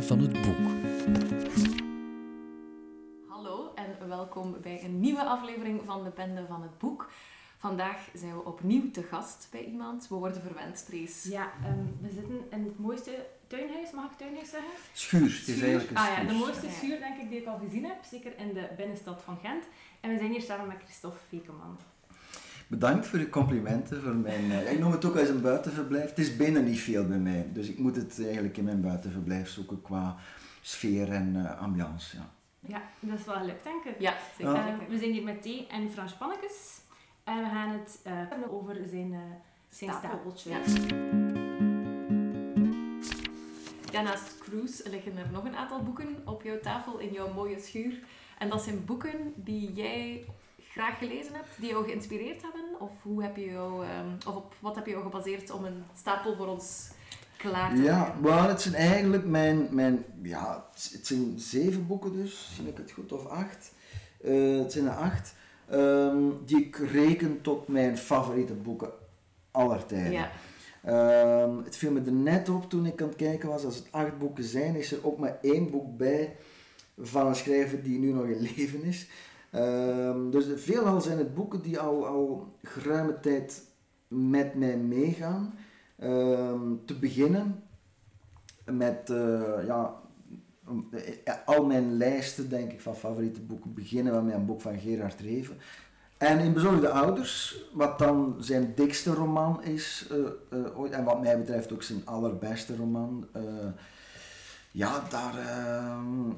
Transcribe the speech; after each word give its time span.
Van 0.00 0.18
het 0.20 0.32
Boek. 0.32 0.56
Hallo 3.28 3.72
en 3.74 4.08
welkom 4.08 4.56
bij 4.62 4.84
een 4.84 5.00
nieuwe 5.00 5.24
aflevering 5.24 5.80
van 5.84 6.04
de 6.04 6.10
Bende 6.14 6.44
van 6.48 6.62
het 6.62 6.78
Boek. 6.78 7.10
Vandaag 7.58 8.08
zijn 8.14 8.34
we 8.34 8.44
opnieuw 8.44 8.90
te 8.90 9.02
gast 9.02 9.48
bij 9.50 9.64
iemand. 9.64 10.08
We 10.08 10.14
worden 10.14 10.42
verwend, 10.42 10.86
Trace. 10.86 11.30
Ja, 11.30 11.50
ehm, 11.64 11.78
we 12.00 12.10
zitten 12.10 12.40
in 12.50 12.64
het 12.64 12.78
mooiste 12.78 13.26
tuinhuis, 13.46 13.90
mag 13.92 14.04
ik 14.10 14.16
tuinhuis 14.18 14.50
zeggen? 14.50 14.70
Schuur, 14.92 15.20
het 15.22 15.30
is 15.30 15.42
Schuur. 15.56 15.62
eigenlijk 15.62 15.90
een 15.90 15.96
Ah 15.96 16.06
ja, 16.06 16.14
schuur. 16.14 16.28
de 16.28 16.34
mooiste 16.34 16.66
Ja. 16.66 16.72
schuur 16.72 16.98
denk 16.98 17.18
ik 17.20 17.28
die 17.30 17.40
ik 17.40 17.46
al 17.46 17.58
gezien 17.58 17.84
heb, 17.84 18.04
zeker 18.10 18.38
in 18.38 18.52
de 18.54 18.68
binnenstad 18.76 19.22
van 19.22 19.36
Gent. 19.42 19.64
En 20.00 20.10
we 20.10 20.18
zijn 20.18 20.30
hier 20.30 20.42
samen 20.42 20.66
met 20.66 20.76
Christophe 20.84 21.18
Vekeman. 21.28 21.78
Bedankt 22.68 23.06
voor 23.06 23.18
de 23.18 23.28
complimenten. 23.28 24.02
Voor 24.02 24.14
mijn, 24.14 24.50
eh, 24.50 24.72
ik 24.72 24.78
noem 24.78 24.92
het 24.92 25.04
ook 25.04 25.16
als 25.16 25.28
een 25.28 25.40
buitenverblijf. 25.40 26.08
Het 26.08 26.18
is 26.18 26.36
binnen 26.36 26.64
niet 26.64 26.80
veel 26.80 27.06
bij 27.06 27.18
mij, 27.18 27.46
dus 27.52 27.68
ik 27.68 27.78
moet 27.78 27.96
het 27.96 28.20
eigenlijk 28.24 28.56
in 28.56 28.64
mijn 28.64 28.80
buitenverblijf 28.80 29.48
zoeken 29.48 29.82
qua 29.82 30.16
sfeer 30.60 31.12
en 31.12 31.36
eh, 31.36 31.60
ambiance. 31.60 32.16
Ja. 32.16 32.30
Ja, 32.60 32.82
dat 33.00 33.18
is 33.18 33.24
wel 33.24 33.36
gelukt 33.36 33.64
denk 33.64 33.84
ik. 33.84 34.00
Ja, 34.00 34.14
zeker. 34.36 34.52
Ja. 34.52 34.68
Eh, 34.68 34.88
we 34.88 34.98
zijn 34.98 35.12
hier 35.12 35.22
met 35.22 35.42
thee 35.42 35.66
en 35.66 35.90
Frans 35.90 36.12
Pannekes. 36.12 36.80
En 37.24 37.36
we 37.36 37.44
gaan 37.44 37.68
het 37.70 38.00
eh, 38.02 38.12
hebben 38.14 38.50
over 38.50 38.76
zijn, 38.88 39.12
eh, 39.12 39.18
zijn 39.68 39.90
Stapel. 39.90 40.08
stapeltje. 40.08 40.50
Ja. 40.50 40.58
Ja, 43.92 44.02
naast 44.02 44.38
Cruise 44.38 44.90
liggen 44.90 45.16
er 45.16 45.30
nog 45.32 45.44
een 45.44 45.56
aantal 45.56 45.82
boeken 45.82 46.16
op 46.24 46.42
jouw 46.42 46.60
tafel 46.60 46.98
in 46.98 47.12
jouw 47.12 47.32
mooie 47.32 47.60
schuur. 47.60 47.98
En 48.38 48.48
dat 48.48 48.62
zijn 48.62 48.84
boeken 48.84 49.32
die 49.36 49.72
jij 49.72 50.24
graag 50.78 50.98
gelezen 50.98 51.34
hebt, 51.34 51.48
die 51.56 51.70
jou 51.70 51.84
geïnspireerd 51.84 52.42
hebben? 52.42 52.80
Of, 52.80 52.90
hoe 53.02 53.22
heb 53.22 53.36
je 53.36 53.44
jou, 53.44 53.84
ehm, 53.84 54.28
of 54.28 54.34
op 54.36 54.54
wat 54.60 54.74
heb 54.74 54.84
je 54.84 54.90
jou 54.90 55.02
gebaseerd 55.02 55.50
om 55.50 55.64
een 55.64 55.82
stapel 55.96 56.36
voor 56.36 56.46
ons 56.46 56.88
klaar 57.36 57.74
te 57.74 57.82
Ja, 57.82 57.98
leggen? 57.98 58.20
maar 58.20 58.48
het 58.48 58.60
zijn 58.60 58.74
eigenlijk 58.74 59.24
mijn, 59.24 59.68
mijn 59.70 60.04
ja, 60.22 60.66
het 60.92 61.06
zijn 61.06 61.38
zeven 61.38 61.86
boeken 61.86 62.12
dus, 62.12 62.50
zie 62.56 62.68
ik 62.68 62.76
het 62.76 62.90
goed, 62.90 63.12
of 63.12 63.26
acht. 63.26 63.72
Eh, 64.24 64.58
het 64.58 64.72
zijn 64.72 64.86
er 64.86 64.94
acht, 64.94 65.34
ehm, 65.68 66.22
die 66.44 66.64
ik 66.64 66.76
reken 66.76 67.40
tot 67.40 67.68
mijn 67.68 67.98
favoriete 67.98 68.54
boeken 68.54 68.90
aller 69.50 69.86
tijden. 69.86 70.12
Ja, 70.12 70.30
Ehm, 70.82 71.56
het 71.64 71.76
viel 71.76 71.90
me 71.90 72.00
er 72.06 72.12
net 72.12 72.48
op 72.48 72.70
toen 72.70 72.86
ik 72.86 73.02
aan 73.02 73.08
het 73.08 73.16
kijken 73.16 73.48
was, 73.48 73.64
als 73.64 73.76
het 73.76 73.88
acht 73.90 74.18
boeken 74.18 74.44
zijn, 74.44 74.74
is 74.76 74.92
er 74.92 75.06
ook 75.06 75.18
maar 75.18 75.38
één 75.42 75.70
boek 75.70 75.96
bij 75.96 76.36
van 76.98 77.26
een 77.26 77.34
schrijver 77.34 77.82
die 77.82 77.98
nu 77.98 78.12
nog 78.12 78.24
in 78.24 78.40
leven 78.56 78.82
is. 78.82 79.08
Ehm, 79.50 80.30
dus 80.30 80.62
veelal 80.62 81.00
zijn 81.00 81.18
het 81.18 81.34
boeken 81.34 81.62
die 81.62 81.78
al, 81.78 82.06
al 82.06 82.52
geruime 82.62 83.20
tijd 83.20 83.62
met 84.08 84.54
mij 84.54 84.76
meegaan. 84.76 85.54
Ehm, 85.98 86.74
te 86.84 86.98
beginnen 86.98 87.62
met 88.64 89.10
eh, 89.10 89.66
ja, 89.66 89.94
um, 90.68 90.88
eh, 91.24 91.34
al 91.44 91.64
mijn 91.64 91.96
lijsten 91.96 92.48
denk 92.48 92.72
ik 92.72 92.80
van 92.80 92.96
favoriete 92.96 93.40
boeken 93.40 93.74
beginnen 93.74 94.24
met 94.24 94.34
een 94.34 94.46
boek 94.46 94.60
van 94.60 94.78
Gerard 94.78 95.20
Reven. 95.20 95.56
En 96.18 96.38
in 96.38 96.52
Bezorgde 96.52 96.88
Ouders, 96.88 97.62
wat 97.72 97.98
dan 97.98 98.36
zijn 98.38 98.72
dikste 98.74 99.12
roman 99.12 99.62
is 99.62 100.06
eh, 100.10 100.18
eh, 100.50 100.98
en 100.98 101.04
wat 101.04 101.20
mij 101.20 101.38
betreft 101.38 101.72
ook 101.72 101.82
zijn 101.82 102.06
allerbeste 102.06 102.76
roman, 102.76 103.28
eh, 103.32 103.42
ja, 104.70 105.02
daar, 105.10 105.38
ehm, 105.38 106.30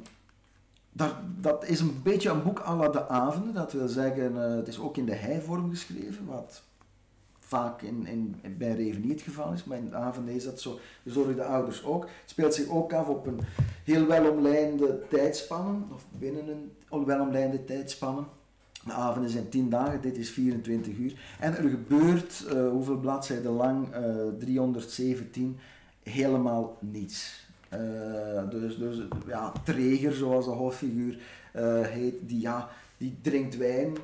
dat 1.40 1.68
is 1.68 1.80
een 1.80 2.00
beetje 2.02 2.30
een 2.30 2.42
boek 2.42 2.60
à 2.60 2.76
la 2.76 2.88
de 2.88 3.08
avonden. 3.08 3.54
Dat 3.54 3.72
wil 3.72 3.88
zeggen, 3.88 4.44
eh, 4.44 4.56
het 4.56 4.68
is 4.68 4.78
ook 4.78 4.96
in 4.96 5.06
de 5.06 5.14
hijvorm 5.14 5.70
geschreven, 5.70 6.26
wat 6.26 6.62
vaak 7.38 7.82
in, 7.82 8.06
in, 8.06 8.36
bij 8.58 8.74
Reven 8.74 9.00
niet 9.00 9.10
het 9.10 9.22
geval 9.22 9.52
is, 9.52 9.64
maar 9.64 9.78
in 9.78 9.90
de 9.90 9.96
avonden 9.96 10.34
is 10.34 10.44
dat 10.44 10.60
zo. 10.60 10.78
Bezorgde 11.02 11.44
Ouders 11.44 11.84
ook. 11.84 12.02
Het 12.02 12.30
speelt 12.30 12.54
zich 12.54 12.68
ook 12.68 12.92
af 12.92 13.08
op 13.08 13.26
een 13.26 13.40
heel 13.84 14.06
welomlijnde 14.06 15.02
tijdspannen, 15.08 15.88
of 15.94 16.04
binnen 16.18 16.70
een 16.90 17.04
welomlijnde 17.04 17.64
tijdspannen. 17.64 18.26
De 18.84 18.92
avonden 18.92 19.30
zijn 19.30 19.48
10 19.48 19.70
dagen, 19.70 20.00
dit 20.00 20.16
is 20.16 20.30
24 20.30 20.96
uur. 20.96 21.36
En 21.40 21.56
er 21.56 21.68
gebeurt, 21.68 22.44
eh, 22.48 22.68
hoeveel 22.68 22.98
bladzijden 22.98 23.52
lang, 23.52 23.92
eh 23.92 24.02
317, 24.38 25.58
helemaal 26.02 26.76
niets. 26.80 27.48
Eh, 27.70 28.50
dus, 28.50 28.78
dus 28.78 28.98
ja, 29.26 29.52
Treger, 29.64 30.12
zoals 30.12 30.44
de 30.44 30.50
hoofdfiguur 30.50 31.18
eh, 31.52 31.80
heet, 31.80 32.14
die, 32.20 32.40
ja, 32.40 32.68
die 32.96 33.18
drinkt 33.22 33.56
wijn. 33.56 33.96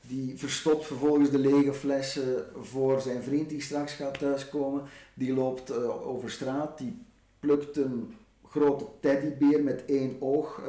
Die 0.00 0.38
verstopt 0.38 0.86
vervolgens 0.86 1.30
de 1.30 1.38
lege 1.38 1.72
flessen 1.72 2.46
voor 2.60 3.00
zijn 3.00 3.22
vriend 3.22 3.48
die 3.48 3.62
straks 3.62 3.92
gaat 3.92 4.18
thuiskomen. 4.18 4.82
Die 5.14 5.34
loopt 5.34 5.70
eh, 5.70 6.06
over 6.06 6.30
straat, 6.30 6.78
die 6.78 6.98
plukt 7.40 7.76
een 7.76 8.14
grote 8.48 8.84
teddybeer 9.00 9.62
met 9.62 9.84
één 9.84 10.16
oog 10.20 10.62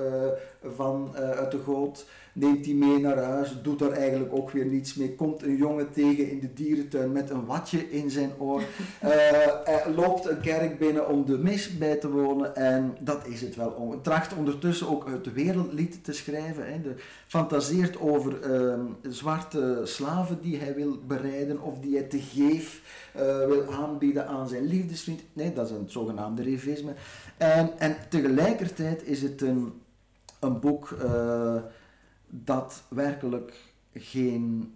van, 0.75 1.15
uit 1.15 1.51
de 1.51 1.59
goot 1.59 2.05
neemt 2.35 2.63
die 2.63 2.75
mee 2.75 2.99
naar 2.99 3.17
huis, 3.17 3.57
doet 3.63 3.79
daar 3.79 3.91
eigenlijk 3.91 4.33
ook 4.33 4.51
weer 4.51 4.65
niets 4.65 4.93
mee. 4.95 5.15
Komt 5.15 5.43
een 5.43 5.55
jongen 5.55 5.91
tegen 5.91 6.29
in 6.31 6.39
de 6.39 6.53
dierentuin 6.53 7.11
met 7.11 7.29
een 7.29 7.45
watje 7.45 7.89
in 7.89 8.09
zijn 8.09 8.31
oor. 8.37 8.63
Hij 8.99 9.83
loopt 9.95 10.25
een 10.25 10.41
kerk 10.41 10.79
binnen 10.79 11.09
om 11.09 11.25
de 11.25 11.37
mis 11.37 11.77
bij 11.77 11.95
te 11.95 12.09
wonen 12.09 12.55
en 12.55 12.95
dat 12.99 13.27
is 13.27 13.41
het 13.41 13.55
wel. 13.55 13.69
Om- 13.69 14.01
Tracht 14.01 14.35
ondertussen 14.35 14.87
ook 14.89 15.09
het 15.09 15.33
wereldlied 15.33 16.03
te 16.03 16.13
schrijven. 16.13 16.65
Hè. 16.73 16.81
De, 16.81 16.93
fantaseert 17.27 17.99
over 17.99 18.41
ehm, 18.41 18.81
zwarte 19.09 19.81
slaven 19.83 20.37
die 20.41 20.57
hij 20.57 20.75
wil 20.75 20.99
bereiden 21.07 21.61
of 21.61 21.79
die 21.79 21.93
hij 21.97 22.03
te 22.07 22.19
geef 22.19 22.81
eh, 23.13 23.45
wil 23.45 23.73
aanbieden 23.73 24.27
aan 24.27 24.47
zijn 24.47 24.65
liefdesvriend. 24.65 25.21
Nee, 25.33 25.53
dat 25.53 25.65
is 25.69 25.71
een 25.75 25.85
zogenaamde 25.89 26.43
revisme. 26.43 26.93
En, 27.37 27.79
en 27.79 27.95
tegelijkertijd 28.09 29.03
is 29.07 29.21
het 29.21 29.41
een, 29.41 29.73
een 30.39 30.59
boek 30.59 30.91
eh, 31.03 31.55
dat 32.29 32.83
werkelijk 32.87 33.53
geen 33.93 34.73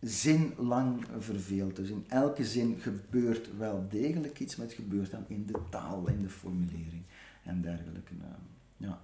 zin 0.00 0.52
lang 0.58 1.04
verveelt. 1.18 1.76
Dus 1.76 1.88
in 1.88 2.04
elke 2.08 2.44
zin 2.44 2.78
gebeurt 2.80 3.48
wel 3.58 3.86
degelijk 3.90 4.40
iets, 4.40 4.56
maar 4.56 4.66
het 4.66 4.74
gebeurt 4.74 5.10
dan 5.10 5.24
in 5.28 5.46
de 5.46 5.58
taal, 5.70 6.08
in 6.08 6.22
de 6.22 6.28
formulering 6.28 7.02
en 7.44 7.62
dergelijke. 7.62 8.12
eh, 8.20 8.26
ja. 8.76 9.00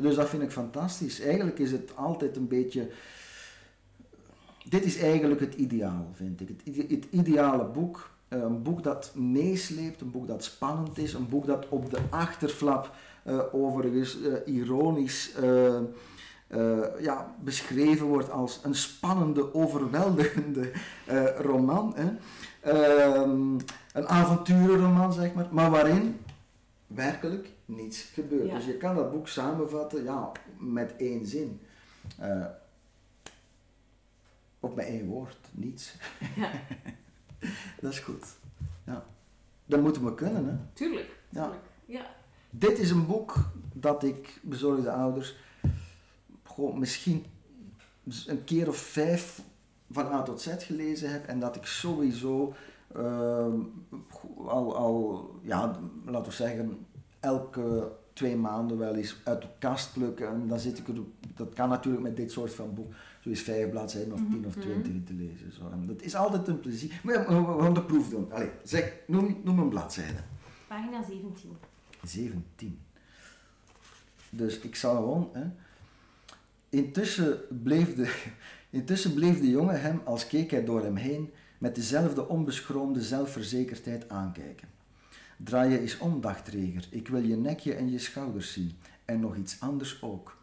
Dus 0.00 0.14
dat 0.14 0.28
vind 0.28 0.42
ik 0.42 0.50
fantastisch. 0.50 1.20
Eigenlijk 1.20 1.58
is 1.58 1.72
het 1.72 1.96
altijd 1.96 2.36
een 2.36 2.48
beetje. 2.48 2.90
Dit 4.68 4.84
is 4.84 4.98
eigenlijk 4.98 5.40
het 5.40 5.54
ideaal, 5.54 6.10
vind 6.12 6.40
ik. 6.40 6.48
Het, 6.48 6.60
ide- 6.64 6.94
het 6.94 7.06
ideale 7.10 7.64
boek. 7.64 8.10
Eh, 8.28 8.40
Een 8.40 8.62
boek 8.62 8.82
dat 8.82 9.12
meesleept, 9.14 10.00
een 10.00 10.10
boek 10.10 10.26
dat 10.26 10.44
spannend 10.44 10.98
is, 10.98 11.12
een 11.14 11.28
boek 11.28 11.46
dat 11.46 11.68
op 11.68 11.90
de 11.90 11.98
achterflap 12.10 12.94
eh, 13.22 13.40
overigens 13.52 14.18
ironisch 14.46 15.32
eh, 16.52 17.00
ja, 17.00 17.34
beschreven 17.40 18.06
wordt 18.06 18.30
als 18.30 18.60
een 18.62 18.74
spannende, 18.74 19.54
overweldigende 19.54 20.72
eh, 21.06 21.38
roman. 21.38 21.94
Hè. 21.96 22.10
Ehm, 22.60 23.58
een 23.92 24.08
avonturenroman, 24.08 25.12
zeg 25.12 25.34
maar, 25.34 25.48
maar 25.50 25.70
waarin 25.70 26.20
werkelijk 26.86 27.48
niets 27.64 28.02
gebeurt. 28.02 28.48
Ja. 28.48 28.54
Dus 28.54 28.64
je 28.64 28.76
kan 28.76 28.94
dat 28.94 29.12
boek 29.12 29.28
samenvatten 29.28 30.04
ja, 30.04 30.32
met 30.58 30.94
één 30.96 31.26
zin. 31.26 31.60
Eh, 32.18 32.46
of 34.60 34.74
met 34.74 34.86
één 34.86 35.06
woord, 35.06 35.38
niets. 35.50 35.96
ja, 36.36 36.50
Dat 37.80 37.92
is 37.92 37.98
goed. 37.98 38.26
Ja. 38.84 39.04
Dat 39.64 39.80
moeten 39.80 40.04
we 40.04 40.14
kunnen, 40.14 40.46
hè. 40.46 40.54
tuurlijk. 40.72 41.16
Ja. 41.28 41.42
tuurlijk. 41.42 41.64
Ja. 41.84 42.06
Dit 42.50 42.78
is 42.78 42.90
een 42.90 43.06
boek 43.06 43.34
dat 43.72 44.02
ik, 44.02 44.40
bezorgde 44.42 44.92
ouders, 44.92 45.36
gewoon 46.54 46.78
misschien 46.78 47.24
een 48.26 48.44
keer 48.44 48.68
of 48.68 48.76
vijf 48.76 49.40
van 49.90 50.06
A 50.12 50.22
tot 50.22 50.40
Z 50.40 50.48
gelezen 50.58 51.10
heb 51.12 51.26
en 51.26 51.40
dat 51.40 51.56
ik 51.56 51.66
sowieso 51.66 52.54
ehm, 52.94 53.60
al, 54.46 54.76
al, 54.76 55.30
ja, 55.42 55.80
laten 56.06 56.28
we 56.30 56.36
zeggen, 56.36 56.86
elke 57.20 57.92
twee 58.12 58.36
maanden 58.36 58.78
wel 58.78 58.94
eens 58.94 59.16
uit 59.24 59.42
de 59.42 59.48
kast 59.58 59.92
plukken 59.92 60.28
en 60.28 60.46
dan 60.48 60.58
zit 60.60 60.78
ik 60.78 60.88
er, 60.88 60.94
dat 61.34 61.52
kan 61.54 61.68
natuurlijk 61.68 62.02
met 62.02 62.16
dit 62.16 62.32
soort 62.32 62.54
van 62.54 62.74
boek, 62.74 62.92
zo 63.20 63.28
is 63.30 63.42
vijf 63.42 63.70
bladzijden 63.70 64.12
of 64.12 64.20
tien 64.30 64.46
of 64.46 64.56
Mhm. 64.56 64.60
twintig 64.64 64.92
te 65.06 65.12
lezen. 65.12 65.52
Zo. 65.52 65.68
En 65.72 65.86
dat 65.86 66.02
is 66.02 66.14
altijd 66.14 66.48
een 66.48 66.60
plezier. 66.60 67.00
Maar 67.02 67.14
ja, 67.14 67.42
we 67.56 67.62
gaan 67.62 67.74
de 67.74 67.82
proef 67.82 68.08
doen. 68.08 68.32
Allee, 68.32 68.50
zeg, 68.64 68.92
noem, 69.06 69.40
noem 69.44 69.58
een 69.58 69.68
bladzijde. 69.68 70.18
Pagina 70.68 71.02
17. 71.02 71.56
17. 72.04 72.78
Dus 74.30 74.58
ik 74.58 74.76
zal 74.76 74.96
gewoon. 74.96 75.28
Hè. 75.32 75.44
Intussen, 76.72 77.40
bleef 77.62 77.94
de, 77.94 78.14
intussen 78.70 79.14
bleef 79.14 79.40
de 79.40 79.50
jongen 79.50 79.80
hem, 79.80 80.00
als 80.04 80.26
keek 80.26 80.50
hij 80.50 80.64
door 80.64 80.82
hem 80.82 80.96
heen, 80.96 81.32
met 81.58 81.74
dezelfde 81.74 82.28
onbeschroomde 82.28 83.02
zelfverzekerdheid 83.02 84.08
aankijken. 84.08 84.68
Draai 85.36 85.70
je 85.70 85.80
eens 85.80 85.98
om. 85.98 86.20
Ik 86.90 87.08
wil 87.08 87.22
je 87.22 87.36
nekje 87.36 87.74
en 87.74 87.90
je 87.90 87.98
schouders 87.98 88.52
zien. 88.52 88.72
En 89.04 89.20
nog 89.20 89.36
iets 89.36 89.60
anders 89.60 90.02
ook. 90.02 90.36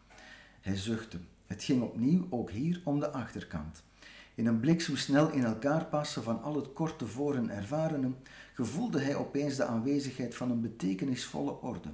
Hij 0.62 0.76
zuchtte. 0.76 1.18
Het 1.48 1.64
ging 1.64 1.82
opnieuw, 1.82 2.28
ook 2.30 2.52
hier, 2.52 2.82
om 2.84 3.00
de 3.00 3.12
achterkant. 3.12 3.84
In 4.36 4.46
een 4.46 4.60
bliksemsnel 4.60 5.32
in 5.32 5.44
elkaar 5.44 5.86
passen 5.86 6.24
van 6.24 6.42
al 6.42 6.56
het 6.56 6.74
kort 6.74 6.98
tevoren 6.98 7.50
ervarene, 7.50 8.12
gevoelde 8.54 9.00
hij 9.00 9.16
opeens 9.16 9.56
de 9.56 9.66
aanwezigheid 9.66 10.36
van 10.36 10.52
een 10.52 10.62
betekenisvolle 10.62 11.62
orde. 11.62 11.90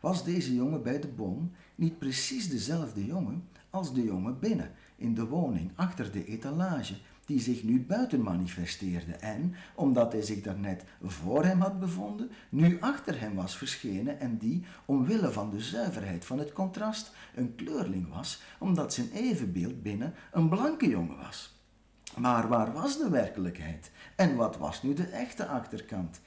was 0.00 0.24
deze 0.24 0.54
jongen 0.54 0.82
bij 0.82 1.00
de 1.00 1.08
boom 1.08 1.52
niet 1.74 1.98
precies 1.98 2.48
dezelfde 2.48 3.04
jongen 3.04 3.48
als 3.74 3.94
de 3.94 4.02
jongen 4.02 4.38
binnen, 4.38 4.70
in 4.96 5.14
de 5.14 5.26
woning, 5.26 5.70
achter 5.74 6.12
de 6.12 6.24
etalage, 6.24 6.94
die 7.26 7.40
zich 7.40 7.62
nu 7.62 7.80
buiten 7.80 8.22
manifesteerde 8.22 9.12
en, 9.12 9.54
omdat 9.74 10.12
hij 10.12 10.22
zich 10.22 10.40
daarnet 10.40 10.84
voor 11.02 11.44
hem 11.44 11.60
had 11.60 11.80
bevonden, 11.80 12.30
nu 12.48 12.80
achter 12.80 13.20
hem 13.20 13.34
was 13.34 13.56
verschenen 13.56 14.20
en 14.20 14.38
die, 14.38 14.64
omwille 14.84 15.30
van 15.30 15.50
de 15.50 15.60
zuiverheid 15.60 16.24
van 16.24 16.38
het 16.38 16.52
contrast, 16.52 17.12
een 17.34 17.54
kleurling 17.54 18.08
was, 18.08 18.42
omdat 18.58 18.94
zijn 18.94 19.10
evenbeeld 19.12 19.82
binnen 19.82 20.14
een 20.32 20.48
blanke 20.48 20.88
jongen 20.88 21.16
was. 21.16 21.54
Maar 22.16 22.48
waar 22.48 22.72
was 22.72 22.98
de 22.98 23.08
werkelijkheid? 23.08 23.90
En 24.16 24.36
wat 24.36 24.56
was 24.56 24.82
nu 24.82 24.94
de 24.94 25.06
echte 25.06 25.46
achterkant? 25.46 26.20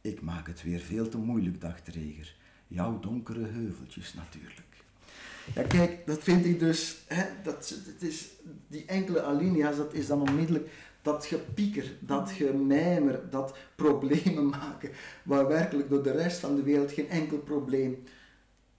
Ik 0.00 0.20
maak 0.20 0.46
het 0.46 0.62
weer 0.62 0.80
veel 0.80 1.08
te 1.08 1.18
moeilijk, 1.18 1.60
dacht 1.60 1.88
Reger. 1.88 2.34
Jouw 2.66 3.00
donkere 3.00 3.46
heuveltjes 3.46 4.14
natuurlijk. 4.14 4.69
Ja, 5.54 5.62
kijk, 5.62 6.06
dat 6.06 6.18
vind 6.22 6.44
ik 6.44 6.58
dus, 6.58 6.98
hè, 7.06 7.24
dat, 7.42 7.74
het 7.86 8.08
is, 8.08 8.28
die 8.68 8.84
enkele 8.86 9.22
alinea's, 9.22 9.76
dat 9.76 9.94
is 9.94 10.06
dan 10.06 10.20
onmiddellijk 10.20 10.70
dat 11.02 11.26
gepieker, 11.26 11.92
dat 12.00 12.30
gemijmer, 12.30 13.30
dat 13.30 13.56
problemen 13.74 14.48
maken, 14.60 14.90
waar 15.22 15.48
werkelijk 15.48 15.90
door 15.90 16.02
de 16.02 16.10
rest 16.10 16.38
van 16.38 16.56
de 16.56 16.62
wereld 16.62 16.92
geen 16.92 17.08
enkel 17.08 17.38
probleem 17.38 18.02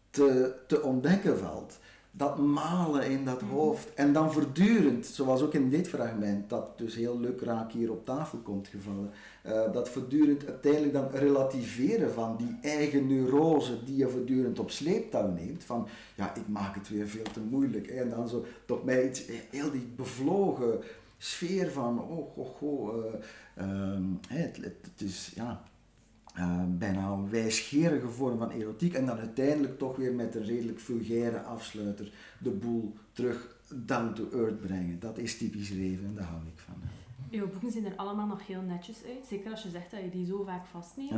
te, 0.10 0.56
te 0.68 0.82
ontdekken 0.82 1.38
valt 1.38 1.80
dat 2.12 2.38
malen 2.38 3.10
in 3.10 3.26
dat 3.26 3.42
mhm. 3.42 3.52
hoofd. 3.52 3.94
En 3.94 4.14
dan 4.14 4.32
voortdurend, 4.32 5.06
zoals 5.06 5.42
ook 5.42 5.54
in 5.54 5.70
dit 5.70 5.88
fragment, 5.88 6.50
dat 6.50 6.78
dus 6.78 6.96
heel 6.96 7.20
lukraak 7.20 7.72
hier 7.72 7.92
op 7.92 8.06
tafel 8.06 8.38
komt 8.38 8.68
gevallen, 8.68 9.12
uh, 9.46 9.74
dat 9.74 9.90
voortdurend 9.90 10.48
uiteindelijk 10.48 10.94
dan 10.94 11.10
relativeren 11.12 12.14
van 12.14 12.38
die 12.38 12.72
eigen 12.72 13.08
neurose 13.08 13.84
die 13.84 13.96
je 13.96 14.10
voortdurend 14.10 14.60
op 14.60 14.72
sleeptouw 14.72 15.32
neemt. 15.32 15.64
Van, 15.64 15.88
ja, 16.16 16.36
ik 16.36 16.48
maak 16.48 16.76
het 16.76 16.90
weer 16.90 17.08
veel 17.08 17.32
te 17.34 17.40
moeilijk. 17.40 17.88
En 17.88 18.10
dan 18.10 18.28
zo 18.28 18.46
toch 18.66 18.84
mij 18.84 19.08
iets, 19.08 19.24
heel 19.50 19.72
die 19.72 19.88
bevlogen 19.96 20.80
sfeer 21.18 21.72
van, 21.72 22.02
oh, 22.02 22.34
goh, 22.34 22.56
goh, 22.56 23.06
uh, 23.58 24.00
het, 24.28 24.56
het, 24.56 24.76
het 24.82 25.02
is, 25.02 25.32
ja, 25.36 25.64
uh, 26.38 26.64
bijna 26.68 27.08
een 27.08 27.30
wijsgerige 27.30 28.08
vorm 28.08 28.38
van 28.38 28.50
erotiek 28.50 28.94
en 28.94 29.06
dan 29.06 29.18
uiteindelijk 29.18 29.78
toch 29.78 29.96
weer 29.96 30.14
met 30.14 30.36
een 30.36 30.44
redelijk 30.44 30.80
vulgaire 30.80 31.42
afsluiter 31.42 32.12
de 32.38 32.50
boel 32.50 32.94
terug 33.12 33.60
down 33.76 34.14
to 34.14 34.30
earth 34.32 34.62
brengen. 34.62 35.00
Dat 35.00 35.18
is 35.18 35.38
typisch 35.38 35.72
Reven 35.72 36.06
en 36.06 36.16
daar 36.16 36.28
hou 36.28 36.42
ik 36.42 36.60
van. 36.60 36.76
Jouw 37.30 37.48
boeken 37.48 37.72
zien 37.72 37.86
er 37.86 37.96
allemaal 37.96 38.28
nog 38.28 38.48
heel 38.48 38.62
netjes 38.62 39.04
uit, 39.04 39.26
zeker 39.28 39.52
als 39.52 39.64
je 39.64 39.70
zegt 39.70 39.92
dat 39.92 40.02
je 40.02 40.10
die 40.10 40.26
zo 40.26 40.44
vaak 40.44 40.66
vastneemt. 40.66 41.12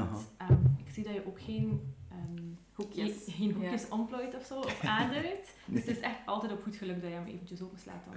Um, 0.50 0.76
ik 0.86 0.94
zie 0.94 1.04
dat 1.04 1.14
je 1.14 1.28
ook 1.28 1.42
geen 1.42 1.94
um, 2.12 2.58
hoekjes, 2.74 3.14
geen 3.28 3.52
hoekjes 3.52 3.82
ja. 3.82 3.88
omplooit 3.90 4.36
of 4.36 4.46
zo, 4.46 4.60
of 4.60 4.84
aanduidt. 5.00 5.50
Dus 5.66 5.80
het 5.80 5.90
is 5.90 6.00
echt 6.00 6.18
altijd 6.26 6.52
op 6.52 6.64
goed 6.64 6.76
geluk 6.76 7.02
dat 7.02 7.10
je 7.10 7.16
hem 7.16 7.28
eventjes 7.28 7.62
openslaat 7.62 8.06
dan. 8.06 8.16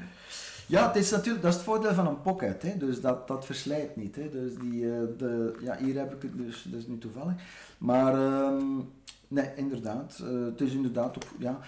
Ja, 0.66 0.86
het 0.86 0.96
is 0.96 1.10
natuurlijk, 1.10 1.42
dat 1.42 1.52
is 1.52 1.56
het 1.56 1.66
voordeel 1.66 1.94
van 1.94 2.06
een 2.06 2.22
pocket, 2.22 2.62
hè. 2.62 2.76
dus 2.76 3.00
dat, 3.00 3.28
dat 3.28 3.46
verslijt 3.46 3.96
niet. 3.96 4.16
Hè. 4.16 4.30
Dus 4.30 4.54
die, 4.54 4.82
uh, 4.82 4.98
de, 5.18 5.56
ja, 5.60 5.76
hier 5.76 5.98
heb 5.98 6.14
ik 6.14 6.22
het 6.22 6.36
dus, 6.36 6.62
dat 6.62 6.80
is 6.80 6.86
nu 6.86 6.98
toevallig. 6.98 7.34
Maar 7.78 8.14
um, 8.14 8.92
nee, 9.28 9.50
inderdaad, 9.56 10.20
uh, 10.22 10.44
het 10.44 10.60
is 10.60 10.72
inderdaad 10.72 11.16
ook, 11.16 11.30
ja. 11.38 11.60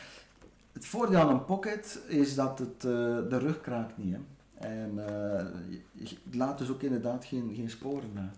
Het 0.73 0.87
voordeel 0.87 1.19
aan 1.19 1.29
een 1.29 1.44
pocket 1.44 2.00
is 2.06 2.35
dat 2.35 2.58
het, 2.58 2.85
uh, 2.85 2.93
de 3.29 3.38
rug 3.38 3.61
kraakt 3.61 3.96
niet. 3.96 4.14
Hè. 4.14 4.20
En 4.69 4.96
het 5.99 6.35
laat 6.35 6.58
dus 6.58 6.70
ook 6.70 6.82
inderdaad 6.82 7.25
geen, 7.25 7.52
geen 7.55 7.70
sporen 7.70 8.11
na. 8.14 8.31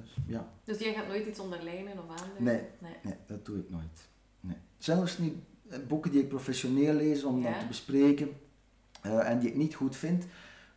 Dus, 0.00 0.16
ja. 0.26 0.52
dus 0.64 0.78
jij 0.78 0.94
gaat 0.94 1.08
nooit 1.08 1.26
iets 1.26 1.38
onderlijnen 1.38 1.92
of 1.92 2.10
aanduiden? 2.10 2.42
Nee, 2.44 2.62
nee, 2.78 2.94
nee. 3.02 3.14
dat 3.26 3.46
doe 3.46 3.58
ik 3.58 3.70
nooit. 3.70 4.08
Nee. 4.40 4.56
Zelfs 4.78 5.18
niet 5.18 5.34
boeken 5.88 6.10
die 6.10 6.20
ik 6.20 6.28
professioneel 6.28 6.94
lees 6.94 7.24
om 7.24 7.40
ja? 7.40 7.50
dat 7.50 7.60
te 7.60 7.66
bespreken 7.66 8.28
uh, 9.06 9.28
en 9.28 9.38
die 9.38 9.48
ik 9.48 9.56
niet 9.56 9.74
goed 9.74 9.96
vind, 9.96 10.24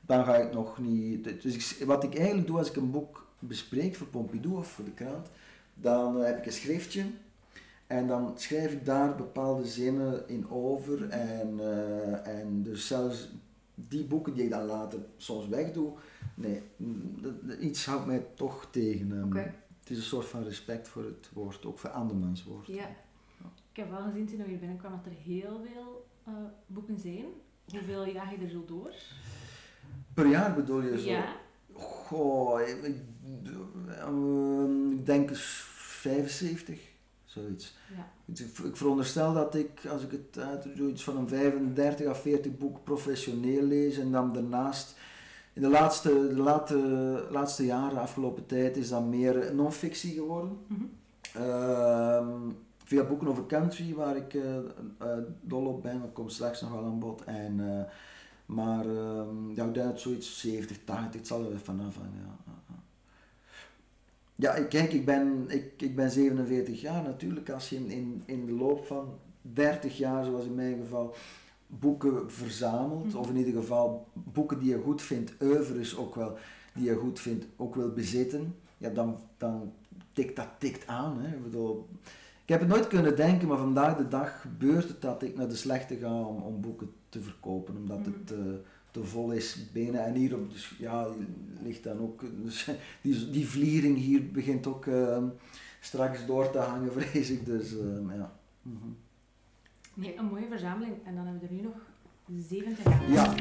dan 0.02 0.26
ga 0.26 0.36
ik 0.36 0.54
nog 0.54 0.78
niet. 0.78 1.42
Dus 1.42 1.56
ik, 1.56 1.86
wat 1.86 2.04
ik 2.04 2.16
eigenlijk 2.16 2.48
doe 2.48 2.58
als 2.58 2.70
ik 2.70 2.76
een 2.76 2.92
boek 2.92 3.28
bespreek 3.40 3.96
voor 3.96 4.08
Pompidou 4.08 4.56
of 4.56 4.68
voor 4.68 4.86
de 4.86 4.92
krant, 4.92 5.28
dan 5.74 6.22
heb 6.22 6.38
ik 6.38 6.46
een 6.46 6.52
schriftje 6.52 7.04
en 7.88 8.08
dan 8.08 8.34
schrijf 8.36 8.72
ik 8.72 8.86
daar 8.86 9.16
bepaalde 9.16 9.68
zinnen 9.68 10.28
in 10.28 10.50
over. 10.50 11.10
En, 11.10 11.54
uh, 11.60 12.28
en 12.28 12.64
dus 12.64 12.88
zelfs 12.88 13.30
die 13.76 14.04
boeken 14.04 14.34
die 14.34 14.44
ik 14.44 14.50
dan 14.50 14.66
later 14.66 15.00
soms 15.18 15.48
wegdoe, 15.48 15.94
nee, 16.36 16.62
iets 17.60 17.86
houdt 17.86 18.06
mij 18.06 18.26
toch 18.36 18.68
tegen. 18.72 19.12
Um, 19.12 19.24
okay. 19.24 19.54
Het 19.80 19.90
is 19.92 19.98
een 19.98 20.04
soort 20.04 20.26
van 20.26 20.44
respect 20.44 20.88
voor 20.88 21.04
het 21.04 21.30
woord, 21.34 21.66
ook 21.66 21.80
voor 21.80 21.90
andermans 21.90 22.44
woord. 22.44 22.68
Ja. 22.68 22.90
Ik 23.72 23.80
heb 23.80 23.90
wel 23.90 24.02
gezien 24.02 24.26
toen 24.26 24.50
je 24.50 24.58
binnenkwam 24.58 24.92
dat 24.92 25.06
er 25.06 25.20
heel 25.24 25.62
veel 25.66 26.08
boeken 26.68 27.00
zijn. 27.00 27.26
Hoeveel 27.70 28.08
jaag 28.08 28.32
je 28.32 28.38
er 28.38 28.50
zo 28.50 28.66
door? 28.66 28.94
Per 30.14 30.28
jaar 30.28 30.56
bedoel 30.56 30.82
je 30.82 31.00
zo? 31.00 31.10
Ja. 31.10 31.36
Goh, 31.74 32.62
ik, 32.62 32.84
ik 32.84 32.96
ehm, 33.98 35.04
denk 35.04 35.36
75, 35.36 36.93
zoiets. 37.34 37.74
Ja. 37.96 38.34
Ik, 38.64 38.76
veronderstel 38.76 39.34
dat 39.34 39.56
ik, 39.56 39.86
als 39.90 40.04
ik 40.04 40.12
het 40.12 40.44
uit 40.44 40.68
zoiets 40.76 41.04
van 41.04 41.18
een 41.18 41.28
35 41.28 42.08
à 42.08 42.14
40 42.14 42.58
boek 42.58 42.84
professioneel 42.84 43.64
lees 43.64 43.98
en 43.98 44.12
dan 44.12 44.34
daarnaast 44.34 44.96
in 45.54 45.62
de 45.62 45.70
laatste, 45.70 46.10
de 46.10 46.42
late, 46.42 46.78
laatste 47.30 47.66
jaren, 47.66 47.98
afgelopen 47.98 48.46
tijd, 48.46 48.78
is 48.78 48.90
dat 48.90 49.06
meer 49.06 49.56
non-fictie 49.56 50.14
geworden. 50.14 50.58
Mm 50.68 50.92
veel 52.84 53.06
boeken 53.06 53.28
over 53.28 53.46
country 53.46 53.94
waar 53.94 54.16
ik 54.16 54.34
uh, 54.34 54.44
uh, 55.02 55.08
dol 55.42 55.66
op 55.66 55.82
ben, 55.82 56.02
dat 56.02 56.14
komt 56.14 56.34
straks 56.34 56.62
nog 56.62 56.72
wel 56.72 56.86
aan 56.86 57.00
bod. 57.00 57.24
En, 57.24 57.60
uh, 57.60 57.82
maar 58.46 58.86
ja, 59.54 59.66
ik 59.66 59.74
denk 59.74 59.98
zoiets 59.98 60.40
70, 60.40 60.78
80, 60.84 61.14
het 61.14 61.28
zal 61.28 61.52
er 61.52 61.60
vanaf 61.60 61.94
van. 61.94 62.10
Ja. 62.16 62.43
Ja, 64.44 64.64
kijk, 64.64 64.94
ik 64.94 65.06
ben, 65.06 65.46
ik, 65.48 65.82
ik 65.82 65.96
ben 65.96 66.12
47 66.12 66.82
jaar 66.82 67.04
natuurlijk. 67.04 67.50
Als 67.50 67.70
je 67.70 67.76
in, 67.76 67.90
in, 67.90 68.24
in 68.26 68.46
de 68.46 68.52
loop 68.52 68.86
van 68.86 69.20
30 69.42 69.98
jaar, 69.98 70.26
zoals 70.26 70.46
in 70.46 70.56
mijn 70.56 70.78
geval, 70.78 71.16
boeken 71.68 72.32
verzamelt, 72.32 73.14
mm 73.14 73.16
of 73.16 73.30
in 73.30 73.38
ieder 73.38 73.54
geval 73.54 74.08
boeken 74.14 74.60
die 74.60 74.70
je 74.70 74.82
goed 74.82 75.02
vindt, 75.02 75.34
oeuvres 75.42 75.98
ook 75.98 76.16
wel, 76.16 76.38
die 76.74 76.84
je 76.84 76.96
goed 76.96 77.20
vindt, 77.20 77.46
ook 77.56 77.76
wil 77.76 77.92
bezitten, 77.92 78.56
ja, 78.78 78.90
dan, 78.90 79.20
dan 79.38 79.74
tikt 80.14 80.36
dat 80.36 80.50
tikt 80.58 80.88
aan. 80.88 81.22
Hè. 81.22 81.36
Ik 81.36 81.44
bedoel, 81.44 81.88
ik 82.44 82.50
heb 82.50 82.60
het 82.60 82.70
nooit 82.70 82.88
kunnen 82.88 83.16
denken, 83.16 83.48
maar 83.48 83.58
vandaag 83.58 83.98
de 83.98 84.08
dag 84.08 84.42
gebeurt 84.42 84.88
het 84.88 85.02
dat 85.02 85.24
ik 85.24 85.36
naar 85.36 85.50
de 85.50 85.56
slechte 85.56 85.96
ga 85.98 86.22
om, 86.22 86.42
om 86.42 86.62
boeken 86.62 86.92
te 87.10 87.22
verkopen, 87.22 87.76
omdat 87.78 88.00
mhm. 88.00 88.12
het 88.12 88.32
uh, 88.32 88.54
te 88.94 89.04
vol 89.04 89.32
is 89.32 89.58
binnen. 89.72 90.06
En 90.06 90.14
hier 90.14 90.36
op, 90.36 90.52
dus, 90.52 90.76
ja, 90.80 91.08
ligt 91.64 91.84
dan 91.84 92.00
ook, 92.00 92.24
dus, 92.44 92.70
die, 93.02 93.30
die 93.30 93.48
vliering 93.48 93.98
hier 93.98 94.32
begint 94.32 94.68
ook 94.68 94.86
uh, 94.86 95.24
straks 95.80 96.26
door 96.26 96.52
te 96.52 96.58
hangen, 96.58 96.92
vrees 96.98 97.30
ik. 97.30 97.46
Dus 97.46 97.74
uh, 97.74 98.16
ja. 98.16 98.40
Mm 98.62 98.78
-hmm. 98.82 98.96
Nee, 99.94 100.18
een 100.18 100.26
mooie 100.26 100.48
verzameling. 100.50 100.96
En 101.06 101.16
dan 101.16 101.26
hebben 101.26 101.42
we 101.42 101.48
er 101.48 101.54
nu 101.54 101.62
nog 101.62 101.76
70 102.48 102.84
jaar. 102.86 103.12
Ja. 103.12 103.36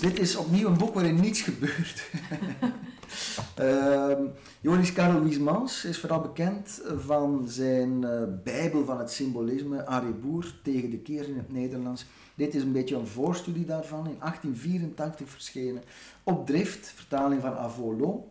Dit 0.00 0.18
is 0.18 0.36
opnieuw 0.36 0.68
een 0.68 0.78
boek 0.78 0.94
waarin 0.94 1.20
niets 1.20 1.40
gebeurt. 1.40 2.10
Uh, 3.60 4.12
Joris 4.60 4.92
Karel 4.92 5.22
Wiesmans 5.22 5.84
is 5.84 5.98
vooral 5.98 6.20
bekend 6.20 6.82
van 6.96 7.44
zijn 7.48 8.02
uh, 8.02 8.22
Bijbel 8.44 8.84
van 8.84 8.98
het 8.98 9.10
symbolisme, 9.10 9.86
Arie 9.86 10.12
Boer, 10.12 10.54
tegen 10.62 10.90
de 10.90 10.98
keer 10.98 11.28
in 11.28 11.36
het 11.36 11.52
Nederlands. 11.52 12.06
Dit 12.34 12.54
is 12.54 12.62
een 12.62 12.72
beetje 12.72 12.96
een 12.96 13.06
voorstudie 13.06 13.64
daarvan, 13.64 14.06
in 14.06 14.16
1884 14.18 15.28
verschenen, 15.28 15.82
op 16.22 16.46
drift, 16.46 16.92
vertaling 16.94 17.40
van 17.40 17.56
Avolo. 17.56 18.28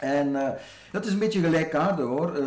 En 0.00 0.28
uh, 0.28 0.50
dat 0.92 1.06
is 1.06 1.12
een 1.12 1.18
beetje 1.18 1.40
gelijkaardig 1.40 2.06
hoor. 2.06 2.38
Uh, 2.38 2.46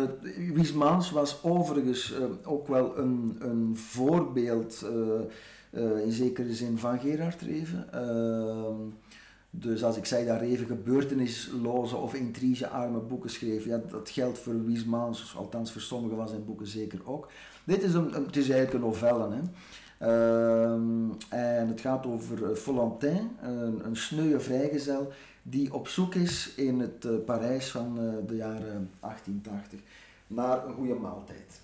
Wiesmans 0.52 1.10
was 1.10 1.42
overigens 1.42 2.14
ook 2.44 2.68
wel 2.68 2.98
een, 2.98 3.36
een 3.38 3.76
voorbeeld, 3.76 4.84
in 6.04 6.12
zekere 6.12 6.54
zin, 6.54 6.78
van 6.78 6.98
Gerard 6.98 7.40
Reven. 7.40 7.88
Ehm, 9.50 9.68
dus 9.68 9.84
als 9.84 9.96
ik 9.96 10.04
zei 10.04 10.26
dat 10.26 10.40
Reven 10.40 10.66
gebeurtenisloze 10.66 11.96
of 11.96 12.14
intrigearme 12.14 12.98
boeken 12.98 13.30
schreef, 13.30 13.64
ja, 13.64 13.80
dat 13.90 14.10
geldt 14.10 14.38
voor 14.38 14.64
Wiesmans, 14.64 15.34
althans 15.36 15.72
voor 15.72 15.80
sommige 15.80 16.14
van 16.14 16.28
zijn 16.28 16.44
boeken 16.44 16.66
zeker 16.66 17.00
ook. 17.04 17.28
Dit 17.64 17.82
is 17.82 17.94
een, 17.94 18.12
het 18.12 18.36
is 18.36 18.48
eigenlijk 18.48 18.72
een 18.72 18.90
novelle. 18.90 19.28
Hè. 19.30 19.40
Uh, 20.02 20.72
en 21.28 21.68
het 21.68 21.80
gaat 21.80 22.06
over 22.06 22.50
eh, 22.50 22.56
Follentin, 22.56 23.30
een, 23.42 23.86
een 23.86 23.96
sneuwe 23.96 24.40
vrijgezel, 24.40 25.12
die 25.42 25.74
op 25.74 25.88
zoek 25.88 26.14
is 26.14 26.54
in 26.54 26.80
het 26.80 27.04
uh, 27.04 27.12
Parijs 27.24 27.70
van 27.70 27.98
uh, 28.00 28.12
de 28.26 28.36
jaren 28.36 28.90
1880 29.00 29.80
naar 30.26 30.66
een 30.66 30.74
goede 30.74 30.94
maaltijd. 30.94 31.60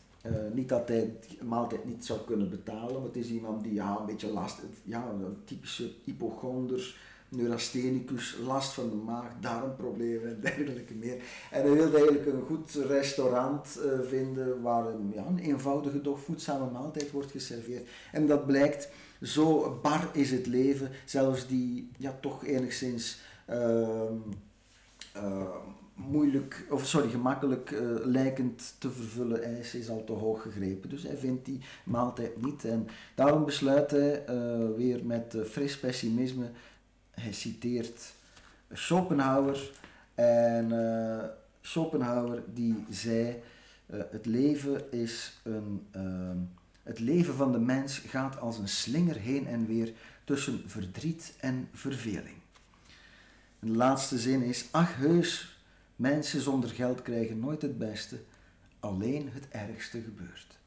niet 0.52 0.68
dat 0.68 0.88
hij 0.88 1.16
de 1.38 1.44
maaltijd 1.44 1.84
niet 1.84 2.04
zou 2.04 2.20
kunnen 2.26 2.50
betalen, 2.50 2.94
maar 2.94 3.02
het 3.02 3.16
is 3.16 3.28
iemand 3.28 3.62
die 3.62 3.72
ja, 3.72 3.96
een 4.00 4.06
beetje 4.06 4.32
last, 4.32 4.60
ja, 4.84 5.04
een 5.08 5.36
typische 5.44 5.90
hypochonder 6.04 6.96
neurasthenicus, 7.32 8.36
last 8.44 8.72
van 8.72 8.90
de 8.90 8.96
maag, 8.96 9.26
darmproblemen 9.40 10.28
en 10.28 10.40
dergelijke 10.56 10.94
meer. 10.94 11.16
En 11.50 11.62
hij 11.62 11.70
wilde 11.70 11.96
eigenlijk 11.96 12.26
een 12.26 12.42
goed 12.46 12.70
restaurant 12.70 13.78
uh, 13.78 14.08
vinden 14.08 14.62
waar 14.62 14.84
ja, 15.14 15.26
een 15.26 15.38
eenvoudige, 15.38 16.00
doch 16.00 16.20
voedzame 16.20 16.70
maaltijd 16.70 17.10
wordt 17.10 17.30
geserveerd. 17.30 17.88
En 18.12 18.26
dat 18.26 18.46
blijkt, 18.46 18.88
zo 19.22 19.78
bar 19.82 20.08
is 20.12 20.30
het 20.30 20.46
leven, 20.46 20.90
zelfs 21.04 21.46
die 21.46 21.90
ja, 21.96 22.18
toch 22.20 22.44
enigszins... 22.44 23.20
Uh, 23.50 24.10
moeilijk, 25.94 26.66
of 26.70 26.86
sorry, 26.86 27.08
gemakkelijk 27.08 27.70
uh, 27.70 27.80
lijkend 28.04 28.74
te 28.78 28.90
vervullen 28.90 29.42
eis 29.42 29.74
is 29.74 29.88
al 29.88 30.04
te 30.04 30.12
hoog 30.12 30.42
gegrepen. 30.42 30.90
Dus 30.90 31.02
hij 31.02 31.16
vindt 31.16 31.44
die 31.44 31.60
maaltijd 31.84 32.42
niet. 32.42 32.64
En 32.64 32.88
daarom 33.14 33.44
besluit 33.44 33.90
hij 33.90 34.24
weer 34.76 35.04
met 35.04 35.36
fris 35.44 35.78
pessimisme. 35.78 36.50
Hij 37.14 37.32
citeert 37.32 38.14
Schopenhauer. 38.72 39.70
En 40.14 40.70
Schopenhauer 41.60 42.42
die 42.54 42.84
zei: 42.90 43.42
Het 43.86 44.26
leven 44.26 44.92
is 44.92 45.40
een. 45.42 45.88
het 46.82 46.98
leven 46.98 47.34
van 47.34 47.52
de 47.52 47.58
mens 47.58 47.98
gaat 47.98 48.40
als 48.40 48.58
een 48.58 48.68
slinger 48.68 49.16
heen 49.16 49.46
en 49.46 49.66
weer 49.66 49.92
tussen 50.24 50.62
verdriet 50.66 51.34
en 51.40 51.68
verveling. 51.72 52.36
de 53.58 53.70
laatste 53.70 54.18
zin 54.18 54.42
is: 54.42 54.68
Ach, 54.70 54.96
heus, 54.96 55.52
Mensen 56.02 56.40
zonder 56.40 56.70
geld 56.70 57.02
krijgen 57.02 57.38
nooit 57.38 57.62
het 57.62 57.78
beste, 57.78 58.20
alleen 58.80 59.30
het 59.32 59.48
ergste 59.48 60.00
gebeurt. 60.00 60.58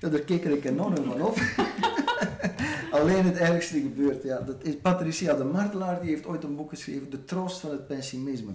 Ja, 0.00 0.08
daar 0.08 0.20
keek 0.20 0.44
ik 0.44 0.64
enorm 0.64 0.96
van 0.96 1.22
op. 1.22 1.38
alleen 3.00 3.24
het 3.24 3.36
ergste 3.36 3.80
gebeurt. 3.80 4.22
Ja, 4.22 4.40
dat 4.40 4.56
is 4.62 4.76
Patricia 4.76 5.34
de 5.34 5.44
Martelaar, 5.44 6.00
die 6.00 6.10
heeft 6.10 6.26
ooit 6.26 6.44
een 6.44 6.56
boek 6.56 6.70
geschreven, 6.70 7.10
De 7.10 7.24
Troost 7.24 7.60
van 7.60 7.70
het 7.70 7.86
Pessimisme. 7.86 8.52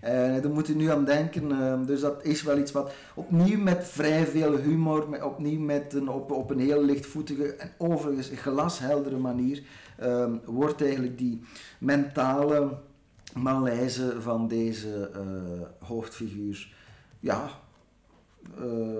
En 0.00 0.42
daar 0.42 0.50
moet 0.50 0.66
je 0.66 0.74
nu 0.74 0.90
aan 0.90 1.04
denken. 1.04 1.50
Ehm, 1.50 1.84
dus 1.84 2.00
dat 2.00 2.24
is 2.24 2.42
wel 2.42 2.58
iets 2.58 2.72
wat 2.72 2.92
opnieuw 3.14 3.58
met 3.58 3.86
vrij 3.86 4.26
veel 4.26 4.56
humor, 4.56 5.24
opnieuw 5.24 5.60
met 5.60 5.92
een, 5.92 6.08
op, 6.08 6.30
op 6.30 6.50
een 6.50 6.60
heel 6.60 6.84
lichtvoetige 6.84 7.54
en 7.54 7.70
overigens 7.78 8.30
glasheldere 8.34 9.16
manier, 9.16 9.62
ehm, 9.98 10.36
wordt 10.44 10.82
eigenlijk 10.82 11.18
die 11.18 11.40
mentale 11.78 12.78
malaise 13.34 14.20
van 14.20 14.48
deze 14.48 15.10
uh, 15.16 15.88
hoofdfiguur, 15.88 16.74
ja, 17.20 17.48
uh, 18.60 18.98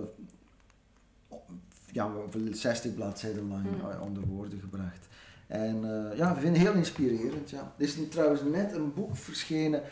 ja, 1.97 2.11
60 2.51 2.95
bladzijden 2.95 3.49
lang 3.49 3.63
mm. 3.63 4.01
onder 4.01 4.27
woorden 4.27 4.61
gebracht. 4.61 5.09
En 5.47 5.77
uh, 5.77 6.17
ja, 6.17 6.35
we 6.35 6.41
vinden 6.41 6.61
het 6.61 6.69
heel 6.69 6.79
inspirerend. 6.79 7.51
Ja. 7.51 7.75
Er 7.77 7.85
is 7.85 7.97
nu 7.97 8.09
trouwens 8.09 8.43
net 8.43 8.73
een 8.73 8.95
boek 8.95 9.17
verschenen 9.17 9.83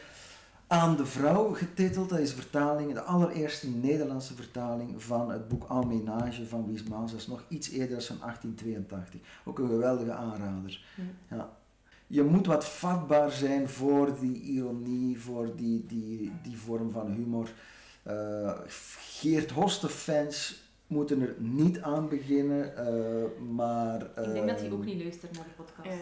aan 0.66 0.96
de 0.96 1.06
vrouw 1.06 1.54
getiteld. 1.54 2.08
Dat 2.08 2.18
is 2.18 2.32
vertaling, 2.32 2.92
de 2.92 3.00
allereerste 3.00 3.68
Nederlandse 3.68 4.34
vertaling 4.34 5.02
van 5.02 5.30
het 5.30 5.49
boek 5.49 5.64
Almenage 5.64 6.46
van 6.46 6.66
Wies 6.66 6.82
Maas. 6.82 7.11
Dat 7.11 7.20
is 7.20 7.26
nog 7.26 7.44
iets 7.49 7.70
eerder 7.70 7.96
dan 7.96 8.06
van 8.06 8.18
1882. 8.20 9.20
Ook 9.44 9.58
een 9.58 9.68
geweldige 9.68 10.12
aanrader. 10.12 10.84
Mm. 10.94 11.37
Ja 11.37 11.50
je 12.06 12.23
moet 12.23 12.46
wat 12.46 12.68
vatbaar 12.68 13.30
zijn 13.30 13.68
voor 13.68 14.18
die 14.20 14.40
ironie, 14.40 15.20
voor 15.20 15.56
die, 15.56 15.87
die, 15.87 16.32
die 16.42 16.56
vorm 16.56 16.90
van 16.90 17.11
humor. 17.11 17.49
Uh, 18.06 18.52
Geert 18.99 19.50
Hoste 19.50 19.88
fans 19.88 20.63
moeten 20.87 21.21
er 21.21 21.35
niet 21.38 21.81
aan 21.81 22.09
beginnen, 22.09 22.73
uh, 22.79 23.55
maar... 23.55 24.00
Ik 24.03 24.33
denk 24.33 24.49
dat 24.49 24.61
hij 24.61 24.71
ook 24.71 24.85
niet 24.85 25.03
luistert 25.03 25.37
naar 25.37 25.45
de 25.45 25.62
podcast. 25.62 25.99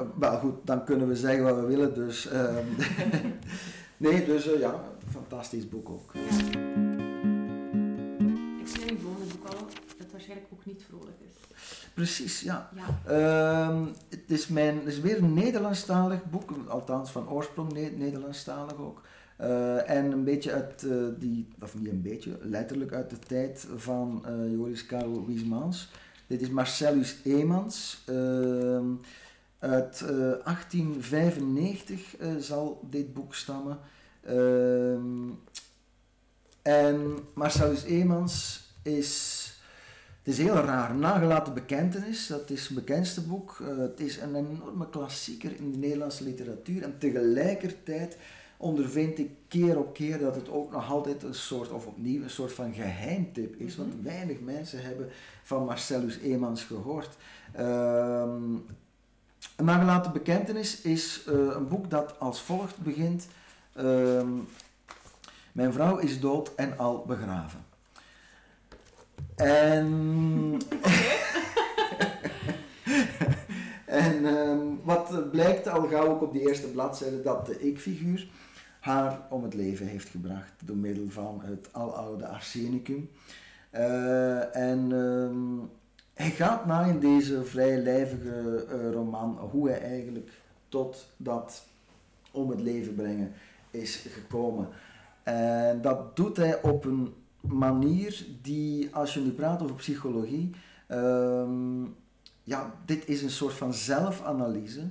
Uh, 0.00 0.06
wel 0.18 0.38
goed, 0.38 0.54
dan 0.64 0.84
kunnen 0.84 1.08
we 1.08 1.16
zeggen 1.16 1.44
wat 1.44 1.54
we 1.56 1.66
willen, 1.66 1.94
dus... 1.94 2.28
Ehm, 2.28 2.66
nee, 3.96 4.24
dus 4.24 4.44
ja, 4.44 4.80
fantastisch 5.10 5.68
boek 5.68 5.88
ook. 5.88 6.14
Ik 6.14 6.22
ken 8.72 8.90
uw 8.90 8.98
volgende 8.98 9.34
boek 9.34 9.46
al, 9.46 9.66
dat 9.98 10.10
waarschijnlijk 10.10 10.48
ook 10.52 10.64
niet 10.64 10.84
vrolijk 10.88 11.16
is. 11.20 11.32
Precies, 11.94 12.40
ja. 12.40 12.70
Ehm, 13.06 13.84
het, 14.08 14.30
is 14.30 14.48
mijn, 14.48 14.78
het 14.78 14.86
is 14.86 15.00
weer 15.00 15.18
een 15.18 15.34
Nederlandstalig 15.34 16.24
boek, 16.24 16.50
althans 16.68 17.10
van 17.10 17.28
oorsprong 17.28 17.72
ne 17.72 17.90
Nederlandstalig 17.96 18.76
ook. 18.76 19.02
Uh, 19.42 19.90
en 19.90 20.12
een 20.12 20.24
beetje 20.24 20.52
uit 20.52 20.82
uh, 20.82 21.04
die, 21.18 21.48
of 21.60 21.78
niet 21.78 21.88
een 21.88 22.02
beetje, 22.02 22.38
letterlijk 22.40 22.92
uit 22.92 23.10
de 23.10 23.18
tijd 23.18 23.66
van 23.76 24.24
uh, 24.28 24.52
Joris 24.52 24.86
Karel 24.86 25.26
Wiesmans. 25.26 25.90
Dit 26.26 26.42
is 26.42 26.48
Marcellus 26.48 27.16
Emans. 27.24 28.02
Ehm, 28.06 28.86
uit 29.58 29.98
1895 29.98 32.16
zal 32.38 32.86
dit 32.90 33.14
boek 33.14 33.34
stammen. 33.34 33.78
Ehm, 34.20 35.30
en 36.62 37.18
Marcellus 37.34 37.84
Emans 37.84 38.66
is 38.82 39.40
het 40.22 40.34
is 40.34 40.38
heel 40.38 40.54
raar. 40.54 40.94
Nagelaten 40.94 41.54
bekentenis, 41.54 42.26
dat 42.26 42.50
is 42.50 42.66
het 42.66 42.74
bekendste 42.74 43.20
boek. 43.20 43.62
Het 43.76 44.00
is 44.00 44.16
een 44.16 44.34
enorme 44.34 44.88
klassieker 44.90 45.56
in 45.56 45.72
de 45.72 45.78
Nederlandse 45.78 46.24
literatuur. 46.24 46.82
En 46.82 46.98
tegelijkertijd 46.98 48.16
ondervind 48.62 49.18
ik 49.18 49.30
keer 49.48 49.78
op 49.78 49.94
keer 49.94 50.18
dat 50.18 50.34
het 50.34 50.50
ook 50.50 50.72
nog 50.72 50.90
altijd 50.90 51.22
een 51.22 51.34
soort, 51.34 51.70
of 51.70 51.86
opnieuw 51.86 52.22
een 52.22 52.30
soort 52.30 52.52
van 52.52 52.74
geheimtip 52.74 53.54
is. 53.60 53.76
Want 53.76 53.94
mhm. 53.94 54.04
weinig 54.04 54.40
mensen 54.40 54.82
hebben 54.82 55.08
van 55.42 55.64
Marcellus 55.64 56.18
Emans 56.18 56.64
gehoord. 56.64 57.16
Um, 57.58 58.64
een 59.56 59.64
nagelaten 59.64 60.12
bekentenis 60.12 60.80
is 60.80 61.24
uh, 61.28 61.34
een 61.34 61.68
boek 61.68 61.90
dat 61.90 62.18
als 62.18 62.42
volgt 62.42 62.78
begint. 62.78 63.26
Um, 63.78 64.48
mijn 65.52 65.72
vrouw 65.72 65.96
is 65.96 66.20
dood 66.20 66.54
en 66.54 66.78
al 66.78 67.04
begraven. 67.06 67.64
En, 69.36 70.56
en 73.86 74.24
um, 74.24 74.80
wat 74.84 75.30
blijkt 75.30 75.68
al 75.68 75.88
gauw 75.88 76.08
ook 76.08 76.22
op 76.22 76.32
die 76.32 76.48
eerste 76.48 76.66
bladzijde, 76.66 77.22
dat 77.22 77.46
de 77.46 77.60
ik-figuur 77.60 78.28
haar 78.82 79.20
om 79.28 79.42
het 79.42 79.54
leven 79.54 79.86
heeft 79.86 80.08
gebracht 80.08 80.52
door 80.64 80.76
middel 80.76 81.08
van 81.08 81.40
het 81.44 81.68
aloude 81.72 82.26
arsenicum. 82.26 83.10
Uh, 83.72 84.56
en 84.56 84.92
um, 84.92 85.70
hij 86.14 86.30
gaat 86.30 86.66
na 86.66 86.84
in 86.84 86.98
deze 86.98 87.44
vrij 87.44 87.78
lijvige 87.78 88.66
uh, 88.72 88.92
roman 88.92 89.38
hoe 89.50 89.68
hij 89.68 89.80
eigenlijk 89.80 90.30
tot 90.68 91.06
dat 91.16 91.64
om 92.30 92.50
het 92.50 92.60
leven 92.60 92.94
brengen 92.94 93.32
is 93.70 93.96
gekomen. 93.96 94.68
En 95.22 95.80
dat 95.80 96.16
doet 96.16 96.36
hij 96.36 96.62
op 96.62 96.84
een 96.84 97.14
manier 97.40 98.26
die, 98.42 98.94
als 98.94 99.14
je 99.14 99.20
nu 99.20 99.30
praat 99.30 99.62
over 99.62 99.76
psychologie, 99.76 100.50
um, 100.88 101.94
ja, 102.42 102.74
dit 102.84 103.08
is 103.08 103.22
een 103.22 103.30
soort 103.30 103.54
van 103.54 103.74
zelfanalyse. 103.74 104.88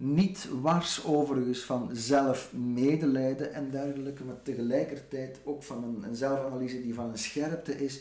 Niet 0.00 0.48
wars 0.60 1.04
overigens 1.04 1.60
van 1.60 1.90
zelfmedelijden 1.92 3.52
en 3.52 3.70
dergelijke, 3.70 4.24
maar 4.24 4.42
tegelijkertijd 4.42 5.40
ook 5.44 5.62
van 5.62 5.84
een, 5.84 6.02
een 6.02 6.16
zelfanalyse 6.16 6.82
die 6.82 6.94
van 6.94 7.10
een 7.10 7.18
scherpte 7.18 7.84
is, 7.84 8.00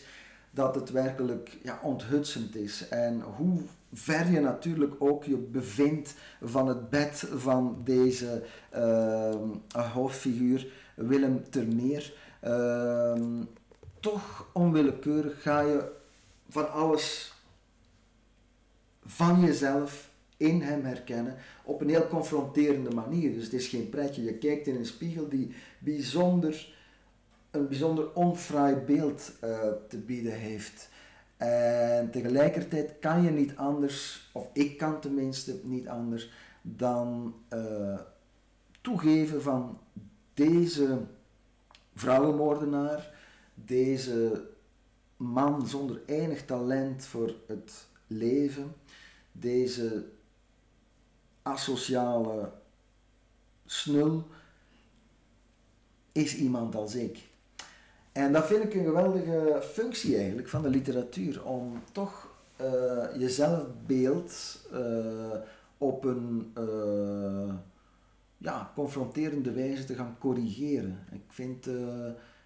dat 0.51 0.75
het 0.75 0.91
werkelijk 0.91 1.57
ja, 1.63 1.79
onthutsend 1.83 2.55
is. 2.55 2.87
En 2.87 3.21
hoe 3.21 3.61
ver 3.93 4.31
je 4.31 4.39
natuurlijk 4.39 4.93
ook 4.99 5.23
je 5.23 5.37
bevindt 5.37 6.15
van 6.41 6.67
het 6.67 6.89
bed 6.89 7.27
van 7.35 7.81
deze 7.83 8.43
uh, 8.75 9.93
hoofdfiguur 9.93 10.67
Willem 10.95 11.49
Termeer. 11.49 12.13
Uh, 12.43 13.13
toch 13.99 14.49
onwillekeurig 14.53 15.41
ga 15.41 15.59
je 15.59 15.91
van 16.49 16.71
alles 16.71 17.33
van 19.05 19.39
jezelf 19.39 20.09
in 20.37 20.61
hem 20.61 20.83
herkennen 20.85 21.35
op 21.67 21.81
een 21.81 21.89
heel 21.89 22.07
confronterende 22.07 22.95
manier. 22.95 23.33
Dus 23.33 23.43
het 23.43 23.53
is 23.53 23.67
geen 23.67 23.89
pretje. 23.89 24.23
Je 24.23 24.33
kijkt 24.33 24.67
in 24.67 24.75
een 24.75 24.85
spiegel 24.85 25.29
die 25.29 25.55
bijzonder, 25.79 26.73
een 27.51 27.67
bijzonder 27.67 28.13
onfraai 28.13 28.75
beeld 28.75 29.31
uh, 29.43 29.59
te 29.87 29.97
bieden 29.97 30.33
heeft. 30.33 30.89
En 31.37 32.11
tegelijkertijd 32.11 32.99
kan 32.99 33.23
je 33.23 33.29
niet 33.29 33.55
anders, 33.55 34.29
of 34.33 34.49
ik 34.53 34.77
kan 34.77 34.99
tenminste 34.99 35.59
niet 35.63 35.87
anders, 35.87 36.31
dan 36.61 37.35
uh, 37.53 37.99
toegeven 38.81 39.41
van 39.41 39.79
deze 40.33 40.99
vrouwenmoordenaar 41.93 43.15
deze 43.65 44.45
man 45.17 45.67
zonder 45.67 46.01
enig 46.05 46.45
talent 46.45 47.05
voor 47.05 47.35
het 47.47 47.87
leven, 48.07 48.73
deze 49.31 50.05
asociale 51.47 52.51
snul, 53.65 54.27
is 56.11 56.35
iemand 56.35 56.75
als 56.75 56.95
ik. 56.95 57.17
En 58.11 58.33
dat 58.33 58.45
vind 58.45 58.63
ik 58.63 58.73
een 58.73 58.85
geweldige 58.85 59.61
functie 59.71 60.17
eigenlijk 60.17 60.47
van 60.47 60.61
de 60.61 60.69
literatuur, 60.69 61.45
om 61.45 61.81
toch 61.91 62.27
uh, 62.61 62.67
je 63.17 63.29
zelfbeeld 63.29 64.59
uh, 64.73 65.35
op 65.77 66.03
een 66.03 66.53
ja, 68.37 68.71
confronterende 68.75 69.51
wijze 69.51 69.85
te 69.85 69.95
gaan 69.95 70.15
corrigeren. 70.19 70.99
Ik 71.11 71.23
vind, 71.27 71.69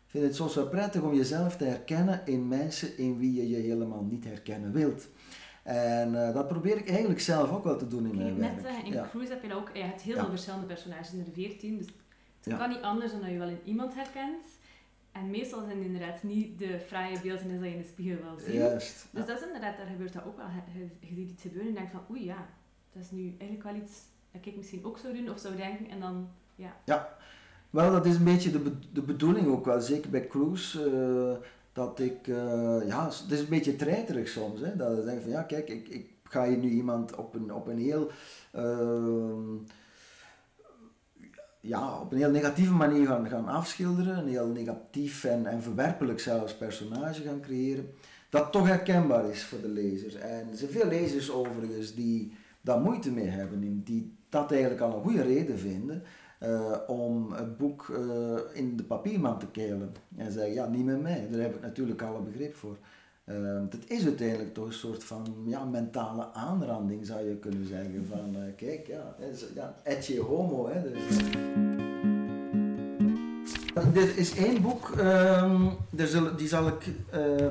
vind 0.08 0.24
het 0.24 0.36
soms 0.36 0.56
wel 0.56 0.68
prettig 0.68 1.02
om 1.02 1.14
jezelf 1.14 1.58
te 1.58 1.64
herkennen 1.64 2.22
in 2.26 2.48
mensen 2.48 2.98
in 2.98 3.18
wie 3.18 3.34
je 3.34 3.50
je 3.50 3.58
helemaal 3.58 4.04
niet 4.04 4.24
herkennen 4.24 4.72
wilt. 4.72 5.08
En 5.64 6.14
uh, 6.14 6.34
dat 6.34 6.48
probeer 6.48 6.78
ik 6.78 6.90
eigenlijk 6.90 7.20
zelf 7.20 7.52
ook 7.52 7.64
wel 7.64 7.78
te 7.78 7.88
doen 7.88 8.06
in 8.06 8.16
mijn 8.16 8.38
werk. 8.38 8.54
Net 8.54 8.64
zeggen, 8.64 8.86
in 8.86 8.92
ja. 8.92 9.08
Cruise 9.10 9.32
heb 9.32 9.44
je 9.44 9.56
ook, 9.56 9.70
je 9.74 9.82
hebt 9.82 10.02
heel 10.02 10.18
veel 10.18 10.30
verschillende 10.30 10.66
personages 10.66 11.14
in 11.14 11.24
de 11.24 11.32
14, 11.32 11.78
dus 11.78 11.88
het 12.44 12.58
kan 12.58 12.70
niet 12.70 12.82
anders 12.82 13.12
dan 13.12 13.22
dat 13.22 13.30
je 13.30 13.38
wel 13.38 13.48
in 13.48 13.60
iemand 13.64 13.96
herkent. 13.96 14.46
En 15.12 15.30
meestal 15.30 15.60
zijn 15.60 15.78
het 15.78 15.86
inderdaad 15.86 16.24
niet 16.24 16.60
de 16.60 16.80
fraaie 16.80 17.20
beelden 17.22 17.48
dat 17.54 17.64
je 17.64 17.76
in 17.76 17.82
de 17.82 17.88
spiegel 17.88 18.24
wel 18.24 18.40
ziet. 18.40 18.54
Juist. 18.54 19.08
Dus 19.12 19.26
dat 19.26 19.38
is 19.38 19.46
inderdaad, 19.46 19.78
daar 19.78 19.86
gebeurt 19.86 20.14
dat 20.14 20.26
ook 20.26 20.38
wel. 20.38 20.46
Je, 20.74 20.88
je 21.00 21.16
ziet 21.16 21.30
iets 21.30 21.42
gebeuren 21.42 21.68
en 21.68 21.74
denkt 21.74 21.92
van, 21.92 22.02
oei 22.12 22.26
ja, 22.26 22.48
dat 22.94 23.04
is 23.04 23.12
nu 23.12 23.36
eigenlijk 23.38 23.64
wel 23.64 23.76
iets 23.76 24.00
dat 24.32 24.46
ik 24.46 24.56
misschien 24.56 24.86
ook 24.86 24.98
zou 24.98 25.14
doen 25.14 25.30
of 25.30 25.40
zou 25.40 25.56
denken. 25.56 25.90
En 25.90 26.00
dan, 26.00 26.30
ja. 26.56 26.78
Ja, 26.86 27.18
wel 27.70 27.92
dat 27.92 28.06
is 28.06 28.16
een 28.16 28.24
beetje 28.24 28.52
de, 28.52 28.72
de 28.94 29.02
bedoeling 29.02 29.48
ook 29.48 29.66
wel, 29.66 29.82
zeker 29.82 30.10
bij 30.10 30.28
Cruise. 30.28 30.92
Uh, 30.92 31.48
dat 31.74 32.00
ik, 32.00 32.28
uh, 32.28 32.88
ja, 32.88 33.06
het 33.06 33.32
is 33.32 33.40
een 33.40 33.50
beetje 33.50 33.76
treiterig 33.76 34.28
soms. 34.28 34.62
Hè, 34.62 34.76
dat 34.76 34.98
je 34.98 35.04
denkt 35.04 35.22
van, 35.22 35.32
ja 35.32 35.42
kijk, 35.44 35.70
ik, 35.70 35.88
ik 35.88 36.10
ga 36.24 36.48
hier 36.48 36.58
nu 36.58 36.70
iemand 36.70 37.16
op 37.16 37.36
een, 37.36 37.54
op 37.54 37.68
een 37.68 37.80
heel... 37.80 38.12
Uh, 38.56 39.60
ja, 41.62 42.00
op 42.00 42.12
een 42.12 42.18
heel 42.18 42.32
negatieve 42.32 42.74
manier 42.74 43.08
gaan, 43.08 43.30
gaan 43.30 43.48
afschilderen, 43.48 44.18
een 44.18 44.28
heel 44.28 44.48
negatief 44.48 45.24
en, 45.24 45.46
en 45.46 45.62
verwerpelijk 45.62 46.20
zelfs 46.20 46.56
personage 46.56 47.22
gaan 47.22 47.42
creëren, 47.42 47.94
dat 48.30 48.52
toch 48.52 48.68
herkenbaar 48.68 49.30
is 49.30 49.44
voor 49.44 49.62
de 49.62 49.68
lezer. 49.70 50.20
En 50.20 50.48
er 50.50 50.58
zijn 50.58 50.72
veel 50.72 50.88
lezers 50.88 51.32
overigens 51.32 51.96
die 51.96 52.34
daar 52.62 52.80
moeite 52.80 53.12
mee 53.12 53.28
hebben, 53.28 53.84
die 53.84 54.18
dat 54.30 54.52
eigenlijk 54.52 54.82
al 54.82 54.96
een 54.96 55.04
goede 55.04 55.22
reden 55.22 55.60
vinden 55.60 56.04
uh, 56.44 56.78
om 56.88 57.32
het 57.32 57.58
boek 57.58 57.88
uh, 57.88 57.98
in 58.54 58.78
de 58.78 58.84
papiermand 58.84 59.40
te 59.40 59.48
kelen. 59.48 59.94
En 60.18 60.32
zeggen, 60.32 60.54
ja, 60.54 60.68
niet 60.68 60.86
met 60.86 61.02
mij, 61.02 61.28
daar 61.32 61.42
heb 61.42 61.56
ik 61.56 61.62
natuurlijk 61.62 62.02
alle 62.02 62.20
begrip 62.20 62.56
voor. 62.56 62.78
Uh, 63.26 63.36
het 63.70 63.90
is 63.90 64.04
uiteindelijk 64.04 64.54
toch 64.54 64.66
een 64.66 64.74
soort 64.74 65.04
van 65.04 65.36
ja, 65.46 65.66
mentale 65.66 66.34
aanranding, 66.34 67.06
zou 67.06 67.30
je 67.30 67.36
kunnen 67.36 67.68
zeggen. 67.68 68.06
Van, 68.10 68.36
kijk, 68.56 68.88
ja, 68.88 69.16
ja, 69.56 69.76
etje 69.84 70.20
homo. 70.20 70.70
Hè, 70.70 70.82
dus. 70.82 71.18
Dit 73.94 74.18
is 74.18 74.36
één 74.36 74.62
boek, 74.62 74.94
um, 75.00 75.70
zullen, 75.96 76.38
die 76.38 76.48
zal 76.48 76.68
ik, 76.68 76.90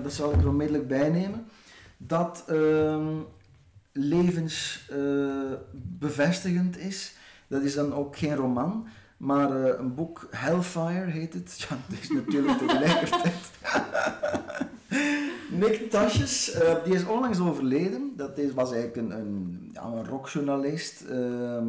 dat 0.03 0.13
zal 0.13 0.33
ik 0.33 0.41
er 0.41 0.49
onmiddellijk 0.49 0.89
bij 0.89 1.11
nemen. 1.11 1.45
Dat 1.97 2.45
um, 2.51 3.25
levensbevestigend 3.93 6.79
is. 6.79 7.19
Dat 7.50 7.62
is 7.62 7.75
dan 7.75 7.95
ook 7.95 8.16
geen 8.16 8.35
roman, 8.35 8.87
maar 9.16 9.57
uh, 9.57 9.78
een 9.78 9.95
boek, 9.95 10.28
Hellfire 10.30 11.11
heet 11.11 11.33
het. 11.33 11.66
Ja, 11.69 11.76
dat 11.88 11.99
is 12.00 12.11
natuurlijk 12.11 12.59
tegelijkertijd. 12.59 13.50
Nick 15.61 15.90
Tasjes, 15.90 16.54
uh, 16.54 16.85
die 16.85 16.95
is 16.95 17.07
onlangs 17.07 17.40
overleden. 17.40 18.12
Dat 18.16 18.38
is, 18.38 18.52
was 18.52 18.73
eigenlijk 18.73 18.97
een, 18.97 19.19
een, 19.19 19.71
ja, 19.73 19.83
een 19.83 20.07
rockjournalist. 20.07 21.04
Uh, 21.11 21.62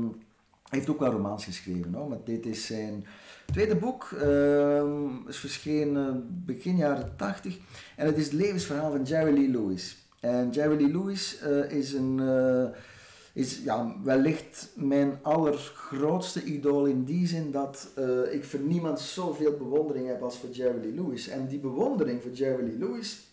heeft 0.70 0.90
ook 0.90 1.00
wel 1.00 1.12
romans 1.12 1.46
geschreven, 1.46 1.94
hoor. 1.94 2.10
maar 2.10 2.24
dit 2.26 2.46
is 2.46 2.66
zijn 2.66 3.06
tweede 3.46 3.76
boek. 3.76 4.10
Uh, 4.24 4.84
is 5.28 5.38
verschenen 5.38 6.28
begin 6.46 6.76
jaren 6.76 7.14
80. 7.16 7.58
En 7.96 8.06
het 8.06 8.18
is 8.18 8.26
het 8.26 8.34
levensverhaal 8.34 8.92
van 8.92 9.04
Jerry 9.04 9.34
Lee 9.34 9.50
Lewis. 9.50 9.98
En 10.20 10.50
Jerry 10.50 10.82
Lee 10.82 10.92
Lewis 10.92 11.42
uh, 11.44 11.72
is 11.72 11.94
een 11.94 12.20
is 13.34 13.62
ja, 13.64 13.96
wellicht 14.04 14.72
mijn 14.76 15.20
allergrootste 15.22 16.44
idool 16.44 16.86
in 16.86 17.04
die 17.04 17.28
zin 17.28 17.52
dat 17.52 17.92
uh, 17.98 18.34
ik 18.34 18.46
voor 18.46 18.60
niemand 18.60 19.00
zoveel 19.00 19.58
bewondering 19.58 20.08
heb 20.08 20.22
als 20.22 20.38
voor 20.38 20.50
Jerry 20.50 20.96
Lewis. 20.96 21.28
En 21.28 21.48
die 21.48 21.60
bewondering 21.60 22.22
voor 22.22 22.32
Jerry 22.32 22.80
Lewis 22.80 23.30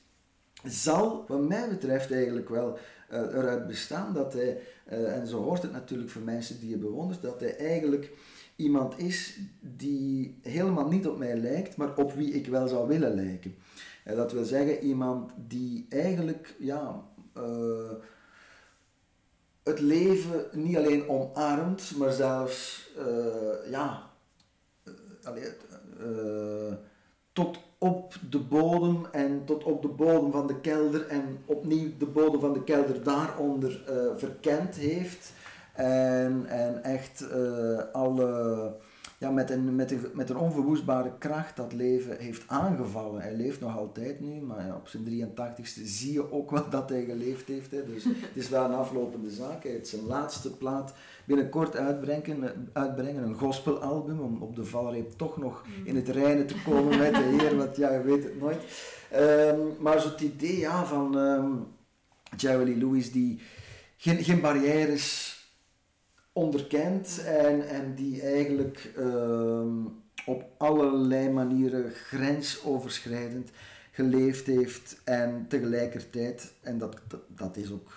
zal, 0.64 1.24
wat 1.28 1.48
mij 1.48 1.68
betreft, 1.68 2.12
eigenlijk 2.12 2.48
wel 2.48 2.78
uh, 3.12 3.18
eruit 3.18 3.66
bestaan 3.66 4.14
dat 4.14 4.32
hij, 4.32 4.60
uh, 4.92 5.16
en 5.16 5.26
zo 5.26 5.42
hoort 5.42 5.62
het 5.62 5.72
natuurlijk 5.72 6.10
voor 6.10 6.22
mensen 6.22 6.60
die 6.60 6.70
je 6.70 6.76
bewondert, 6.76 7.22
dat 7.22 7.40
hij 7.40 7.56
eigenlijk 7.56 8.12
iemand 8.56 8.98
is 8.98 9.38
die 9.60 10.38
helemaal 10.42 10.88
niet 10.88 11.06
op 11.06 11.18
mij 11.18 11.36
lijkt, 11.36 11.76
maar 11.76 11.96
op 11.96 12.12
wie 12.12 12.32
ik 12.32 12.46
wel 12.46 12.68
zou 12.68 12.88
willen 12.88 13.14
lijken. 13.14 13.54
dat 14.04 14.32
wil 14.32 14.44
zeggen, 14.44 14.84
iemand 14.84 15.32
die 15.48 15.86
eigenlijk, 15.88 16.54
ja 16.58 17.04
het 19.68 19.80
leven 19.80 20.46
niet 20.52 20.76
alleen 20.76 21.08
omarmt, 21.08 21.92
maar 21.96 22.12
zelfs 22.12 22.90
uh, 22.98 23.70
ja, 23.70 24.10
uh, 25.26 26.72
tot 27.32 27.58
op 27.78 28.14
de 28.30 28.38
bodem 28.38 29.06
en 29.12 29.44
tot 29.44 29.64
op 29.64 29.82
de 29.82 29.88
bodem 29.88 30.32
van 30.32 30.46
de 30.46 30.60
kelder 30.60 31.06
en 31.06 31.38
opnieuw 31.44 31.90
de 31.98 32.06
bodem 32.06 32.40
van 32.40 32.52
de 32.52 32.64
kelder 32.64 33.02
daaronder 33.02 33.80
verkend 34.16 34.74
heeft. 34.74 35.32
En, 35.72 36.46
en 36.46 36.82
echt 36.82 37.24
alle 37.92 38.72
ja, 39.18 39.30
met, 39.30 39.50
een, 39.50 39.74
met, 39.74 39.90
een, 39.90 40.06
met 40.12 40.30
een 40.30 40.36
onverwoestbare 40.36 41.12
kracht 41.18 41.56
dat 41.56 41.72
leven 41.72 42.18
heeft 42.18 42.42
aangevallen. 42.46 43.20
Hij 43.20 43.34
leeft 43.34 43.60
nog 43.60 43.76
altijd 43.76 44.20
nu, 44.20 44.40
maar 44.40 44.74
op 44.74 44.88
zijn 44.88 45.04
83ste 45.04 45.82
zie 45.84 46.12
je 46.12 46.32
ook 46.32 46.50
wel 46.50 46.70
dat 46.70 46.88
hij 46.88 47.04
geleefd 47.04 47.48
heeft. 47.48 47.70
Hè. 47.70 47.84
Dus 47.86 48.04
het 48.04 48.14
is 48.34 48.48
wel 48.48 48.64
een 48.64 48.74
aflopende 48.74 49.30
zaak. 49.30 49.62
Hij 49.62 49.72
heeft 49.72 49.88
zijn 49.88 50.06
laatste 50.06 50.56
plaat 50.56 50.94
binnenkort 51.24 51.76
uitbrengen, 51.76 52.70
uitbrengen 52.72 53.22
een 53.22 53.34
gospelalbum, 53.34 54.20
om 54.20 54.42
op 54.42 54.56
de 54.56 54.64
valreep 54.64 55.10
toch 55.10 55.36
nog 55.36 55.64
in 55.84 55.96
het 55.96 56.08
reinen 56.08 56.46
te 56.46 56.62
komen 56.64 56.98
met 56.98 57.14
de 57.14 57.36
Heer, 57.38 57.56
want 57.56 57.76
ja, 57.76 57.92
je 57.92 58.02
weet 58.02 58.24
het 58.24 58.40
nooit. 58.40 58.62
Um, 59.16 59.76
maar 59.78 60.00
zo'n 60.00 60.12
idee 60.20 60.58
ja, 60.58 60.84
van 60.84 61.16
um, 61.16 61.66
Jerry 62.36 62.64
Lee 62.64 62.76
Lewis 62.76 63.12
die 63.12 63.40
geen, 63.96 64.24
geen 64.24 64.40
barrières 64.40 65.37
onderkent 66.38 67.24
en, 67.24 67.68
en 67.68 67.94
die 67.94 68.22
eigenlijk 68.22 68.92
ehm, 68.96 69.84
op 70.26 70.44
allerlei 70.56 71.30
manieren 71.30 71.90
grensoverschrijdend 71.90 73.50
geleefd 73.90 74.46
heeft 74.46 75.00
en 75.04 75.46
tegelijkertijd, 75.48 76.52
en 76.60 76.78
dat, 76.78 77.00
dat, 77.28 77.56
is 77.56 77.70
ook 77.70 77.92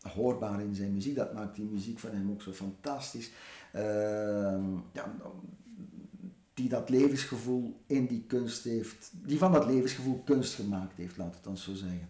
hoorbaar 0.00 0.60
in 0.60 0.74
zijn 0.74 0.92
muziek, 0.92 1.16
dat 1.16 1.34
maakt 1.34 1.56
die 1.56 1.64
muziek 1.64 1.98
van 1.98 2.10
hem 2.10 2.30
ook 2.30 2.42
zo 2.42 2.52
fantastisch, 2.52 3.30
uh, 3.74 3.82
ja, 4.92 5.14
die 6.54 6.68
dat 6.68 6.88
levensgevoel 6.90 7.80
in 7.86 8.06
die 8.06 8.24
kunst 8.26 8.64
heeft, 8.64 9.10
die 9.12 9.38
van 9.38 9.52
dat 9.52 9.66
levensgevoel 9.66 10.22
kunst 10.24 10.54
gemaakt 10.54 10.96
heeft, 10.96 11.16
laat 11.16 11.34
het 11.34 11.44
dan 11.44 11.56
zo 11.56 11.74
zeggen. 11.74 12.08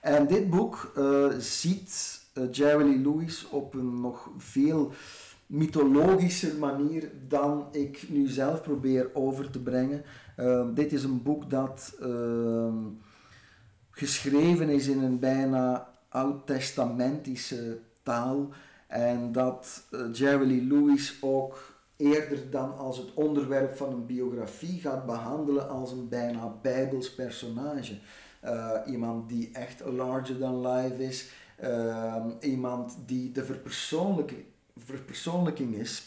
En 0.00 0.26
dit 0.26 0.50
boek 0.50 0.92
uh, 0.96 1.32
ziet 1.38 2.23
uh, 2.34 2.44
Jerry 2.50 2.84
Lee 2.84 2.98
Lewis 2.98 3.48
op 3.48 3.74
een 3.74 4.00
nog 4.00 4.30
veel 4.36 4.92
mythologischer 5.46 6.58
manier 6.58 7.10
dan 7.28 7.66
ik 7.70 8.04
nu 8.08 8.26
zelf 8.28 8.62
probeer 8.62 9.10
over 9.14 9.50
te 9.50 9.62
brengen. 9.62 10.02
Ehm, 10.36 10.74
dit 10.74 10.92
is 10.92 11.04
een 11.04 11.22
boek 11.22 11.50
dat 11.50 11.96
ehm, 12.00 12.76
geschreven 13.90 14.68
is 14.68 14.86
in 14.86 15.02
een 15.02 15.18
bijna 15.18 15.88
oud-testamentische 16.08 17.78
taal 18.02 18.48
en 18.86 19.32
dat 19.32 19.86
uh, 19.90 20.00
Jerry 20.12 20.68
Lewis 20.68 21.18
ook 21.20 21.74
eerder 21.96 22.50
dan 22.50 22.76
als 22.78 22.96
het 22.96 23.14
onderwerp 23.14 23.76
van 23.76 23.92
een 23.92 24.06
biografie 24.06 24.80
gaat 24.80 25.06
behandelen 25.06 25.68
als 25.68 25.92
een 25.92 26.08
bijna 26.08 26.54
bijbels 26.62 27.14
personage. 27.14 27.98
Uh, 28.44 28.70
iemand 28.86 29.28
die 29.28 29.50
echt 29.52 29.84
larger 29.84 30.38
than 30.38 30.66
life 30.66 31.04
is, 31.04 31.30
Ehm, 31.56 32.30
iemand 32.40 32.96
die 33.06 33.32
de 33.32 33.44
verpersoonlijking, 34.76 35.76
is 35.76 36.02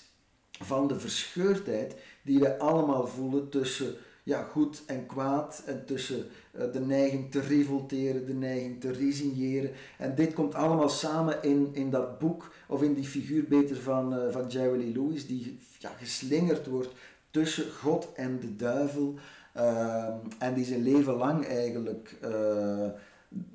van 0.60 0.88
de 0.88 0.99
verscheurdheid 0.99 1.95
die 2.23 2.39
wij 2.39 2.57
allemaal 2.57 3.07
voelen 3.07 3.49
tussen 3.49 3.95
ja, 4.23 4.43
goed 4.43 4.83
en 4.86 5.05
kwaad 5.05 5.63
en 5.65 5.86
tussen 5.86 6.25
uh, 6.55 6.71
de 6.71 6.79
neiging 6.79 7.31
te 7.31 7.39
revolteren, 7.39 8.25
de 8.25 8.33
neiging 8.33 8.81
te 8.81 8.91
resigneren. 8.91 9.71
En 9.97 10.15
dit 10.15 10.33
komt 10.33 10.55
allemaal 10.55 10.89
samen 10.89 11.43
in, 11.43 11.69
in 11.73 11.89
dat 11.89 12.19
boek, 12.19 12.53
of 12.67 12.81
in 12.81 12.93
die 12.93 13.03
figuur 13.03 13.43
beter 13.47 13.75
van, 13.75 14.13
uh, 14.13 14.31
van 14.31 14.47
Jerry 14.47 14.93
Lewis, 14.93 15.27
die 15.27 15.60
ja, 15.79 15.89
geslingerd 15.97 16.67
wordt 16.67 16.93
tussen 17.31 17.71
God 17.71 18.13
en 18.13 18.39
de 18.39 18.55
duivel. 18.55 19.15
Uh, 19.57 20.07
en 20.39 20.53
die 20.53 20.65
zijn 20.65 20.83
leven 20.83 21.13
lang 21.13 21.45
eigenlijk 21.45 22.17
uh, 22.23 22.88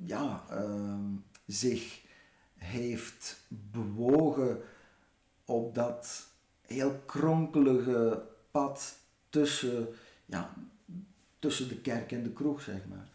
ja, 0.05 0.45
ehm, 0.51 1.05
zich 1.47 2.01
heeft 2.57 3.41
bewogen 3.49 4.61
op 5.45 5.75
dat 5.75 6.27
heel 6.67 7.01
kronkelige 7.07 8.23
pad 8.51 8.95
tussen, 9.31 9.89
ja, 10.27 10.55
tussen 11.39 11.69
de 11.69 11.77
kerk 11.77 12.13
en 12.13 12.23
de 12.23 12.33
kroeg, 12.33 12.61
zeg 12.61 12.81
maar. 12.89 13.09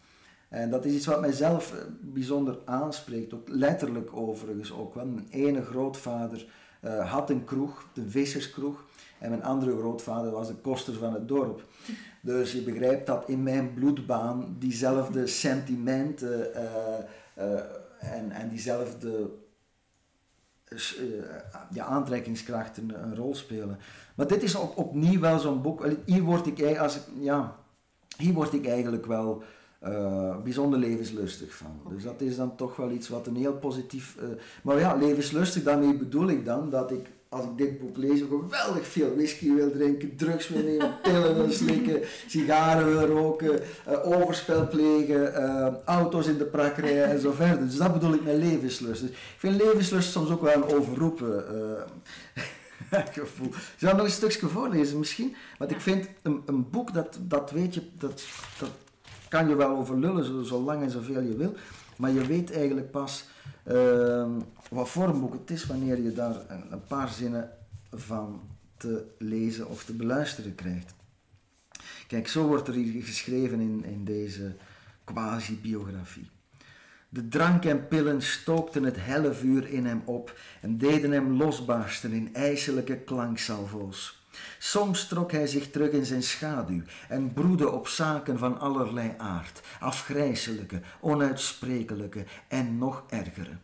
En 0.50 0.70
dat 0.70 0.86
is 0.86 0.94
iets 0.94 1.06
wat 1.06 1.22
mijzelf 1.22 1.74
eh, 1.74 1.80
bijzonder 2.02 2.58
aanspreekt, 2.66 3.34
ook 3.34 3.50
letterlijk 3.50 4.16
overigens 4.16 4.72
ook 4.72 4.94
wel. 4.94 5.06
Mijn 5.06 5.28
ene 5.30 5.62
grootvader 5.62 6.46
uh, 6.82 7.12
had 7.12 7.30
een 7.30 7.46
kroeg, 7.46 7.86
de 7.94 8.10
visserskroeg, 8.10 8.84
en 9.20 9.30
mijn 9.30 9.44
andere 9.44 9.78
grootvader 9.78 10.32
was 10.32 10.48
de 10.48 10.54
koster 10.54 10.94
van 10.94 11.14
het 11.14 11.28
dorp. 11.28 11.64
Dus 12.22 12.52
je 12.52 12.62
begrijpt 12.62 13.08
dat 13.08 13.30
in 13.30 13.44
mijn 13.44 13.74
bloedbaan 13.74 14.56
diezelfde 14.60 15.28
sentimenten 15.28 16.52
uh, 17.38 17.60
en, 18.00 18.32
en 18.32 18.50
diezelfde 18.50 19.30
ja, 21.72 21.86
aantrekkingskrachten 21.86 23.04
een, 23.04 23.16
rol 23.16 23.36
spelen. 23.36 23.80
Maar 24.16 24.28
dit 24.28 24.44
is 24.44 24.56
op, 24.56 24.78
opnieuw 24.78 25.20
wel 25.20 25.40
zo'n 25.40 25.62
boek. 25.62 25.88
Hier 26.06 26.22
word 26.22 26.48
ik, 26.48 26.78
als 26.78 26.96
ik, 26.96 27.02
ja, 27.20 27.56
hier 28.18 28.34
word 28.34 28.54
ik 28.54 28.68
eigenlijk 28.68 29.06
wel 29.06 29.44
uh, 29.84 30.38
bijzonder 30.38 30.80
levenslustig 30.80 31.56
van. 31.56 31.82
Dus 31.90 32.04
dat 32.04 32.22
is 32.22 32.36
dan 32.36 32.56
toch 32.56 32.76
wel 32.76 32.92
iets 32.92 33.10
wat 33.10 33.28
een 33.28 33.36
heel 33.36 33.54
positief. 33.54 34.18
Uh, 34.22 34.30
maar 34.64 34.80
ja, 34.80 34.96
levenslustig, 34.96 35.64
daarmee 35.64 35.94
bedoel 35.94 36.30
ik 36.30 36.46
dan 36.46 36.70
dat 36.70 36.92
ik 36.92 37.10
als 37.30 37.46
ik 37.46 37.58
dit 37.58 37.80
boek 37.80 37.98
lees 37.98 38.20
geweldig 38.20 38.88
veel 38.88 39.16
whisky 39.16 39.54
wil 39.54 39.72
drinken, 39.72 40.16
drugs 40.16 40.48
wil 40.48 40.64
nemen, 40.64 41.00
pillen 41.04 41.36
wil 41.36 41.52
slikken, 41.52 42.02
sigaren 42.28 42.86
wil 42.86 43.06
roken, 43.06 43.60
uh, 43.88 44.20
overspel 44.20 44.68
plegen, 44.68 45.34
auto's 45.86 46.28
in 46.28 46.38
de 46.38 46.46
prak 46.46 46.78
rijden 46.78 47.06
en 47.06 47.20
zo 47.20 47.32
verder. 47.32 47.66
Dus 47.66 47.78
dat 47.78 47.94
bedoel 47.94 48.14
ik 48.14 48.24
met 48.24 48.36
levenslust. 48.36 49.02
Dus 49.02 49.10
ik 49.10 49.18
vind 49.38 49.62
levenslust 49.62 50.12
soms 50.12 50.30
ook 50.30 50.42
wel 50.42 50.54
een 50.54 50.76
overroepen 50.76 51.46
gevoel. 53.12 53.48
Ik 53.48 53.78
zal 53.78 53.96
nog 53.96 54.06
een 54.06 54.12
stukje 54.12 54.48
voorlezen 54.48 55.00
misschien, 55.00 55.36
want 55.58 55.72
ik 55.72 55.82
vind 55.82 56.08
een, 56.22 56.42
een 56.46 56.70
boek 56.70 56.94
dat, 56.94 57.18
dat 57.22 57.52
weet 57.52 57.74
je, 57.74 57.82
dat, 57.98 58.24
dat 58.60 58.70
kan 59.30 59.50
je 59.50 59.56
wel 59.56 59.78
over 59.78 60.00
lullen, 60.00 60.26
zo, 60.26 60.42
zo 60.42 60.62
lang 60.62 60.82
en 60.82 60.90
zoveel 60.90 61.22
je 61.22 61.36
wil. 61.36 61.56
Maar 61.98 62.12
je 62.12 62.26
weet 62.26 62.52
eigenlijk 62.52 62.92
pas 62.92 63.26
uh, 63.68 64.28
wat 64.70 65.20
boek 65.20 65.34
het 65.34 65.50
is 65.50 65.66
wanneer 65.66 66.02
je 66.02 66.14
daar 66.14 66.36
een, 66.48 66.72
een, 66.72 66.84
paar 66.88 67.10
zinnen 67.10 67.50
van 67.92 68.42
te 68.78 69.06
lezen 69.18 69.68
of 69.68 69.84
te 69.84 69.94
beluisteren 69.94 70.56
krijgt. 70.56 70.94
Kijk, 72.08 72.28
zo 72.28 72.48
wordt 72.48 72.68
er 72.68 72.74
hier 72.74 73.04
geschreven 73.04 73.60
in, 73.60 73.84
in 73.86 74.06
deze 74.06 74.56
quasi-biografie. 75.04 76.30
De 77.10 77.28
drank 77.28 77.66
en 77.66 77.88
pillen 77.88 78.22
stookten 78.22 78.84
het 78.84 78.96
helle 79.00 79.34
vuur 79.34 79.70
in 79.70 79.86
hem 79.86 80.02
op 80.06 80.40
en 80.62 80.78
deden 80.78 81.12
hem 81.12 81.32
losbarsten 81.32 82.12
in 82.12 82.34
ijselijke 82.34 82.98
klanksalvo's. 82.98 84.27
Soms 84.58 85.08
trok 85.08 85.32
hij 85.32 85.48
zich 85.48 85.70
terug 85.70 85.90
in 85.90 86.06
zijn 86.06 86.24
schaduw 86.24 86.82
en 87.10 87.34
broedde 87.34 87.72
op 87.72 87.88
zaken 87.88 88.38
van 88.38 88.60
allerlei 88.60 89.14
aard, 89.18 89.62
afgrijselijke, 89.80 90.82
onuitsprekelijke 91.00 92.26
en 92.48 92.78
nog 92.78 93.04
ergere. 93.10 93.58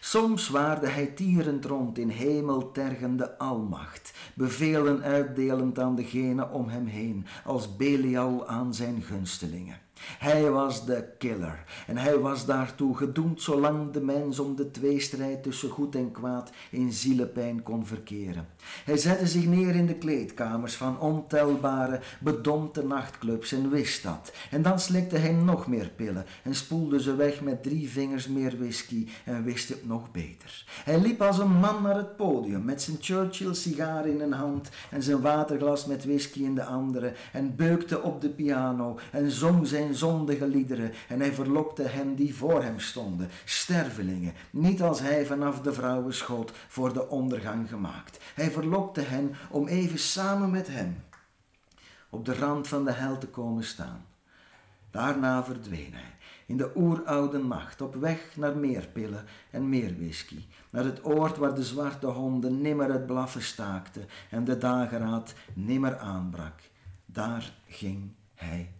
Soms 0.00 0.48
waarde 0.48 0.88
hij 0.88 1.06
tierend 1.06 1.64
rond 1.64 1.98
in 1.98 2.08
hemeltergende 2.08 3.38
almacht, 3.38 4.12
bevelen 4.34 5.02
uitdelend 5.02 5.78
aan 5.78 5.94
degene 5.94 6.48
om 6.48 6.68
hem 6.68 6.86
heen, 6.86 7.26
als 7.44 7.76
Belial 7.76 8.48
aan 8.48 8.74
zijn 8.74 9.02
gunstelingen. 9.02 9.78
Hij 10.18 10.50
was 10.50 10.86
de 10.86 11.04
killer 11.18 11.64
en 11.86 11.96
hij 11.96 12.18
was 12.18 12.46
daartoe 12.46 12.96
gedoemd 12.96 13.42
zolang 13.42 13.92
de 13.92 14.00
mens 14.00 14.38
om 14.38 14.56
de 14.56 14.70
tweestrijd 14.70 15.42
tussen 15.42 15.70
goed 15.70 15.94
en 15.94 16.12
kwaad 16.12 16.50
in 16.70 16.92
zielepijn 16.92 17.62
kon 17.62 17.86
verkeren. 17.86 18.48
Hij 18.84 18.96
zette 18.96 19.26
zich 19.26 19.46
neer 19.46 19.74
in 19.74 19.86
de 19.86 19.94
kleedkamers 19.94 20.74
van 20.74 21.00
ontelbare, 21.00 22.00
bedompte 22.20 22.84
nachtclubs 22.84 23.52
en 23.52 23.70
wist 23.70 24.02
dat. 24.02 24.32
En 24.50 24.62
dan 24.62 24.80
slikte 24.80 25.16
hij 25.16 25.32
nog 25.32 25.66
meer 25.66 25.90
pillen 25.96 26.24
en 26.42 26.54
spoelde 26.54 27.02
ze 27.02 27.16
weg 27.16 27.40
met 27.40 27.62
drie 27.62 27.88
vingers 27.88 28.28
meer 28.28 28.58
whisky 28.58 29.08
en 29.24 29.44
wist 29.44 29.68
het 29.68 29.86
nog 29.86 30.10
beter. 30.10 30.64
Hij 30.84 31.00
liep 31.00 31.22
als 31.22 31.38
een 31.38 31.58
man 31.58 31.82
naar 31.82 31.96
het 31.96 32.16
podium 32.16 32.64
met 32.64 32.82
zijn 32.82 32.96
Churchill 33.00 33.54
sigaar 33.54 34.06
in 34.06 34.20
een 34.20 34.32
hand 34.32 34.68
en 34.90 35.02
zijn 35.02 35.20
waterglas 35.20 35.86
met 35.86 36.04
whisky 36.04 36.42
in 36.42 36.54
de 36.54 36.64
andere 36.64 37.12
en 37.32 37.56
beukte 37.56 38.02
op 38.02 38.20
de 38.20 38.28
piano 38.28 38.98
en 39.12 39.30
zong 39.30 39.66
zijn 39.66 39.89
zondige 39.94 40.46
liederen 40.46 40.92
en 41.08 41.20
hij 41.20 41.32
verlokte 41.32 41.82
hen 41.82 42.14
die 42.14 42.34
voor 42.34 42.62
hem 42.62 42.80
stonden, 42.80 43.28
stervelingen, 43.44 44.34
niet 44.50 44.82
als 44.82 45.00
hij 45.00 45.26
vanaf 45.26 45.60
de 45.60 45.72
vrouwen 45.72 46.14
schoot 46.14 46.52
voor 46.68 46.92
de 46.92 47.08
ondergang 47.08 47.68
gemaakt. 47.68 48.18
Hij 48.34 48.50
verlokte 48.50 49.00
hen 49.00 49.34
om 49.50 49.68
even 49.68 49.98
samen 49.98 50.50
met 50.50 50.68
hem 50.68 51.02
op 52.10 52.24
de 52.24 52.34
rand 52.34 52.68
van 52.68 52.84
de 52.84 52.92
hel 52.92 53.18
te 53.18 53.28
komen 53.28 53.64
staan. 53.64 54.04
Daarna 54.90 55.44
verdween 55.44 55.92
hij 55.92 56.14
in 56.50 56.56
de 56.56 56.70
oeroude 56.76 57.38
nacht 57.38 57.80
op 57.80 57.94
weg 57.94 58.36
naar 58.36 58.56
meer 58.56 58.88
pillen 58.92 59.24
en 59.50 59.68
meer 59.68 59.96
whisky, 59.96 60.44
naar 60.70 60.84
het 60.84 61.04
oord 61.04 61.36
waar 61.36 61.54
de 61.54 61.64
zwarte 61.64 62.06
honden 62.06 62.60
nimmer 62.60 62.92
het 62.92 63.06
blaffen 63.06 63.42
staakten 63.42 64.06
en 64.30 64.44
de 64.44 64.58
dageraad 64.58 65.34
nimmer 65.54 65.98
aanbrak. 65.98 66.60
Daar 67.06 67.52
ging 67.66 68.10
hij 68.34 68.72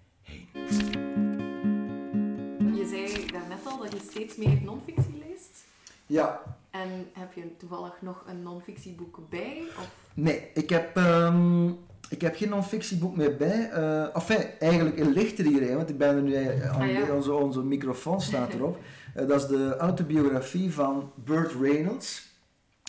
je 2.75 2.87
zei 2.89 3.27
daarnet 3.27 3.67
al 3.67 3.79
dat 3.79 3.93
je 3.93 3.99
steeds 4.11 4.37
meer 4.37 4.59
non-fictie 4.63 5.23
leest. 5.29 5.65
Ja. 6.07 6.43
En 6.71 7.09
heb 7.13 7.33
je 7.33 7.57
toevallig 7.57 7.95
nog 8.01 8.25
een 8.27 8.43
non-fictieboek 8.43 9.19
bij? 9.29 9.63
Of? 9.79 9.91
Nee, 10.15 10.51
ik 10.55 10.71
heb, 10.71 10.97
um, 10.97 11.79
ik 12.09 12.21
heb 12.21 12.37
geen 12.37 12.49
non-fictieboek 12.49 13.17
meer 13.17 13.37
bij. 13.37 13.71
Uh, 13.73 14.17
enfin, 14.17 14.47
eigenlijk 14.59 14.99
ligt 15.05 15.39
er 15.39 15.45
hier 15.45 15.77
want 15.77 15.89
ik 15.89 15.99
ben 15.99 16.17
er 16.17 16.23
nu 16.23 16.35
eh, 16.35 16.71
aan 16.71 16.97
ah, 16.97 17.15
onze, 17.15 17.33
onze 17.33 17.63
microfoon 17.63 18.21
staat 18.21 18.55
erop. 18.55 18.79
uh, 19.17 19.27
dat 19.29 19.41
is 19.41 19.47
de 19.47 19.77
autobiografie 19.77 20.73
van 20.73 21.13
Burt 21.15 21.53
Reynolds. 21.61 22.29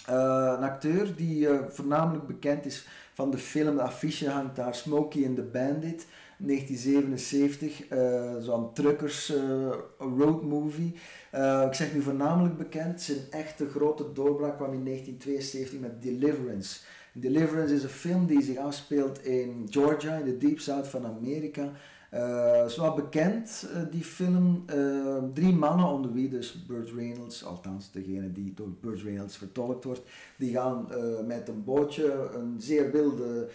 Uh, 0.09 0.15
een 0.57 0.63
acteur 0.63 1.15
die 1.15 1.47
voornamelijk 1.69 2.27
bekend 2.27 2.65
is 2.65 2.87
van 3.13 3.31
de 3.31 3.37
film, 3.37 3.75
de 3.75 3.81
affiche 3.81 4.29
hangt 4.29 4.55
daar, 4.55 4.75
Smokey 4.75 5.25
and 5.25 5.35
the 5.35 5.41
Bandit. 5.41 6.07
1977, 6.45 7.91
uh, 7.91 8.35
zo'n 8.39 8.73
truckers 8.73 9.31
uh, 9.31 9.73
road 9.97 10.43
movie. 10.43 10.93
Uh, 11.35 11.63
ik 11.67 11.73
zeg 11.73 11.93
nu 11.93 12.01
voornamelijk 12.01 12.57
bekend, 12.57 13.01
zijn 13.01 13.17
echte 13.29 13.69
grote 13.69 14.11
doorbraak 14.13 14.55
kwam 14.55 14.73
in 14.73 14.85
1972 14.85 15.79
met 15.79 16.01
Deliverance. 16.01 16.79
Deliverance 17.13 17.73
is 17.73 17.83
een 17.83 17.89
film 17.89 18.25
die 18.25 18.41
zich 18.41 18.57
afspeelt 18.57 19.25
in 19.25 19.67
Georgia, 19.69 20.15
in 20.15 20.25
de 20.25 20.37
Deep 20.37 20.59
South 20.59 20.87
van 20.87 21.05
Amerika. 21.05 21.71
Uh, 22.13 22.63
is 22.65 22.79
bekend, 22.95 23.67
die 23.91 24.03
film. 24.03 24.65
Drie 25.33 25.53
mannen, 25.53 25.85
onder 25.85 26.13
wie 26.13 26.29
dus 26.29 26.65
Burt 26.67 26.91
Reynolds, 26.91 27.45
althans 27.45 27.91
degene 27.91 28.31
die 28.31 28.53
door 28.53 28.69
Burt 28.81 29.01
Reynolds 29.01 29.37
vertolkt 29.37 29.83
wordt, 29.83 30.01
die 30.37 30.53
gaan 30.53 30.87
met 31.27 31.47
een 31.47 31.63
bootje 31.63 32.29
een 32.33 32.55
zeer 32.57 32.91
wilde 32.91 33.49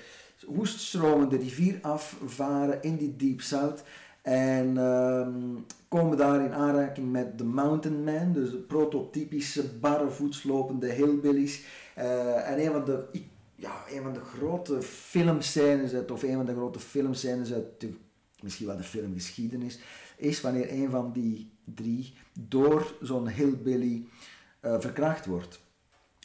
woeststromende 0.47 1.37
rivier 1.37 1.79
afvaren 1.83 2.83
in 2.83 2.97
die 2.97 3.17
Deep 3.17 3.41
South. 3.41 3.83
En 4.23 4.77
um, 4.77 5.67
komen 5.89 6.17
daar 6.17 6.45
in 6.45 6.53
aanraking 6.53 7.13
met 7.13 7.39
de 7.39 7.45
Mountain 7.45 8.05
Man, 8.05 8.33
dus 8.33 8.51
de 8.51 8.57
prototypische 8.57 9.69
barrevoetslopende 9.79 10.93
hillbillies. 10.93 11.65
Uh, 11.99 12.51
en 12.51 12.65
een 12.65 12.73
van 12.73 12.85
de, 12.85 13.05
ja, 13.55 13.85
een 13.91 14.03
van 14.03 14.13
de 14.13 14.21
grote 14.21 14.83
filmscènes, 14.83 15.93
uit, 15.95 16.11
of 16.11 16.23
een 16.23 16.35
van 16.35 16.47
de 16.47 16.55
grote 16.55 16.81
filmscènes 16.81 17.53
uit 17.53 17.81
de, 17.81 17.95
misschien 18.43 18.67
wel 18.67 18.77
de 18.77 18.83
filmgeschiedenis, 18.83 19.79
is 20.17 20.41
wanneer 20.41 20.73
een 20.73 20.91
van 20.91 21.13
die 21.13 21.51
drie 21.65 22.15
door 22.33 22.95
zo'n 23.01 23.29
hillbilly 23.29 24.07
uh, 24.63 24.81
verkracht 24.81 25.27
wordt. 25.27 25.61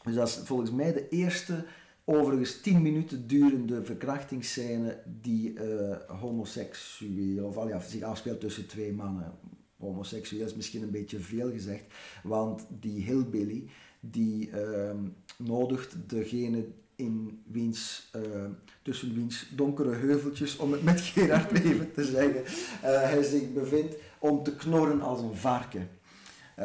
Dus 0.04 0.16
dat 0.16 0.28
is 0.28 0.42
volgens 0.44 0.72
mij 0.72 0.94
de 0.94 1.10
eerste 1.10 1.66
overigens 2.06 2.62
10 2.62 2.82
minuten 2.82 3.28
durende 3.28 3.84
verkrachtingsscène 3.84 5.04
die 5.22 5.54
uh, 5.54 5.96
homoseksueel, 6.08 7.46
of 7.46 7.58
al 7.58 7.68
ja, 7.68 7.80
zich 7.80 8.02
afspeelt 8.02 8.40
tussen 8.40 8.68
twee 8.68 8.94
mannen. 8.94 9.32
Homoseksueel 9.78 10.46
is 10.46 10.56
misschien 10.56 10.84
een 10.84 10.92
beetje 10.92 11.20
veel 11.20 11.52
gezegd, 11.52 11.84
want 12.24 12.66
die 12.80 13.04
hillbilly 13.04 13.66
die 14.00 14.50
uh, 14.50 14.92
nodigt 15.38 15.96
degene 16.08 16.66
in 16.96 17.42
wiens, 17.46 18.10
uh, 18.16 18.46
tussen 18.82 19.14
wiens 19.14 19.48
donkere 19.56 19.96
heuveltjes, 19.96 20.58
om 20.58 20.72
het 20.72 20.84
met 20.84 21.02
Gerard 21.02 21.52
even 21.64 21.94
te 21.94 22.04
zeggen, 22.04 22.42
uh, 22.44 22.48
hij 22.82 23.24
zich 23.24 23.54
bevindt 23.54 23.96
om 24.20 24.44
te 24.44 24.56
knorren 24.56 25.02
als 25.02 25.22
een 25.22 25.36
varken. 25.36 25.90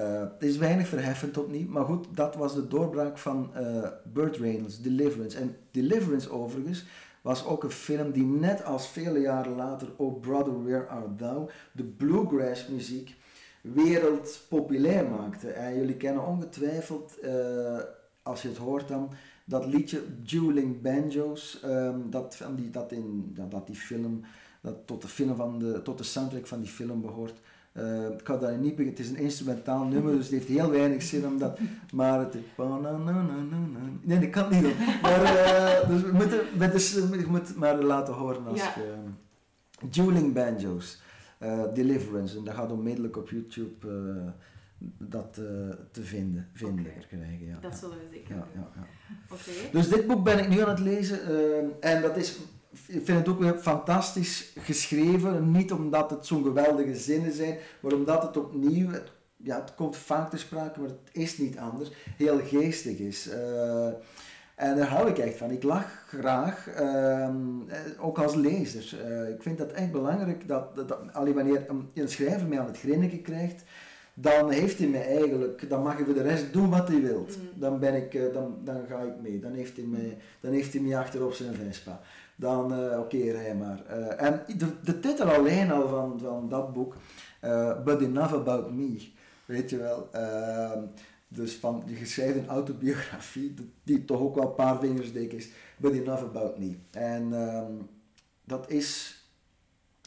Het 0.01 0.43
is 0.43 0.57
weinig 0.57 0.89
verheffend 0.89 1.39
opnieuw, 1.39 1.69
maar 1.69 1.85
goed, 1.85 2.07
dat 2.11 2.35
was 2.35 2.55
de 2.55 2.69
doorbraak 2.69 3.19
van 3.19 3.51
uh, 3.57 3.89
Burt 4.13 4.37
Reynolds, 4.37 4.81
Deliverance. 4.81 5.39
En 5.39 5.57
Deliverance 5.71 6.31
overigens 6.31 6.85
was 7.23 7.47
ook 7.47 7.65
een 7.65 7.71
film 7.71 8.11
die 8.13 8.25
net 8.25 8.65
als 8.65 8.89
vele 8.89 9.21
jaren 9.21 9.55
later 9.55 9.89
Oh 9.97 10.21
Brother 10.21 10.65
Where 10.65 10.87
Art 10.87 11.19
Thou 11.19 11.51
de 11.73 11.85
bluegrass 11.85 12.67
muziek 12.67 13.15
wereldpopulair 13.61 15.09
maakte. 15.09 15.51
En 15.51 15.77
jullie 15.77 15.97
kennen 15.97 16.27
ongetwijfeld, 16.27 17.19
als 18.23 18.43
je 18.43 18.49
het 18.49 18.57
hoort 18.57 18.89
dan, 18.89 19.11
dat 19.45 19.67
liedje 19.67 20.03
Dueling 20.23 20.83
Banjos, 20.83 21.63
um, 21.65 22.11
dat, 22.11 22.45
die, 22.57 22.71
dat, 22.71 22.93
in, 22.93 23.37
dat 23.51 23.67
die 23.67 23.77
film, 23.77 24.25
dat 24.61 24.87
tot 24.87 25.03
de, 25.03 25.09
film 25.09 25.37
van 25.37 25.59
de, 25.59 25.83
tot 25.83 25.99
de 25.99 26.05
soundtrack 26.05 26.47
van 26.47 26.61
die 26.61 26.71
film 26.71 27.01
behoort. 27.01 27.41
Uh, 27.79 28.09
ik 28.09 28.21
ga 28.25 28.37
daar 28.37 28.59
niet 28.59 28.79
het 28.79 28.99
is 28.99 29.09
een 29.09 29.17
instrumentaal 29.17 29.85
nummer, 29.85 30.13
dus 30.13 30.25
het 30.25 30.33
heeft 30.33 30.49
heel 30.49 30.71
weinig 30.71 31.03
zin 31.03 31.27
om 31.27 31.39
dat. 31.39 31.59
Maar 31.93 32.19
het. 32.19 32.37
Nee, 34.03 34.19
dat 34.19 34.31
kan 34.31 34.51
niet 34.51 34.63
doen. 34.63 34.77
Maar 35.03 35.23
uh, 35.23 35.89
dus 35.89 36.03
we 36.03 36.11
moeten, 36.13 36.41
met 36.59 36.73
de, 36.73 37.09
je 37.19 37.27
moet 37.29 37.57
maar 37.57 37.83
laten 37.83 38.15
horen 38.15 38.47
als 38.47 38.61
je. 38.61 38.95
dueling 39.91 40.33
banjos, 40.33 41.03
Deliverance, 41.75 42.39
en 42.39 42.45
dat 42.45 42.55
gaat 42.55 42.73
onmiddellijk 42.73 43.17
op 43.17 43.31
YouTube 43.31 43.87
dat 44.99 45.35
te 45.91 46.03
vinden, 46.03 46.49
vinden 46.53 46.87
okay. 46.87 47.05
krijgen. 47.09 47.47
Ja. 47.47 47.59
Dat 47.61 47.77
zullen 47.77 47.97
we 47.97 48.05
zeker 48.13 48.35
ja, 48.35 48.47
ja, 48.55 48.71
ja. 48.75 48.87
Okay. 49.25 49.71
Dus 49.73 49.89
dit 49.89 50.07
boek 50.07 50.25
ben 50.25 50.39
ik 50.39 50.49
nu 50.49 50.61
aan 50.61 50.69
het 50.69 50.81
lezen 50.81 51.19
en 51.81 52.03
dat 52.03 52.17
is 52.17 52.39
ik 52.87 53.05
vind 53.05 53.19
het 53.19 53.29
ook 53.29 53.41
weer 53.41 53.59
fantastisch 53.59 54.53
geschreven. 54.59 55.51
Niet 55.51 55.73
omdat 55.73 56.11
het 56.11 56.27
zo'n 56.27 56.43
geweldige 56.43 56.95
zinnen 56.95 57.33
zijn, 57.33 57.59
maar 57.81 57.93
omdat 57.93 58.23
het 58.23 58.37
opnieuw, 58.37 58.91
het, 58.91 59.11
ja, 59.37 59.61
het 59.61 59.75
komt 59.75 59.97
vaak 59.97 60.31
te 60.31 60.37
sprake, 60.37 60.81
maar 60.81 60.89
het 60.89 60.99
is 61.13 61.39
niet 61.39 61.59
anders, 61.59 61.91
heel 62.17 62.39
geestig 62.39 62.99
is. 62.99 63.29
Uh, 63.29 63.87
en 64.55 64.77
daar 64.77 64.89
hou 64.89 65.09
ik 65.09 65.19
echt 65.19 65.37
van. 65.37 65.51
Ik 65.51 65.63
lach 65.63 66.05
graag, 66.09 66.69
uh, 66.81 67.29
ook 68.01 68.19
als 68.19 68.35
lezer. 68.35 69.01
Uh, 69.09 69.29
ik 69.29 69.43
vind 69.43 69.59
dat 69.59 69.73
echt 69.73 69.93
belangrijk 69.93 70.49
dat, 70.49 70.77
dat, 70.77 70.89
dat 70.89 70.99
alleen 71.13 71.35
wanneer 71.35 71.67
een 71.95 72.09
schrijver 72.09 72.47
mij 72.47 72.61
aan 72.61 72.67
het 72.67 72.79
grinniken 72.79 73.23
krijgt, 73.23 73.65
dan 74.15 74.51
heeft 74.51 74.79
hij 74.79 74.89
mij 74.89 75.07
eigenlijk, 75.07 75.69
dan 75.69 75.83
mag 75.83 75.97
hij 75.97 76.05
voor 76.05 76.15
de 76.15 76.23
rest 76.23 76.53
doen 76.53 76.71
wat 76.71 76.89
hij 76.89 77.01
wilt. 77.01 77.37
Mm. 77.37 77.61
Dan, 77.61 77.79
ben 77.79 77.95
ik, 77.95 78.33
dan, 78.33 78.59
dan 78.65 78.81
ga 78.89 79.01
ik 79.01 79.21
mee. 79.23 79.41
Dan 79.41 79.53
heeft 79.53 79.77
hij 79.77 79.87
mij, 79.87 80.17
dan 80.41 80.53
heeft 80.53 80.73
hij 80.73 80.83
mij 80.83 80.99
achter 80.99 81.25
op 81.25 81.33
zijn 81.33 81.55
Vespa 81.55 82.01
dan 82.37 82.73
uh, 82.73 82.87
oké, 82.87 82.99
okay, 82.99 83.29
rij 83.29 83.55
maar. 83.55 83.83
Uh, 83.91 84.23
en 84.23 84.45
de, 84.57 84.81
de, 84.83 85.01
titel 85.01 85.29
alleen 85.29 85.71
al 85.71 85.89
van, 85.89 86.21
van 86.21 86.49
dat 86.49 86.73
boek, 86.73 86.97
uh, 87.45 87.83
But 87.83 88.01
Enough 88.01 88.35
About 88.35 88.73
Me, 88.73 89.09
weet 89.45 89.71
je 89.71 89.77
wel. 89.77 90.09
Ehm, 90.13 90.83
dus 91.29 91.55
van 91.55 91.83
die 91.87 91.97
geschreven 91.97 92.47
autobiografie, 92.47 93.55
die 93.83 94.05
toch 94.05 94.21
ook 94.21 94.35
wel 94.35 94.45
een 94.45 94.55
paar 94.55 94.79
vingers 94.81 95.13
dik 95.13 95.33
is, 95.33 95.51
But 95.77 95.93
Enough 95.93 96.23
About 96.23 96.59
Me. 96.59 96.77
En 96.91 97.33
ehm, 97.33 97.73
dat 98.45 98.71
is 98.71 99.21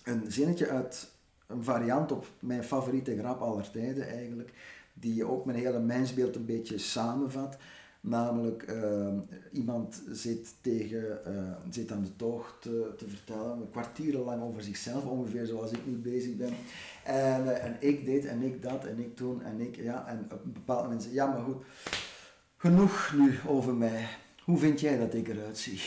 een 0.03 0.31
zinnetje 0.31 0.69
uit 0.69 1.11
een 1.47 1.63
variant 1.63 2.11
op 2.11 2.27
mijn 2.39 2.63
favoriete 2.63 3.17
grap 3.17 3.41
aller 3.41 3.71
tijden 3.71 4.07
eigenlijk, 4.07 4.53
die 4.93 5.25
ook 5.25 5.45
mijn 5.45 5.57
hele 5.57 5.79
mensbeeld 5.79 6.35
een 6.35 6.45
beetje 6.45 6.77
samenvat. 6.77 7.57
Namelijk, 8.01 8.71
uh, 8.71 9.07
iemand 9.51 10.01
zit, 10.11 10.55
tegen, 10.61 11.19
uh, 11.27 11.51
zit 11.69 11.91
aan 11.91 12.03
de 12.03 12.15
tocht 12.15 12.61
te, 12.61 12.93
te 12.97 13.07
vertellen, 13.07 13.69
kwartieren 13.71 14.21
lang 14.21 14.41
over 14.41 14.61
zichzelf, 14.61 15.05
ongeveer 15.05 15.45
zoals 15.45 15.71
ik 15.71 15.85
nu 15.85 15.95
bezig 15.95 16.35
ben. 16.35 16.53
En, 17.03 17.43
uh, 17.43 17.63
en 17.63 17.77
ik 17.79 18.05
dit 18.05 18.25
en 18.25 18.41
ik 18.41 18.61
dat 18.61 18.85
en 18.85 18.99
ik 18.99 19.15
toen 19.15 19.41
en 19.41 19.59
ik, 19.59 19.75
ja, 19.75 20.07
en 20.07 20.27
op 20.31 20.45
een 20.45 20.53
bepaald 20.53 20.83
moment 20.83 21.09
ja 21.11 21.27
maar 21.27 21.41
goed, 21.41 21.63
genoeg 22.57 23.13
nu 23.17 23.39
over 23.47 23.73
mij. 23.73 24.07
Hoe 24.43 24.57
vind 24.57 24.79
jij 24.79 24.97
dat 24.97 25.13
ik 25.13 25.27
eruit 25.27 25.57
zie? 25.57 25.79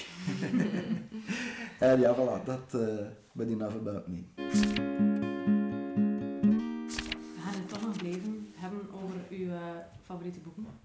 en 1.78 2.00
ja, 2.00 2.14
voilà, 2.14 2.44
dat 2.44 2.74
uh, 2.74 3.06
ben 3.32 3.48
enough 3.48 3.76
about 3.76 4.06
me. 4.06 4.22
We 7.34 7.40
gaan 7.40 7.54
het 7.54 7.68
toch 7.68 7.82
nog 7.82 7.96
blijven 7.96 8.52
hebben 8.54 8.80
over 8.92 9.14
uw 9.30 9.48
favoriete 10.02 10.40
boeken. 10.40 10.81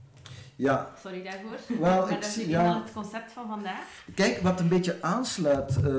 Ja. 0.58 0.94
Sorry 1.02 1.24
daarvoor. 1.24 1.80
Wel, 1.80 2.02
maar 2.02 2.12
ik 2.12 2.22
dat 2.22 2.30
zie, 2.30 2.44
is 2.44 2.50
ja. 2.50 2.82
het 2.84 2.94
concept 2.94 3.32
van 3.32 3.48
vandaag. 3.48 4.04
Kijk, 4.16 4.40
wat 4.42 4.60
een 4.60 4.68
beetje 4.68 4.98
aansluit 5.02 5.76
uh, 5.84 5.98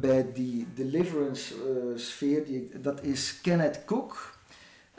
bij 0.00 0.32
die 0.32 0.66
deliverance 0.74 1.54
uh, 1.54 1.98
sfeer, 1.98 2.44
die, 2.44 2.70
dat 2.80 3.02
is 3.02 3.40
Kenneth 3.40 3.84
Cook. 3.84 4.36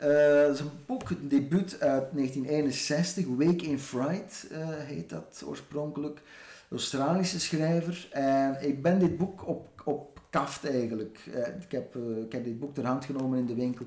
Uh, 0.00 0.06
dat 0.46 0.54
is 0.54 0.60
een 0.60 0.70
boek, 0.86 1.10
een 1.10 1.28
debuut 1.28 1.80
uit 1.80 2.12
1961, 2.12 3.26
Wake 3.26 3.64
in 3.64 3.78
Fright 3.78 4.46
heet 4.86 5.10
dat 5.10 5.42
oorspronkelijk. 5.46 6.20
Australische 6.70 7.40
schrijver. 7.40 8.08
En 8.10 8.56
ik 8.60 8.82
ben 8.82 8.98
dit 8.98 9.16
boek 9.16 9.48
op, 9.48 9.82
op 9.84 10.20
kaft 10.30 10.68
eigenlijk. 10.68 11.18
ik, 11.60 11.72
heb, 11.72 11.96
ik 11.96 12.32
heb 12.32 12.44
dit 12.44 12.58
boek 12.58 12.74
ter 12.74 12.86
hand 12.86 13.04
genomen 13.04 13.38
in 13.38 13.46
de 13.46 13.54
winkel 13.54 13.84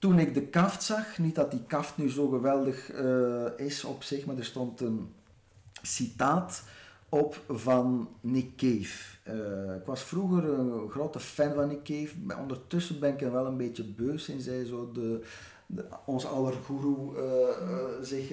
toen 0.00 0.18
ik 0.18 0.34
de 0.34 0.42
kaft 0.42 0.82
zag, 0.82 1.18
niet 1.18 1.34
dat 1.34 1.50
die 1.50 1.62
kaft 1.66 1.96
nu 1.96 2.10
zo 2.10 2.28
geweldig 2.28 2.92
uh, 2.92 3.46
is 3.56 3.84
op 3.84 4.02
zich, 4.02 4.26
maar 4.26 4.36
er 4.36 4.44
stond 4.44 4.80
een 4.80 5.12
citaat 5.82 6.62
op 7.08 7.40
van 7.48 8.08
Nick 8.20 8.56
Cave. 8.56 9.16
Uh, 9.28 9.74
ik 9.74 9.84
was 9.84 10.02
vroeger 10.02 10.44
een 10.44 10.90
grote 10.90 11.20
fan 11.20 11.54
van 11.54 11.68
Nick 11.68 11.82
Cave, 11.82 12.14
maar 12.22 12.38
ondertussen 12.38 13.00
ben 13.00 13.12
ik 13.12 13.20
er 13.20 13.32
wel 13.32 13.46
een 13.46 13.56
beetje 13.56 13.84
beu 13.84 14.18
sinds 14.18 14.46
hij 14.46 14.64
zo 14.64 14.90
de, 14.92 15.24
de, 15.66 15.84
ons 16.04 16.26
aller 16.26 16.54
guru 16.64 16.96
uh, 17.16 17.22
zich 18.02 18.32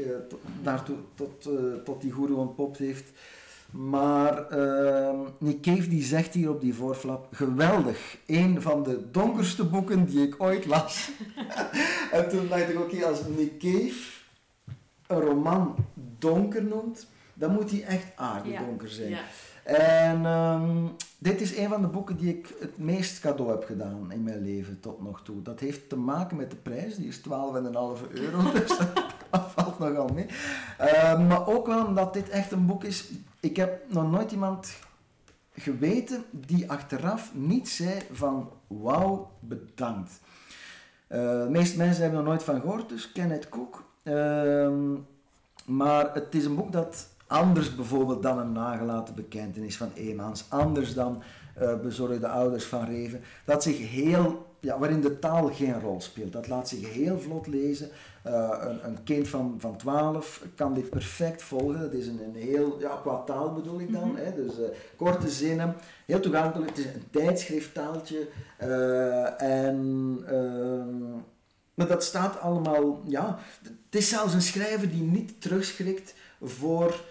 daartoe, 0.63 0.97
tot, 1.15 1.49
tot 1.83 2.01
die 2.01 2.13
guru 2.13 2.33
ontpopt 2.33 2.77
heeft. 2.77 3.11
Maar 3.71 4.57
uh, 4.57 5.19
Nick 5.37 5.61
Cave 5.61 5.89
die 5.89 6.03
zegt 6.03 6.33
hier 6.33 6.49
op 6.49 6.61
die 6.61 6.73
voorflap, 6.73 7.27
geweldig, 7.31 8.17
een 8.25 8.61
van 8.61 8.83
de 8.83 9.11
donkerste 9.11 9.65
boeken 9.65 10.05
die 10.05 10.27
ik 10.27 10.35
ooit 10.37 10.65
las. 10.65 11.11
en 12.11 12.29
toen 12.29 12.47
dacht 12.47 12.69
ik, 12.69 12.79
oké, 12.79 13.05
als 13.05 13.19
Nick 13.37 13.59
Cave 13.59 14.15
een 15.07 15.21
roman 15.21 15.75
donker 16.19 16.63
noemt, 16.63 17.07
dan 17.33 17.53
moet 17.53 17.71
hij 17.71 17.83
echt 17.83 18.05
aardig 18.15 18.59
donker 18.59 18.89
zijn. 18.89 19.09
Ja. 19.09 19.19
En 19.63 20.25
um, 20.25 20.95
dit 21.17 21.41
is 21.41 21.57
een 21.57 21.69
van 21.69 21.81
de 21.81 21.87
boeken 21.87 22.17
die 22.17 22.37
ik 22.37 22.55
het 22.59 22.77
meest 22.77 23.19
cadeau 23.19 23.51
heb 23.51 23.63
gedaan 23.63 24.11
in 24.11 24.23
mijn 24.23 24.43
leven 24.43 24.79
tot 24.79 25.01
nog 25.01 25.21
toe. 25.23 25.41
Dat 25.41 25.59
heeft 25.59 25.89
te 25.89 25.95
maken 25.95 26.37
met 26.37 26.49
de 26.51 26.55
prijs, 26.55 26.95
die 26.95 27.07
is 27.07 27.19
12,5 27.19 27.23
euro, 28.09 28.51
dus 28.53 28.77
dat 29.29 29.51
valt 29.55 29.79
nogal 29.79 30.07
mee. 30.07 30.25
Uh, 30.81 31.27
maar 31.27 31.47
ook 31.47 31.67
wel 31.67 31.85
omdat 31.85 32.13
dit 32.13 32.29
echt 32.29 32.51
een 32.51 32.65
boek 32.65 32.83
is 32.83 33.09
ik 33.39 33.55
heb 33.55 33.91
nog 33.91 34.11
nooit 34.11 34.31
iemand 34.31 34.79
geweten 35.53 36.23
die 36.31 36.71
achteraf 36.71 37.31
niet 37.33 37.69
zei 37.69 38.01
van 38.11 38.49
wauw, 38.67 39.31
bedankt. 39.39 40.19
Uh, 41.09 41.19
de 41.19 41.47
meeste 41.49 41.77
mensen 41.77 42.01
hebben 42.01 42.19
er 42.19 42.25
nooit 42.25 42.43
van 42.43 42.61
gehoord, 42.61 42.89
dus 42.89 43.11
Kenneth 43.11 43.49
Cook. 43.49 43.83
Uh, 44.03 44.69
maar 45.65 46.13
het 46.13 46.35
is 46.35 46.45
een 46.45 46.55
boek 46.55 46.71
dat 46.71 47.07
anders 47.27 47.75
bijvoorbeeld 47.75 48.23
dan 48.23 48.37
een 48.37 48.51
nagelaten 48.51 49.15
bekentenis 49.15 49.77
van 49.77 49.91
Emans, 49.93 50.45
anders 50.49 50.93
dan 50.93 51.23
uh, 51.61 51.79
Bezorgde 51.79 52.27
Ouders 52.27 52.65
van 52.65 52.85
Reven, 52.85 53.21
dat 53.45 53.63
zich 53.63 53.89
heel 53.89 54.45
ja, 54.59 54.79
waarin 54.79 55.01
de 55.01 55.19
taal 55.19 55.49
geen 55.53 55.79
rol 55.79 56.01
speelt. 56.01 56.33
Dat 56.33 56.47
laat 56.47 56.69
zich 56.69 56.93
heel 56.93 57.19
vlot 57.19 57.47
lezen. 57.47 57.89
Uh, 58.27 58.57
een, 58.59 58.85
een, 58.85 59.03
kind 59.03 59.27
van, 59.27 59.55
van 59.57 59.77
12 59.77 60.43
kan 60.55 60.73
dit 60.73 60.89
perfect 60.89 61.41
volgen. 61.41 61.79
Het 61.79 61.93
is 61.93 62.07
een, 62.07 62.21
een 62.23 62.35
heel, 62.35 62.79
ja, 62.79 62.99
qua 63.01 63.23
taal 63.23 63.53
bedoel 63.53 63.79
ik 63.79 63.91
dan. 63.91 64.03
Mm 64.03 64.15
-hmm. 64.15 64.25
hè, 64.25 64.35
dus 64.35 64.59
uh, 64.59 64.65
korte 64.95 65.29
zinnen, 65.29 65.75
heel 66.05 66.19
toegankelijk. 66.19 66.69
Het 66.69 66.77
is 66.77 66.85
een 66.85 67.09
tijdschrifttaaltje. 67.11 68.27
Uh, 68.63 69.41
en, 69.41 70.17
ehm, 70.27 71.11
maar 71.73 71.87
dat 71.87 72.03
staat 72.03 72.39
allemaal, 72.39 73.01
ja. 73.07 73.39
Het 73.63 73.95
is 73.95 74.09
zelfs 74.09 74.33
een 74.33 74.41
schrijver 74.41 74.89
die 74.89 75.03
niet 75.03 75.41
terugschrikt 75.41 76.13
voor 76.41 77.01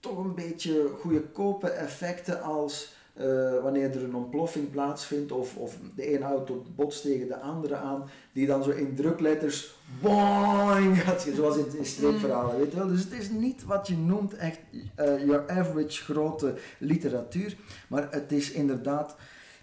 toch 0.00 0.18
een 0.18 0.34
beetje 0.34 0.90
goedkope 1.00 1.68
effecten 1.68 2.42
als 2.42 2.94
uh, 3.20 3.62
wanneer 3.62 3.90
er 3.90 4.04
een 4.04 4.14
ontploffing 4.14 4.70
plaatsvindt 4.70 5.32
of, 5.32 5.56
of 5.56 5.76
de 5.94 6.06
ene 6.06 6.24
auto 6.24 6.64
botst 6.74 7.02
tegen 7.02 7.28
de 7.28 7.40
andere 7.40 7.76
aan, 7.76 8.10
die 8.32 8.46
dan 8.46 8.62
zo 8.62 8.70
in 8.70 8.94
drukletters 8.94 9.75
boing 10.00 11.02
gaat, 11.02 11.26
zoals 11.34 11.56
in, 11.56 11.78
in 11.78 11.84
streepverhalen, 11.84 12.58
weet 12.58 12.70
je 12.70 12.76
wel. 12.76 12.88
Dus 12.88 13.04
het 13.04 13.12
is 13.12 13.30
niet 13.30 13.64
wat 13.64 13.86
je 13.86 13.96
noemt 13.96 14.34
echt 14.34 14.58
uh, 14.72 15.24
your 15.26 15.50
average 15.50 16.02
grote 16.02 16.54
literatuur, 16.78 17.56
maar 17.88 18.08
het 18.10 18.32
is 18.32 18.50
inderdaad 18.50 19.16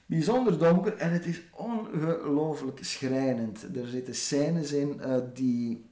bijzonder 0.05 0.57
donker 0.57 0.97
en 0.97 1.12
het 1.12 1.25
is 1.25 1.41
ongelooflijk 1.51 2.77
schrijnend. 2.81 3.63
Er 3.75 3.88
zitten 3.88 4.15
scènes 4.15 4.71
in 4.71 4.99
uh, 5.05 5.15
die 5.33 5.91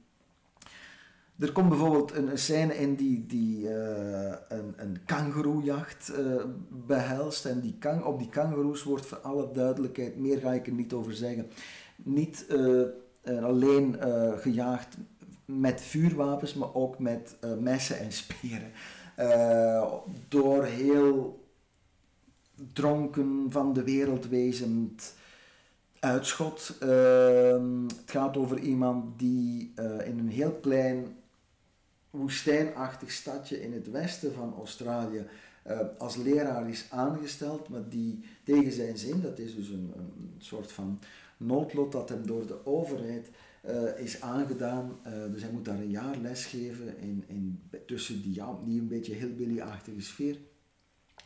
er 1.38 1.52
komt 1.52 1.68
bijvoorbeeld 1.68 2.12
een, 2.12 2.30
een 2.30 2.38
scène 2.38 2.76
in 2.76 2.94
die, 2.94 3.26
die 3.26 3.62
uh, 3.62 4.34
een, 4.48 4.74
een 4.76 4.98
kangeroejacht 5.06 6.12
uh, 6.18 6.44
behelst. 6.68 7.44
En 7.44 7.60
die 7.60 7.76
kan, 7.78 8.04
op 8.04 8.18
die 8.18 8.28
kangeroes 8.28 8.82
wordt 8.82 9.06
voor 9.06 9.18
alle 9.18 9.48
duidelijkheid, 9.52 10.18
meer 10.18 10.38
ga 10.38 10.52
ik 10.52 10.66
er 10.66 10.72
niet 10.72 10.92
over 10.92 11.14
zeggen, 11.14 11.46
niet 11.96 12.46
uh, 13.24 13.44
alleen 13.44 13.96
gejaagd 14.36 14.96
met 15.44 15.80
vuurwapens, 15.80 16.54
maar 16.54 16.74
ook 16.74 16.98
met 16.98 17.36
messen 17.60 17.98
en 17.98 18.12
speren. 18.12 18.70
door 20.28 20.64
heel 20.64 21.44
dronken 22.72 23.46
van 23.48 23.72
de 23.72 23.82
wereld 23.82 24.28
wezend 24.28 25.14
uitschot. 25.98 26.76
Ehm, 26.80 27.82
het 27.82 28.10
gaat 28.10 28.36
over 28.36 28.58
iemand 28.58 29.18
die 29.18 29.72
in 30.04 30.18
een 30.18 30.28
heel 30.28 30.52
klein 30.52 31.16
woestijnachtig 32.10 33.10
stadje 33.10 33.62
in 33.62 33.72
het 33.72 33.90
westen 33.90 34.34
van 34.34 34.54
Australië 34.56 35.26
uh, 35.66 35.78
als 35.98 36.16
leraar 36.16 36.68
is 36.68 36.86
aangesteld, 36.90 37.68
maar 37.68 37.88
die 37.88 38.24
tegen 38.44 38.72
zijn 38.72 38.98
zin, 38.98 39.20
dat 39.20 39.38
is 39.38 39.54
dus 39.54 39.68
een, 39.68 39.92
een 39.96 40.34
soort 40.38 40.72
van 40.72 40.98
noodlot 41.42 41.92
dat 41.92 42.08
hem 42.08 42.26
door 42.26 42.46
de 42.46 42.66
overheid 42.66 43.30
uh, 43.68 43.98
is 43.98 44.20
aangedaan. 44.20 44.98
Uh, 45.06 45.12
dus 45.32 45.42
hij 45.42 45.52
moet 45.52 45.64
daar 45.64 45.78
een 45.78 45.90
jaar 45.90 46.16
lesgeven 46.16 46.98
in, 46.98 47.24
in, 47.26 47.62
tussen 47.86 48.22
die 48.22 48.34
ja, 48.34 48.50
opnieuw 48.50 48.80
een 48.80 48.88
beetje 48.88 49.14
hillbilly-achtige 49.14 50.00
sfeer. 50.00 50.36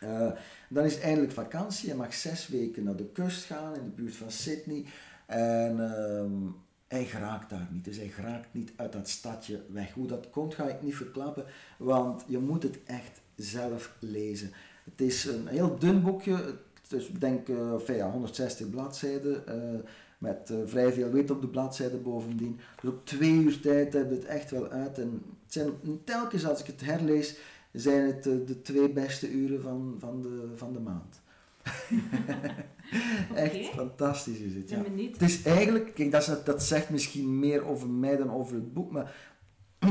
Uh, 0.02 0.30
dan 0.68 0.84
is 0.84 1.00
eindelijk 1.00 1.32
vakantie. 1.32 1.88
Hij 1.88 1.98
mag 1.98 2.14
zes 2.14 2.48
weken 2.48 2.84
naar 2.84 2.96
de 2.96 3.08
kust 3.12 3.44
gaan 3.44 3.74
in 3.74 3.84
de 3.84 3.90
buurt 3.90 4.16
van 4.16 4.30
Sydney. 4.30 4.84
En 5.26 5.76
uh, 5.76 6.50
hij 6.86 7.04
geraakt 7.04 7.50
daar 7.50 7.68
niet. 7.70 7.84
Dus 7.84 7.96
hij 7.96 8.08
geraakt 8.08 8.54
niet 8.54 8.72
uit 8.76 8.92
dat 8.92 9.08
stadje 9.08 9.60
weg. 9.68 9.92
Hoe 9.92 10.06
dat 10.06 10.30
komt 10.30 10.54
ga 10.54 10.68
ik 10.68 10.82
niet 10.82 10.96
verklappen, 10.96 11.44
want 11.78 12.24
je 12.26 12.38
moet 12.38 12.62
het 12.62 12.78
echt 12.84 13.20
zelf 13.34 13.96
lezen. 13.98 14.50
Het 14.84 15.00
is 15.00 15.24
een 15.24 15.46
heel 15.46 15.78
dun 15.78 16.02
boekje. 16.02 16.54
Dus 16.88 17.08
ik 17.08 17.20
denk 17.20 17.46
ja, 17.86 18.10
160 18.10 18.70
bladzijden. 18.70 19.44
Met 20.18 20.50
uh, 20.50 20.58
vrij 20.64 20.92
veel 20.92 21.10
wit 21.10 21.30
op 21.30 21.40
de 21.40 21.48
bladzijde 21.48 21.96
bovendien. 21.96 22.60
Dus 22.80 22.90
op 22.90 23.06
twee 23.06 23.32
uur 23.32 23.60
tijd 23.60 23.92
heb 23.92 24.08
je 24.08 24.14
het 24.14 24.24
echt 24.24 24.50
wel 24.50 24.68
uit. 24.68 24.98
En 24.98 25.22
het 25.42 25.52
zijn, 25.52 25.70
telkens 26.04 26.46
als 26.46 26.60
ik 26.60 26.66
het 26.66 26.80
herlees, 26.80 27.38
zijn 27.72 28.06
het 28.06 28.26
uh, 28.26 28.46
de 28.46 28.62
twee 28.62 28.90
beste 28.90 29.30
uren 29.30 29.62
van, 29.62 29.96
van, 29.98 30.22
de, 30.22 30.52
van 30.54 30.72
de 30.72 30.80
maand. 30.80 31.20
Echt 33.34 33.66
fantastisch 33.66 34.38
is 34.38 34.54
het. 34.54 34.70
Ja. 34.70 34.82
Het 35.12 35.22
is 35.22 35.42
eigenlijk, 35.42 35.94
kijk, 35.94 36.10
dat, 36.10 36.40
dat 36.44 36.62
zegt 36.62 36.90
misschien 36.90 37.38
meer 37.38 37.64
over 37.64 37.88
mij 37.88 38.16
dan 38.16 38.30
over 38.30 38.54
het 38.54 38.72
boek, 38.72 38.90
maar 38.90 39.14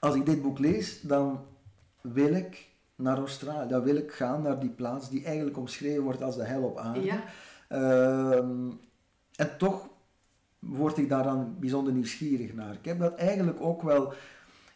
als 0.00 0.14
ik 0.14 0.26
dit 0.26 0.42
boek 0.42 0.58
lees, 0.58 1.00
dan 1.00 1.40
wil 2.00 2.34
ik 2.34 2.68
naar 2.96 3.18
Australië. 3.18 3.68
Dan 3.68 3.82
wil 3.82 3.96
ik 3.96 4.12
gaan 4.12 4.42
naar 4.42 4.60
die 4.60 4.70
plaats 4.70 5.10
die 5.10 5.24
eigenlijk 5.24 5.56
omschreven 5.56 6.02
wordt 6.02 6.22
als 6.22 6.36
de 6.36 6.44
hel 6.44 6.62
op 6.62 6.78
aarde. 6.78 7.00
Ja. 7.00 7.24
Uh, 7.68 8.68
en 9.36 9.58
toch 9.58 9.88
word 10.58 10.98
ik 10.98 11.08
daar 11.08 11.22
dan 11.22 11.56
bijzonder 11.58 11.92
nieuwsgierig 11.92 12.54
naar. 12.54 12.72
Ik 12.72 12.84
heb 12.84 12.98
dat 12.98 13.14
eigenlijk 13.14 13.60
ook 13.60 13.82
wel 13.82 14.12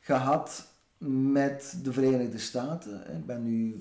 gehad 0.00 0.66
met 0.98 1.78
de 1.82 1.92
Verenigde 1.92 2.38
Staten. 2.38 3.16
Ik 3.16 3.26
ben 3.26 3.42
nu 3.42 3.76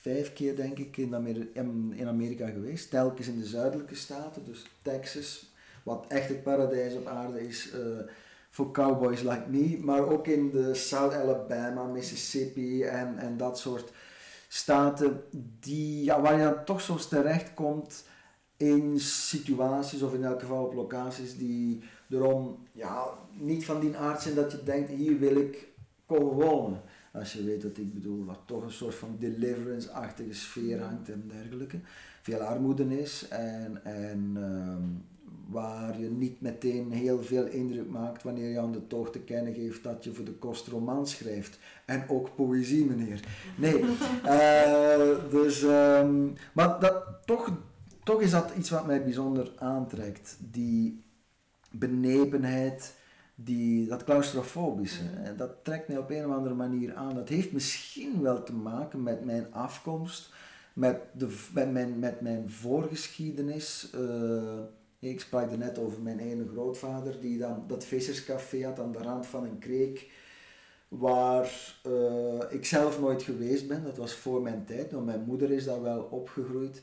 vijf 0.00 0.32
keer, 0.32 0.56
denk 0.56 0.78
ik, 0.78 0.96
in 0.96 2.06
Amerika, 2.08 2.46
geweest. 2.46 2.90
Telkens 2.90 3.28
in 3.28 3.38
de 3.38 3.46
zuidelijke 3.46 3.94
staten, 3.94 4.44
dus 4.44 4.64
Texas, 4.82 5.52
wat 5.82 6.04
echt 6.08 6.28
het 6.28 6.42
paradijs 6.42 6.94
op 6.94 7.06
aarde 7.06 7.46
is 7.46 7.72
uh, 7.74 7.80
voor 8.50 8.70
cowboys 8.70 9.20
like 9.20 9.48
me. 9.48 9.78
Maar 9.80 10.06
ook 10.06 10.26
in 10.26 10.50
de 10.50 10.74
South 10.74 11.12
Alabama, 11.14 11.84
Mississippi 11.84 12.82
en, 12.82 13.18
en 13.18 13.36
dat 13.36 13.58
soort 13.58 13.92
staten 14.48 15.22
die, 15.60 16.04
ja, 16.04 16.20
waar 16.20 16.36
je 16.38 16.42
dan 16.42 16.64
toch 16.64 16.80
soms 16.80 17.08
terecht 17.08 17.54
komt 17.54 18.04
in 18.58 19.00
situaties 19.00 20.02
of 20.02 20.14
in 20.14 20.24
elk 20.24 20.40
geval 20.40 20.64
op 20.64 20.74
locaties 20.74 21.36
die 21.36 21.80
erom 22.10 22.56
ja, 22.72 23.04
niet 23.32 23.64
van 23.64 23.80
die 23.80 23.96
aard 23.96 24.22
zijn 24.22 24.34
dat 24.34 24.52
je 24.52 24.62
denkt 24.62 24.90
hier 24.90 25.18
wil 25.18 25.36
ik 25.36 25.68
komen 26.06 26.34
wonen. 26.34 26.80
Als 27.12 27.32
je 27.32 27.44
weet 27.44 27.62
wat 27.62 27.78
ik 27.78 27.94
bedoel, 27.94 28.24
waar 28.24 28.44
toch 28.44 28.62
een 28.62 28.70
soort 28.70 28.94
van 28.94 29.16
deliverance-achtige 29.18 30.34
sfeer 30.34 30.82
hangt 30.82 31.08
en 31.08 31.24
dergelijke. 31.28 31.78
Veel 32.22 32.38
armoede 32.38 33.00
is 33.00 33.28
en, 33.28 33.84
en 33.84 34.32
ehm, 34.34 34.82
waar 35.48 36.00
je 36.00 36.10
niet 36.10 36.40
meteen 36.40 36.92
heel 36.92 37.22
veel 37.22 37.46
indruk 37.46 37.90
maakt 37.90 38.22
wanneer 38.22 38.50
je 38.50 38.58
aan 38.58 38.72
de 38.72 38.86
tocht 38.86 39.12
te 39.12 39.20
kennen 39.20 39.54
geeft 39.54 39.82
dat 39.82 40.04
je 40.04 40.12
voor 40.12 40.24
de 40.24 40.32
kost 40.32 40.66
roman 40.66 41.06
schrijft. 41.06 41.58
En 41.84 42.04
ook 42.08 42.34
poëzie, 42.34 42.84
meneer. 42.84 43.20
Nee. 43.56 43.84
Uh, 44.24 45.30
dus, 45.36 45.62
ehm, 45.62 46.28
maar 46.52 46.80
dat, 46.80 47.04
toch 47.24 47.50
toch 48.08 48.20
is 48.20 48.30
dat 48.30 48.52
iets 48.56 48.70
wat 48.70 48.86
mij 48.86 49.04
bijzonder 49.04 49.52
aantrekt. 49.56 50.36
Die 50.40 51.04
benepenheid, 51.70 52.94
die, 53.34 53.86
dat 53.86 54.04
claustrofobische. 54.04 55.02
Mm. 55.02 55.36
Dat 55.36 55.64
trekt 55.64 55.88
mij 55.88 55.98
op 55.98 56.10
een 56.10 56.26
of 56.26 56.32
andere 56.32 56.54
manier 56.54 56.94
aan. 56.94 57.14
Dat 57.14 57.28
heeft 57.28 57.52
misschien 57.52 58.22
wel 58.22 58.42
te 58.42 58.52
maken 58.52 59.02
met 59.02 59.24
mijn 59.24 59.52
afkomst, 59.52 60.32
met, 60.72 61.00
de, 61.12 61.46
met, 61.52 61.72
mijn, 61.72 61.98
met 61.98 62.20
mijn 62.20 62.50
voorgeschiedenis. 62.50 63.90
Uh, 63.94 64.58
ik 64.98 65.20
sprak 65.20 65.50
er 65.50 65.58
net 65.58 65.78
over 65.78 66.02
mijn 66.02 66.18
ene 66.18 66.48
grootvader, 66.48 67.20
die 67.20 67.38
dan 67.38 67.64
dat 67.66 67.84
visserscafé 67.84 68.64
had 68.64 68.80
aan 68.80 68.92
de 68.92 68.98
rand 68.98 69.26
van 69.26 69.44
een 69.44 69.58
kreek 69.58 70.10
waar 70.88 71.50
uh, 71.86 72.40
ik 72.48 72.64
zelf 72.64 73.00
nooit 73.00 73.22
geweest 73.22 73.68
ben. 73.68 73.84
Dat 73.84 73.96
was 73.96 74.14
voor 74.14 74.42
mijn 74.42 74.64
tijd, 74.64 74.92
maar 74.92 75.02
mijn 75.02 75.24
moeder 75.26 75.50
is 75.50 75.64
daar 75.64 75.82
wel 75.82 76.00
opgegroeid. 76.00 76.82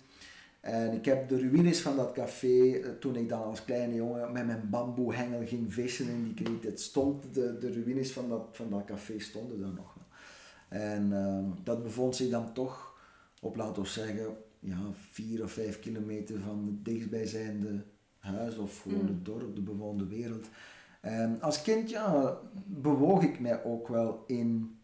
En 0.66 0.94
ik 0.94 1.06
heb 1.06 1.30
de 1.30 1.38
ruïnes 1.38 1.82
van 1.82 1.96
dat 1.96 2.12
café, 2.12 2.72
eh, 2.72 2.90
toen 3.00 3.16
ik 3.16 3.30
dan 3.30 3.44
als 3.44 3.66
kleine 3.66 3.96
jongen 3.96 4.32
met 4.32 4.46
mijn 4.46 4.70
bamboehengel 4.70 5.48
ging 5.48 5.74
vissen 5.74 6.08
in 6.08 6.24
die 6.24 6.34
kreet, 6.34 6.64
het 6.64 6.82
stond, 6.82 7.34
de, 7.34 7.58
de 7.58 7.72
ruïnes 7.72 8.12
van 8.12 8.30
dat, 8.30 8.48
van 8.52 8.70
dat 8.70 8.86
café 8.86 9.20
stonden 9.20 9.60
daar 9.60 9.74
nog. 9.74 9.96
En 10.68 11.12
uh, 11.12 11.64
dat 11.64 11.84
bevond 11.84 12.16
zich 12.16 12.30
dan 12.30 12.54
toch 12.54 12.98
op, 13.42 13.56
laten 13.56 13.82
we 13.82 13.90
zeggen, 13.90 14.38
ja, 14.60 14.78
vier 15.12 15.44
of 15.44 15.52
vijf 15.52 15.80
kilometer 15.80 16.40
van 16.40 16.66
het 16.66 16.86
dichtstbijzijnde 16.86 17.84
huis 18.18 18.58
of 18.58 18.82
gewoon 18.82 19.02
mm. 19.02 19.08
het 19.08 19.26
dorp, 19.26 19.56
de 19.56 19.62
bewoonde 19.62 20.08
wereld. 20.08 20.48
En 21.02 21.42
als 21.42 21.62
kind 21.62 21.90
ja, 21.90 22.38
bewoog 22.66 23.24
ik 23.24 23.40
mij 23.40 23.64
ook 23.64 23.88
wel 23.88 24.24
in 24.28 24.80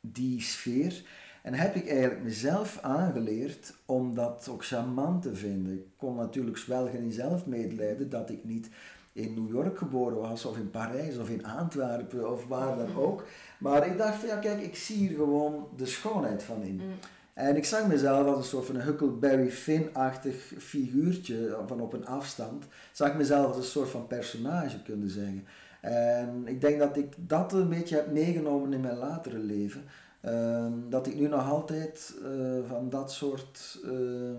die 0.00 0.40
sfeer. 0.40 1.02
En 1.44 1.54
heb 1.54 1.74
ik 1.74 1.88
eigenlijk 1.88 2.22
mezelf 2.22 2.78
aangeleerd 2.82 3.74
om 3.86 4.14
dat 4.14 4.48
ook 4.50 4.64
charmant 4.64 5.22
te 5.22 5.34
vinden. 5.34 5.72
Ik 5.72 5.84
kon 5.96 6.16
natuurlijk 6.16 6.56
zwelgen 6.56 6.98
in 6.98 7.12
zelfmedelijden 7.12 8.10
dat 8.10 8.30
ik 8.30 8.44
niet 8.44 8.68
in 9.12 9.34
New 9.34 9.50
York 9.50 9.78
geboren 9.78 10.16
was, 10.16 10.44
of 10.44 10.56
in 10.56 10.70
Parijs, 10.70 11.18
of 11.18 11.28
in 11.28 11.46
Antwerpen, 11.46 12.30
of 12.30 12.46
waar 12.46 12.76
dan 12.76 12.96
ook. 12.96 13.24
Maar 13.58 13.86
ik 13.86 13.98
dacht 13.98 14.14
van 14.14 14.28
ja, 14.28 14.36
kijk, 14.36 14.60
ik 14.60 14.76
zie 14.76 14.96
hier 14.96 15.16
gewoon 15.16 15.68
de 15.76 15.86
schoonheid 15.86 16.42
van 16.42 16.62
in. 16.62 16.74
Mm. 16.74 16.92
En 17.34 17.56
ik 17.56 17.64
zag 17.64 17.86
mezelf 17.86 18.26
als 18.26 18.36
een 18.36 18.44
soort 18.44 18.66
van 18.66 18.80
Huckleberry 18.80 19.50
Finn-achtig 19.50 20.52
figuurtje 20.58 21.56
van 21.66 21.80
op 21.80 21.92
een 21.92 22.06
afstand. 22.06 22.64
Zag 22.92 23.08
ik 23.08 23.16
mezelf 23.16 23.46
als 23.46 23.56
een 23.56 23.62
soort 23.62 23.88
van 23.88 24.06
personage 24.06 24.82
kunnen 24.82 25.10
zeggen. 25.10 25.46
En 25.80 26.42
ik 26.44 26.60
denk 26.60 26.78
dat 26.78 26.96
ik 26.96 27.14
dat 27.16 27.52
een 27.52 27.68
beetje 27.68 27.96
heb 27.96 28.12
meegenomen 28.12 28.72
in 28.72 28.80
mijn 28.80 28.96
latere 28.96 29.38
leven. 29.38 29.84
Ehm, 30.24 30.72
dat 30.88 31.06
ik 31.06 31.14
nu 31.14 31.28
nog 31.28 31.50
altijd 31.50 32.14
uh, 32.22 32.58
van 32.68 32.88
dat 32.90 33.12
soort 33.12 33.80
uh, 33.84 34.38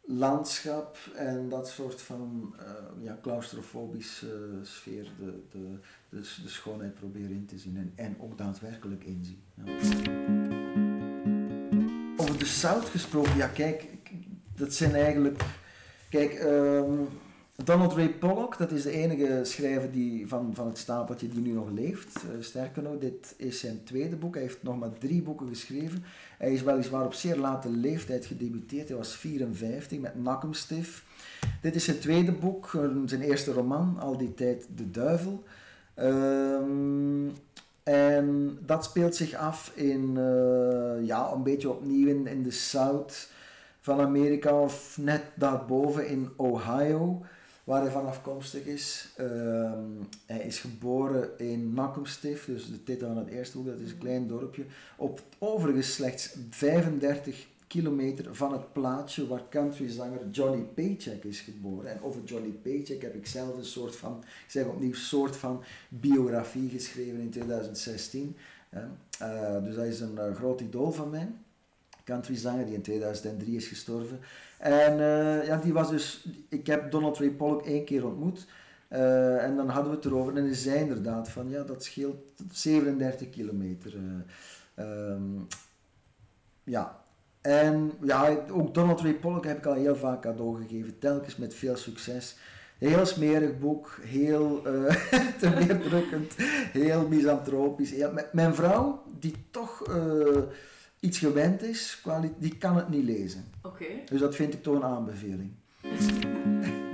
landschap 0.00 0.96
en 1.14 1.48
dat 1.48 1.68
soort 1.68 2.00
van 2.00 2.54
uh, 2.60 3.04
ja, 3.04 3.18
claustrofobische 3.22 4.48
sfeer 4.62 5.12
de, 5.18 5.42
de, 5.50 5.78
de, 6.08 6.20
de, 6.42 6.48
schoonheid 6.48 6.94
probeer 6.94 7.30
in 7.30 7.46
te 7.46 7.58
zien 7.58 7.76
en, 7.76 7.92
en 7.94 8.16
ook 8.20 8.38
daadwerkelijk 8.38 9.04
inzien. 9.04 9.42
Over 12.16 12.38
de 12.38 12.46
zout 12.46 12.84
gesproken, 12.84 13.36
ja 13.36 13.46
kijk, 13.46 13.86
dat 14.56 14.72
zijn 14.72 14.94
eigenlijk, 14.94 15.42
kijk, 16.08 16.42
um, 16.42 17.08
Donald 17.64 17.92
Ray 17.92 18.08
Pollock, 18.08 18.58
dat 18.58 18.70
is 18.70 18.82
de 18.82 18.90
enige 18.90 19.40
schrijver 19.42 19.92
die, 19.92 20.28
van, 20.28 20.50
van 20.54 20.66
het 20.66 20.78
stapeltje 20.78 21.28
die 21.28 21.42
nu 21.42 21.52
nog 21.52 21.70
leeft. 21.70 22.22
Uh, 22.24 22.42
sterker 22.42 22.82
nog, 22.82 22.98
dit 22.98 23.34
is 23.36 23.60
zijn 23.60 23.84
tweede 23.84 24.16
boek. 24.16 24.34
Hij 24.34 24.42
heeft 24.42 24.62
nog 24.62 24.78
maar 24.78 24.98
drie 24.98 25.22
boeken 25.22 25.48
geschreven. 25.48 26.04
Hij 26.38 26.52
is 26.52 26.62
weliswaar 26.62 27.04
op 27.04 27.14
zeer 27.14 27.36
late 27.36 27.70
leeftijd 27.70 28.26
gedebuteerd. 28.26 28.88
Hij 28.88 28.96
was 28.96 29.16
54 29.16 29.98
met 29.98 30.22
Nakkumstiff. 30.22 31.04
Dit 31.62 31.74
is 31.74 31.84
zijn 31.84 31.98
tweede 31.98 32.32
boek, 32.32 32.70
eh, 32.74 32.84
zijn 33.04 33.22
eerste 33.22 33.52
roman, 33.52 33.96
al 34.00 34.16
die 34.16 34.34
tijd 34.34 34.66
De 34.74 34.90
Duivel. 34.90 35.42
Um, 35.96 37.32
en 37.82 38.58
dat 38.66 38.84
speelt 38.84 39.16
zich 39.16 39.34
af 39.34 39.72
in, 39.74 40.14
uh, 40.16 41.06
ja, 41.06 41.32
een 41.32 41.42
beetje 41.42 41.70
opnieuw 41.70 42.08
in, 42.08 42.26
in 42.26 42.42
de 42.42 42.50
South 42.50 43.30
van 43.80 44.00
Amerika, 44.00 44.60
of 44.60 44.98
net 45.00 45.22
daarboven 45.34 46.08
in 46.08 46.28
Ohio 46.36 47.22
waar 47.68 47.82
hij 47.82 47.90
van 47.90 48.06
afkomstig 48.06 48.64
is. 48.64 49.08
Ehm, 49.16 49.84
hij 50.26 50.40
is 50.40 50.60
geboren 50.60 51.38
in 51.38 51.74
Nakkumstift, 51.74 52.46
dus 52.46 52.66
de 52.66 52.82
titel 52.82 53.06
van 53.08 53.16
het 53.16 53.28
eerste 53.28 53.56
boek, 53.56 53.66
dat 53.66 53.78
is 53.78 53.90
een 53.90 53.98
klein 53.98 54.26
dorpje. 54.26 54.64
Op 54.96 55.22
overigens 55.38 55.94
slechts 55.94 56.36
35 56.50 57.46
kilometer 57.66 58.34
van 58.34 58.52
het 58.52 58.72
plaatsje 58.72 59.26
waar 59.26 59.42
countryzanger 59.50 60.28
Johnny 60.30 60.62
Paycheck 60.62 61.24
is 61.24 61.40
geboren. 61.40 61.90
En 61.90 62.02
over 62.02 62.20
Johnny 62.24 62.50
Paycheck 62.50 63.02
heb 63.02 63.14
ik 63.14 63.26
zelf 63.26 63.56
een 63.56 63.64
soort 63.64 63.96
van, 63.96 64.18
ik 64.44 64.50
zeg 64.50 64.66
opnieuw, 64.66 64.94
soort 64.94 65.36
van 65.36 65.62
biografie 65.88 66.70
geschreven 66.70 67.20
in 67.20 67.30
2016. 67.30 68.36
Uh, 69.22 69.64
dus 69.64 69.76
hij 69.76 69.88
is 69.88 70.00
een 70.00 70.14
uh, 70.18 70.34
groot 70.34 70.60
idool 70.60 70.92
van 70.92 71.10
mij 71.10 71.28
countryzanger 72.08 72.64
die 72.64 72.74
in 72.74 72.82
2003 72.82 73.56
is 73.56 73.66
gestorven. 73.66 74.20
En 74.58 74.98
uh, 74.98 75.46
ja, 75.46 75.56
die 75.56 75.72
was 75.72 75.90
dus, 75.90 76.28
ik 76.48 76.66
heb 76.66 76.90
Donald 76.90 77.18
Ray 77.18 77.30
Pollock 77.30 77.66
één 77.66 77.84
keer 77.84 78.06
ontmoet. 78.06 78.46
Uh, 78.92 79.44
en 79.44 79.56
dan 79.56 79.68
hadden 79.68 79.90
we 79.90 79.96
het 79.96 80.06
erover 80.06 80.36
en 80.36 80.44
hij 80.44 80.54
zei 80.54 80.78
inderdaad 80.78 81.28
van 81.28 81.48
ja, 81.48 81.62
dat 81.62 81.84
scheelt 81.84 82.32
37 82.52 83.30
kilometer. 83.30 83.94
Uh, 83.94 85.10
um, 85.10 85.46
ja, 86.64 87.00
en 87.40 87.92
ja, 88.02 88.36
ook 88.50 88.74
Donald 88.74 89.00
Ray 89.00 89.14
Pollock 89.14 89.44
heb 89.44 89.58
ik 89.58 89.66
al 89.66 89.74
heel 89.74 89.96
vaak 89.96 90.22
cadeau 90.22 90.62
gegeven, 90.62 90.98
telkens 90.98 91.36
met 91.36 91.54
veel 91.54 91.76
succes. 91.76 92.36
Heel 92.78 93.06
smerig 93.06 93.58
boek, 93.58 93.98
heel 94.02 94.62
uh, 94.66 94.90
te 95.40 96.26
heel 96.72 97.08
misantropisch. 97.08 97.94
mijn 98.32 98.54
vrouw, 98.54 99.02
die 99.18 99.34
toch 99.50 99.82
iets 101.00 101.18
gewend 101.18 101.62
is, 101.62 102.02
die 102.38 102.56
kan 102.56 102.76
het 102.76 102.88
niet 102.88 103.04
lezen. 103.04 103.44
Oké. 103.62 103.84
Dus 104.08 104.20
dat 104.20 104.34
vind 104.34 104.54
ik 104.54 104.62
toch 104.62 104.74
een 104.74 104.84
aanbeveling. 104.84 105.50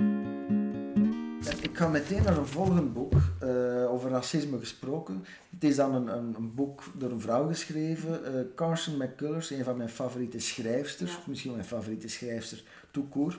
ik 1.61 1.77
ga 1.77 1.87
meteen 1.87 2.23
naar 2.23 2.37
een 2.37 2.45
volgend 2.45 2.93
boek, 2.93 3.13
uh, 3.43 3.91
over 3.91 4.09
racisme 4.09 4.59
gesproken. 4.59 5.25
Het 5.49 5.63
is 5.63 5.75
dan 5.75 5.95
een, 5.95 6.07
een, 6.07 6.35
een 6.37 6.53
boek 6.55 6.83
door 6.93 7.11
een 7.11 7.21
vrouw 7.21 7.47
geschreven, 7.47 8.21
uh, 8.23 8.41
Carson 8.55 8.97
McCullers, 8.97 9.49
een 9.49 9.63
van 9.63 9.77
mijn 9.77 9.89
favoriete 9.89 10.39
schrijfsters, 10.39 11.11
ja. 11.11 11.17
misschien 11.27 11.51
mijn 11.51 11.65
favoriete 11.65 12.07
schrijfster, 12.07 12.63
toekoor. 12.91 13.37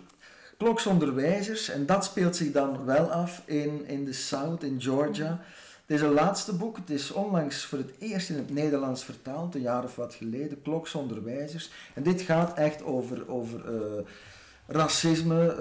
Kloksonderwijzers, 0.57 1.69
en 1.69 1.87
dat 1.87 2.05
speelt 2.05 2.37
zich 2.37 2.53
dan 2.53 2.85
wel 2.85 3.11
af 3.11 3.43
in, 3.45 3.87
in 3.87 4.05
de 4.05 4.13
South, 4.13 4.63
in 4.63 4.81
Georgia. 4.81 5.29
Het 5.31 5.76
is 5.87 6.01
een 6.01 6.13
laatste 6.13 6.53
boek, 6.53 6.77
het 6.77 6.91
is 6.91 7.11
onlangs 7.11 7.65
voor 7.65 7.79
het 7.79 7.91
eerst 7.99 8.31
in 8.31 8.37
het 8.37 8.51
Nederlands 8.51 9.05
vertaald, 9.05 9.55
een 9.55 9.61
jaar 9.61 9.85
of 9.85 9.97
wat 9.97 10.15
geleden, 10.15 10.63
Kloksonderwijzers. 10.63 11.71
En 11.95 12.03
dit 12.03 12.21
gaat 12.21 12.59
echt 12.59 12.83
over, 12.83 13.29
over 13.29 13.75
uh, 13.75 14.03
racisme. 14.67 15.57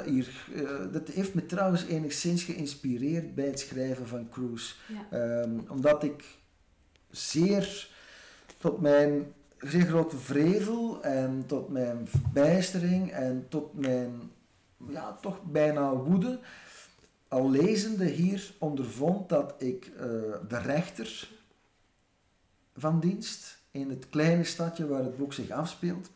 Uh, 0.00 0.12
hier, 0.12 0.28
uh, 0.54 0.70
dat 0.92 1.08
heeft 1.08 1.34
me 1.34 1.46
trouwens 1.46 1.84
enigszins 1.86 2.42
geïnspireerd 2.42 3.34
bij 3.34 3.46
het 3.46 3.60
schrijven 3.60 4.06
van 4.06 4.28
Cruise. 4.28 4.74
Ja. 5.10 5.40
Um, 5.42 5.64
omdat 5.68 6.02
ik 6.02 6.24
zeer 7.10 7.88
tot 8.58 8.80
mijn 8.80 9.32
zeer 9.58 9.86
grote 9.86 10.16
vrevel 10.16 11.02
en 11.02 11.44
tot 11.46 11.68
mijn 11.68 12.08
verbijstering 12.08 13.10
en 13.10 13.46
tot 13.48 13.78
mijn 13.78 14.30
ja, 14.88 15.18
toch 15.20 15.42
bijna 15.42 15.94
woede 15.94 16.38
al 17.32 17.50
lezende 17.50 18.04
hier 18.04 18.54
ondervond 18.58 19.28
dat 19.28 19.54
ik 19.58 19.86
uh, 19.86 20.00
de 20.48 20.58
rechter 20.64 21.28
van 22.76 23.00
dienst 23.00 23.58
in 23.70 23.90
het 23.90 24.08
kleine 24.08 24.44
stadje 24.44 24.86
waar 24.86 25.04
het 25.04 25.16
boek 25.16 25.32
zich 25.32 25.50
afspeelt 25.50 26.10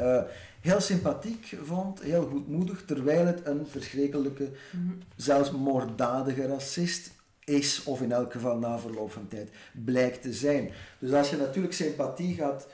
uh, 0.00 0.22
heel 0.60 0.80
sympathiek 0.80 1.56
vond, 1.62 2.02
heel 2.02 2.26
goedmoedig, 2.26 2.84
terwijl 2.84 3.26
het 3.26 3.46
een 3.46 3.66
verschrikkelijke, 3.66 4.50
mm 4.70 4.98
zelfs 5.16 5.50
moorddadige 5.50 6.46
racist 6.46 7.10
is, 7.44 7.82
of 7.84 8.02
in 8.02 8.12
elk 8.12 8.32
geval 8.32 8.58
na 8.58 8.78
verloop 8.78 9.12
van 9.12 9.28
tijd 9.28 9.50
blijkt 9.84 10.22
te 10.22 10.32
zijn. 10.32 10.70
Dus 10.98 11.12
als 11.12 11.30
je 11.30 11.36
natuurlijk 11.36 11.74
sympathie 11.74 12.34
gaat, 12.34 12.66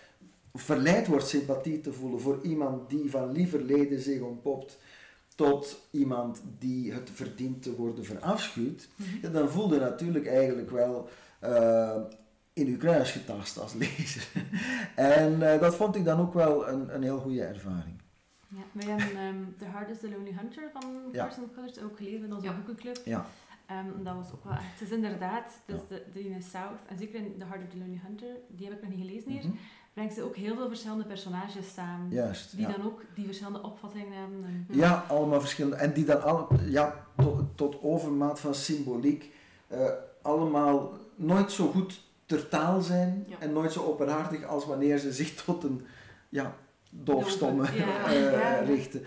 verleid 0.55 1.07
wordt 1.07 1.29
sympathie 1.29 1.81
te 1.81 1.93
voelen 1.93 2.21
voor 2.21 2.39
iemand 2.43 2.91
die 2.91 3.11
van 3.11 3.33
lieverleden 3.33 4.01
zich 4.01 4.21
ontpopt 4.21 4.79
tot 5.37 5.81
iemand 5.91 6.43
die 6.59 6.93
het 6.93 7.11
verdient 7.15 7.63
te 7.63 7.77
worden 7.77 8.05
verafschuwd, 8.05 8.89
mm 8.97 9.33
dan 9.33 9.49
voel 9.49 9.75
je 9.75 9.81
natuurlijk 9.81 10.27
eigenlijk 10.27 10.71
wel 10.71 11.09
uh, 11.45 11.97
in 12.53 12.67
uw 12.67 12.77
kruis 12.77 13.11
getast 13.11 13.59
als 13.59 13.75
lezer. 13.75 14.29
en 14.95 15.33
uh, 15.33 15.61
dat 15.61 15.75
vond 15.75 15.97
ik 15.97 16.05
dan 16.05 16.21
ook 16.21 16.35
wel 16.35 16.69
een, 16.69 16.95
een 16.95 17.03
heel 17.03 17.19
goede 17.19 17.45
ervaring. 17.45 18.01
Ja, 18.49 18.63
wij 18.73 18.87
hebben 18.87 19.23
um, 19.23 19.55
The 19.59 19.65
Hard 19.65 19.91
is 19.91 19.99
the 19.99 20.11
Lonely 20.11 20.33
Hunter 20.33 20.71
van 20.73 20.83
Carson 21.13 21.51
ja. 21.55 21.83
ook 21.83 21.97
gelezen 21.97 22.25
in 22.25 22.35
onze 22.35 22.47
ja. 22.47 22.55
boekenclub. 22.55 23.01
Ja. 23.05 23.27
Um, 23.71 24.05
dat 24.05 24.15
was 24.15 24.33
ook 24.33 24.45
wel 24.45 24.53
echt, 24.53 24.63
het 24.79 24.89
is 24.89 24.91
inderdaad, 24.91 25.63
dus 25.67 25.81
de, 25.89 26.03
de 26.13 26.29
in 26.29 26.43
South, 26.43 26.81
en 26.87 26.99
zeker 26.99 27.15
in 27.15 27.39
The 27.39 27.45
Heart 27.45 27.63
of 27.63 27.69
the 27.69 27.79
Lonely 27.79 28.01
Hunter, 28.03 28.37
die 28.49 28.67
heb 28.67 28.77
ik 28.77 28.83
nog 28.83 28.91
niet 28.91 29.07
gelezen 29.07 29.31
hier, 29.31 29.43
mm 29.43 29.51
-hmm. 29.51 29.59
Brengt 29.97 30.15
ze 30.15 30.23
ook 30.23 30.37
heel 30.37 30.57
veel 30.57 30.69
verschillende 30.69 31.05
personages 31.05 31.73
samen. 31.75 32.11
Juist, 32.11 32.57
die 32.57 32.67
dan 32.67 32.85
ook 32.85 33.03
die 33.15 33.25
verschillende 33.25 33.63
opvattingen 33.63 34.19
hebben. 34.19 34.45
En, 34.45 34.67
ja, 34.69 35.05
allemaal 35.09 35.41
verschillende. 35.41 35.77
En 35.77 35.93
die 35.93 36.05
dan 36.05 36.23
al, 36.23 36.49
ja, 36.69 37.07
tot, 37.17 37.43
tot 37.55 37.83
overmaat 37.83 38.41
van 38.41 38.55
symboliek, 38.55 39.33
uh, 39.73 39.89
allemaal 40.23 40.93
nooit 41.15 41.53
zo 41.53 41.71
goed 41.71 42.03
ter 42.27 42.49
taal 42.49 42.81
zijn 42.81 43.27
en 43.39 43.53
nooit 43.53 43.73
zo 43.73 43.85
openhartig 43.85 44.45
als 44.45 44.67
wanneer 44.67 44.99
ze 44.99 45.13
zich 45.13 45.35
tot 45.45 45.65
een 45.65 45.87
ja, 46.29 46.55
doofstomme 46.91 47.67
ja. 47.75 48.13
uh, 48.61 48.67
richten. 48.67 49.03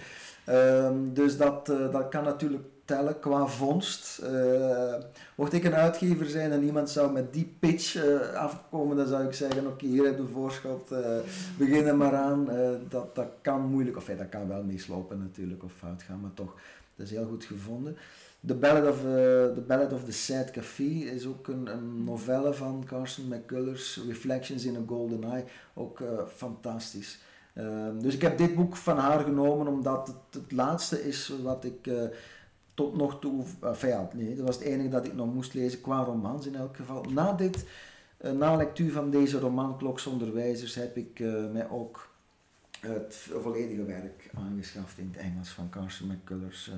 Um, 0.48 1.14
dus 1.14 1.38
dat, 1.38 1.70
uh, 1.70 1.92
dat 1.92 2.10
kan 2.10 2.24
natuurlijk 2.24 2.64
tellen 2.90 3.20
qua 3.20 3.48
vondst. 3.48 4.22
Uh, 4.24 4.94
mocht 5.36 5.54
ik 5.54 5.64
een 5.64 5.76
uitgever 5.76 6.26
zijn 6.26 6.52
en 6.52 6.64
iemand 6.64 6.90
zou 6.90 7.12
met 7.12 7.34
die 7.34 7.56
pitch 7.60 7.96
uh, 7.96 8.34
afkomen, 8.34 8.98
dan 8.98 9.08
zou 9.08 9.26
ik 9.26 9.34
zeggen: 9.34 9.68
Oké, 9.68 9.86
hier 9.86 10.06
heb 10.06 10.18
je 10.18 10.28
voorschot, 10.34 10.92
uh, 10.92 11.00
begin 11.58 11.86
er 11.86 11.96
maar 11.98 12.16
aan. 12.16 12.50
dat, 12.90 13.16
dat 13.16 13.28
kan 13.42 13.62
moeilijk, 13.62 13.98
of 13.98 14.08
ja, 14.08 14.16
dat 14.16 14.30
kan 14.30 14.48
wel 14.48 14.64
meeslopen 14.64 15.20
natuurlijk, 15.20 15.64
of 15.64 15.72
fout 15.78 16.04
gaan, 16.04 16.20
maar 16.22 16.34
toch, 16.34 16.56
dat 16.96 17.06
is 17.06 17.12
heel 17.12 17.26
goed 17.26 17.44
gevonden. 17.44 17.98
The 18.46 18.56
Ballad 18.56 18.88
of, 18.88 19.00
The 19.56 19.64
Ballad 19.68 19.94
of 19.94 20.04
the 20.04 20.12
Sad 20.12 20.52
Café 20.52 20.84
is 21.14 21.26
ook 21.26 21.48
een, 21.48 21.68
een 21.68 22.04
novelle 22.04 22.54
van 22.54 22.84
Carson 22.86 23.28
McCullers, 23.28 24.00
Reflections 24.08 24.66
in 24.66 24.76
a 24.76 24.84
Golden 24.88 25.24
Eye, 25.24 25.44
ook 25.74 26.04
fantastisch. 26.36 27.20
Ehm, 27.54 28.00
dus 28.00 28.14
ik 28.14 28.22
heb 28.22 28.38
dit 28.38 28.56
boek 28.56 28.76
van 28.76 28.98
haar 28.98 29.20
genomen 29.20 29.68
omdat 29.68 30.08
het 30.08 30.42
het 30.42 30.52
laatste 30.52 31.08
is 31.08 31.34
wat 31.44 31.64
ik 31.64 31.88
tot 32.80 32.96
nog 32.96 33.20
toe, 33.20 33.44
enfin 33.62 33.90
ja, 33.90 34.10
nee, 34.14 34.36
dat 34.36 34.46
was 34.46 34.56
het 34.56 34.66
enige 34.66 34.90
dat 34.90 35.06
ik 35.06 35.14
nog 35.14 35.34
moest 35.34 35.54
lezen 35.54 35.82
qua 35.82 36.04
romans 36.04 36.46
in 36.46 36.56
elk 36.56 36.76
geval. 36.76 37.04
Na 37.04 37.34
dit, 37.34 37.66
uh, 38.22 38.32
na 38.32 38.56
lectuur 38.56 38.92
van 38.92 39.10
deze 39.10 39.40
roman 39.40 39.78
Kloksonderwijzers 39.78 40.76
heb 40.76 40.98
ik 40.98 41.20
uh, 41.20 41.52
mij 41.52 41.70
ook 41.70 42.10
het 42.80 43.16
volledige 43.16 43.84
werk 43.84 44.30
aangeschaft 44.34 44.98
in 44.98 45.10
het 45.12 45.22
Engels 45.22 45.50
van 45.50 45.70
Carson 45.70 46.08
McCullers. 46.08 46.68
Uh, 46.68 46.74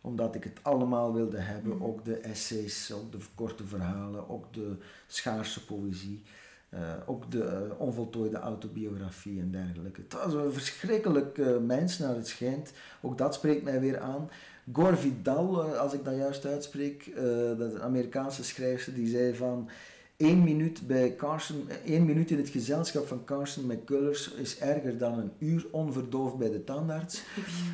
omdat 0.00 0.34
ik 0.34 0.44
het 0.44 0.58
allemaal 0.62 1.14
wilde 1.14 1.38
hebben, 1.38 1.76
mm. 1.76 1.84
ook 1.84 2.04
de 2.04 2.16
essays, 2.16 2.92
ook 2.92 3.12
de 3.12 3.18
korte 3.34 3.64
verhalen, 3.64 4.28
ook 4.28 4.54
de 4.54 4.76
schaarse 5.06 5.64
poëzie. 5.64 6.22
Uh, 6.70 6.80
ook 7.06 7.30
de 7.30 7.68
uh, 7.70 7.80
onvoltooide 7.80 8.38
autobiografie 8.38 9.40
en 9.40 9.50
dergelijke. 9.50 10.00
Het 10.00 10.12
was 10.12 10.34
een 10.34 10.52
verschrikkelijk 10.52 11.38
uh, 11.38 11.58
mens 11.58 11.98
naar 11.98 12.14
het 12.14 12.28
schijnt. 12.28 12.72
Ook 13.00 13.18
dat 13.18 13.34
spreekt 13.34 13.62
mij 13.62 13.80
weer 13.80 13.98
aan. 13.98 14.28
Gore 14.72 14.96
Vidal, 14.96 15.64
eh, 15.64 15.78
als 15.78 15.92
ik 15.92 16.04
dat 16.04 16.16
juist 16.16 16.46
uitspreek, 16.46 17.06
uh, 17.06 17.58
dat 17.58 17.68
is 17.68 17.74
een 17.74 17.82
Amerikaanse 17.82 18.44
schrijfster, 18.44 18.94
die 18.94 19.08
zei 19.08 19.34
van 19.34 19.68
één 20.16 20.44
minuut, 20.44 20.86
bij 20.86 21.16
Carson, 21.16 21.68
één 21.84 22.04
minuut 22.04 22.30
in 22.30 22.36
het 22.38 22.48
gezelschap 22.48 23.06
van 23.06 23.24
Carson 23.24 23.66
McCullers 23.66 24.32
is 24.32 24.58
erger 24.58 24.98
dan 24.98 25.18
een 25.18 25.32
uur 25.38 25.66
onverdoofd 25.70 26.36
bij 26.36 26.50
de 26.50 26.64
tandarts. 26.64 27.22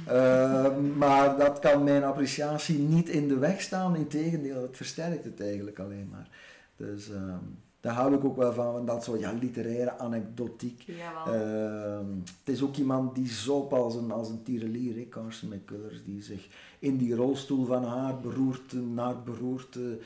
uh, 0.09 0.76
maar 0.97 1.36
dat 1.36 1.59
kan 1.59 1.84
mijn 1.84 2.05
appreciatie 2.05 2.78
niet 2.78 3.09
in 3.09 3.28
de 3.28 3.38
weg 3.38 3.61
staan, 3.61 3.97
integendeel, 3.97 4.62
het 4.62 4.76
versterkt 4.76 5.24
het 5.24 5.41
eigenlijk 5.41 5.78
alleen 5.78 6.09
maar. 6.11 6.28
Dus... 6.76 7.09
Uh, 7.09 7.34
daar 7.81 7.95
hou 7.95 8.14
ik 8.14 8.24
ook 8.24 8.37
wel 8.37 8.53
van, 8.53 8.72
van 8.72 8.87
dat 8.87 9.05
soort 9.05 9.20
ja, 9.20 9.33
literaire 9.33 9.99
anekdotiek. 9.99 10.85
Uh, 10.89 11.99
het 12.39 12.55
is 12.55 12.62
ook 12.62 12.76
iemand 12.76 13.14
die 13.14 13.28
zo 13.28 13.68
als 13.68 13.95
een, 13.95 14.11
als 14.11 14.28
een 14.28 14.43
tirelier, 14.43 15.09
Carson 15.09 15.49
McCullers, 15.49 16.05
die 16.05 16.22
zich 16.22 16.49
in 16.78 16.97
die 16.97 17.14
rolstoel 17.14 17.64
van 17.64 17.85
haar 17.85 18.20
beroerte 18.20 18.76
naar 18.76 19.22
beroerte, 19.22 19.99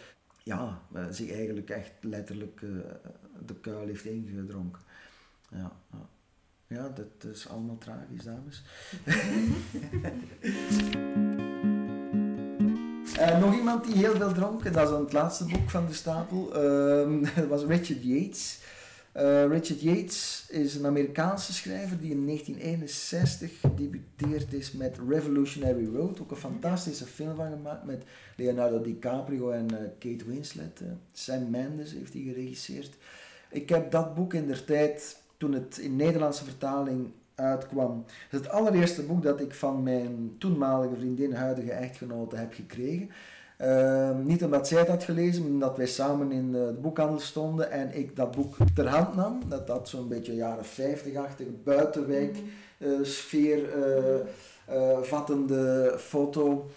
ja, 0.43 0.81
uh, 0.97 1.05
zich 1.11 1.33
eigenlijk 1.33 1.71
echt 1.71 1.93
letterlijk 2.01 2.61
uh, 2.61 2.71
de 3.47 3.55
kuil 3.55 3.87
heeft 3.87 4.05
ingedronken. 4.05 4.83
Ja. 5.51 5.73
ja, 6.67 6.89
dat 6.89 7.33
is 7.33 7.49
allemaal 7.49 7.79
tragisch, 7.79 8.25
dames. 8.25 8.63
Uh, 13.19 13.39
nog 13.39 13.55
iemand 13.55 13.85
die 13.85 13.95
heel 13.95 14.15
veel 14.17 14.33
dronk, 14.33 14.73
dat 14.73 14.91
is 14.91 14.97
het 14.97 15.13
laatste 15.13 15.45
boek 15.45 15.71
van 15.71 15.87
de 15.87 15.93
stapel, 15.93 16.49
uh, 16.49 17.29
dat 17.37 17.47
was 17.47 17.65
Richard 17.65 18.03
Yates. 18.03 18.59
Uh, 19.17 19.47
Richard 19.47 19.81
Yates 19.81 20.47
is 20.49 20.75
een 20.75 20.87
Amerikaanse 20.87 21.53
schrijver 21.53 22.01
die 22.01 22.11
in 22.11 22.27
1961 22.27 23.61
gedebuteerd 23.61 24.53
is 24.53 24.73
met 24.73 24.99
Revolutionary 25.09 25.89
Road, 25.95 26.21
ook 26.21 26.31
een 26.31 26.37
fantastische 26.37 27.07
film 27.07 27.37
van 27.37 27.51
gemaakt 27.51 27.85
met 27.85 28.03
Leonardo 28.37 28.81
DiCaprio 28.81 29.51
en 29.51 29.73
uh, 29.73 29.79
Kate 29.99 30.25
Winslet. 30.27 30.81
Sam 31.13 31.51
Mendes 31.51 31.93
heeft 31.93 32.13
die 32.13 32.33
geregisseerd. 32.33 32.97
Ik 33.51 33.69
heb 33.69 33.91
dat 33.91 34.15
boek 34.15 34.35
in 34.35 34.47
der 34.47 34.65
tijd, 34.65 35.17
toen 35.37 35.53
het 35.53 35.79
in 35.79 35.97
Nederlandse 35.97 36.45
vertaling 36.45 37.13
uitkwam. 37.35 38.05
Het 38.07 38.41
is 38.41 38.47
het 38.47 38.49
allereerste 38.49 39.03
boek 39.03 39.23
dat 39.23 39.41
ik 39.41 39.55
van 39.55 39.83
mijn 39.83 40.35
toenmalige 40.39 40.97
vriendin, 40.97 41.33
huidige 41.33 41.73
echtgenote, 41.73 42.37
heb 42.37 42.53
gekregen. 42.53 43.11
Ehm, 43.57 44.25
niet 44.25 44.45
omdat 44.45 44.69
zij 44.69 44.79
het 44.79 44.89
had 44.89 45.05
gelezen, 45.05 45.43
maar 45.43 45.51
omdat 45.51 45.77
wij 45.77 45.87
samen 45.87 46.33
in 46.33 46.53
de 46.53 46.79
boekhandel 46.81 47.21
stonden 47.21 47.71
en 47.71 47.97
ik 47.97 48.17
dat 48.17 48.31
boek 48.31 48.57
ter 48.75 48.89
hand 48.89 49.15
nam. 49.15 49.41
Dat 49.49 49.69
had 49.69 49.89
zo'n 49.89 50.09
beetje 50.09 50.35
jaren 50.35 50.65
50-achtige 50.65 51.51
buitenwijk 51.65 52.37
uh, 52.79 53.03
sfeer 53.03 53.59
uh, 54.69 54.99
vattende 55.03 55.95
foto. 55.99 56.71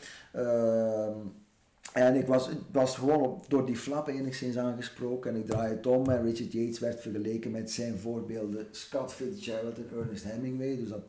Ehm, 1.98 2.06
En 2.06 2.16
ik 2.16 2.28
was, 2.28 2.50
was 2.72 2.96
gewoon 2.96 3.44
door 3.48 3.66
die 3.66 3.76
flappen 3.76 4.14
enigszins 4.14 4.58
aangesproken 4.58 5.34
en 5.34 5.40
ik 5.40 5.46
draai 5.46 5.70
het 5.70 5.88
om 5.88 6.10
en 6.10 6.24
Richard 6.24 6.52
Yates 6.52 6.80
werd 6.80 7.02
vergeleken 7.02 7.52
met 7.52 7.72
zijn 7.72 7.98
voorbeelden 7.98 8.68
Scott 8.72 9.14
Fitzgerald 9.14 9.78
en 9.78 10.00
Ernest 10.00 10.24
Hemingway. 10.24 10.78
Dus 10.78 10.90
dat 10.90 11.04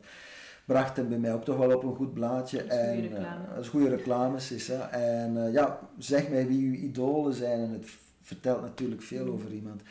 bracht 0.65 0.97
hem 0.97 1.09
bij 1.09 1.19
mij 1.19 1.35
ook 1.35 1.45
toch 1.45 1.57
wel 1.57 1.77
op 1.77 1.83
een 1.83 1.95
goed 1.95 2.15
blaadje. 2.15 2.67
Dat 2.67 2.79
is 2.79 2.89
goede 2.89 3.09
reclame. 3.09 3.45
Uh, 3.45 3.55
dat 3.55 3.65
is 3.65 3.69
goede 3.69 3.89
reclames 3.89 4.53
is 4.53 4.67
dat. 4.67 4.91
En 4.91 5.37
uh, 5.37 5.53
ja, 5.53 5.89
zeg 5.99 6.29
mij 6.29 6.47
wie 6.47 6.67
uw 6.69 6.75
idolen 6.75 7.35
zijn 7.35 7.61
en 7.61 7.71
het 7.71 7.87
vertelt 8.23 8.61
natuurlijk 8.61 9.03
veel 9.03 9.25
mm. 9.25 9.33
over 9.33 9.53
iemand. 9.53 9.83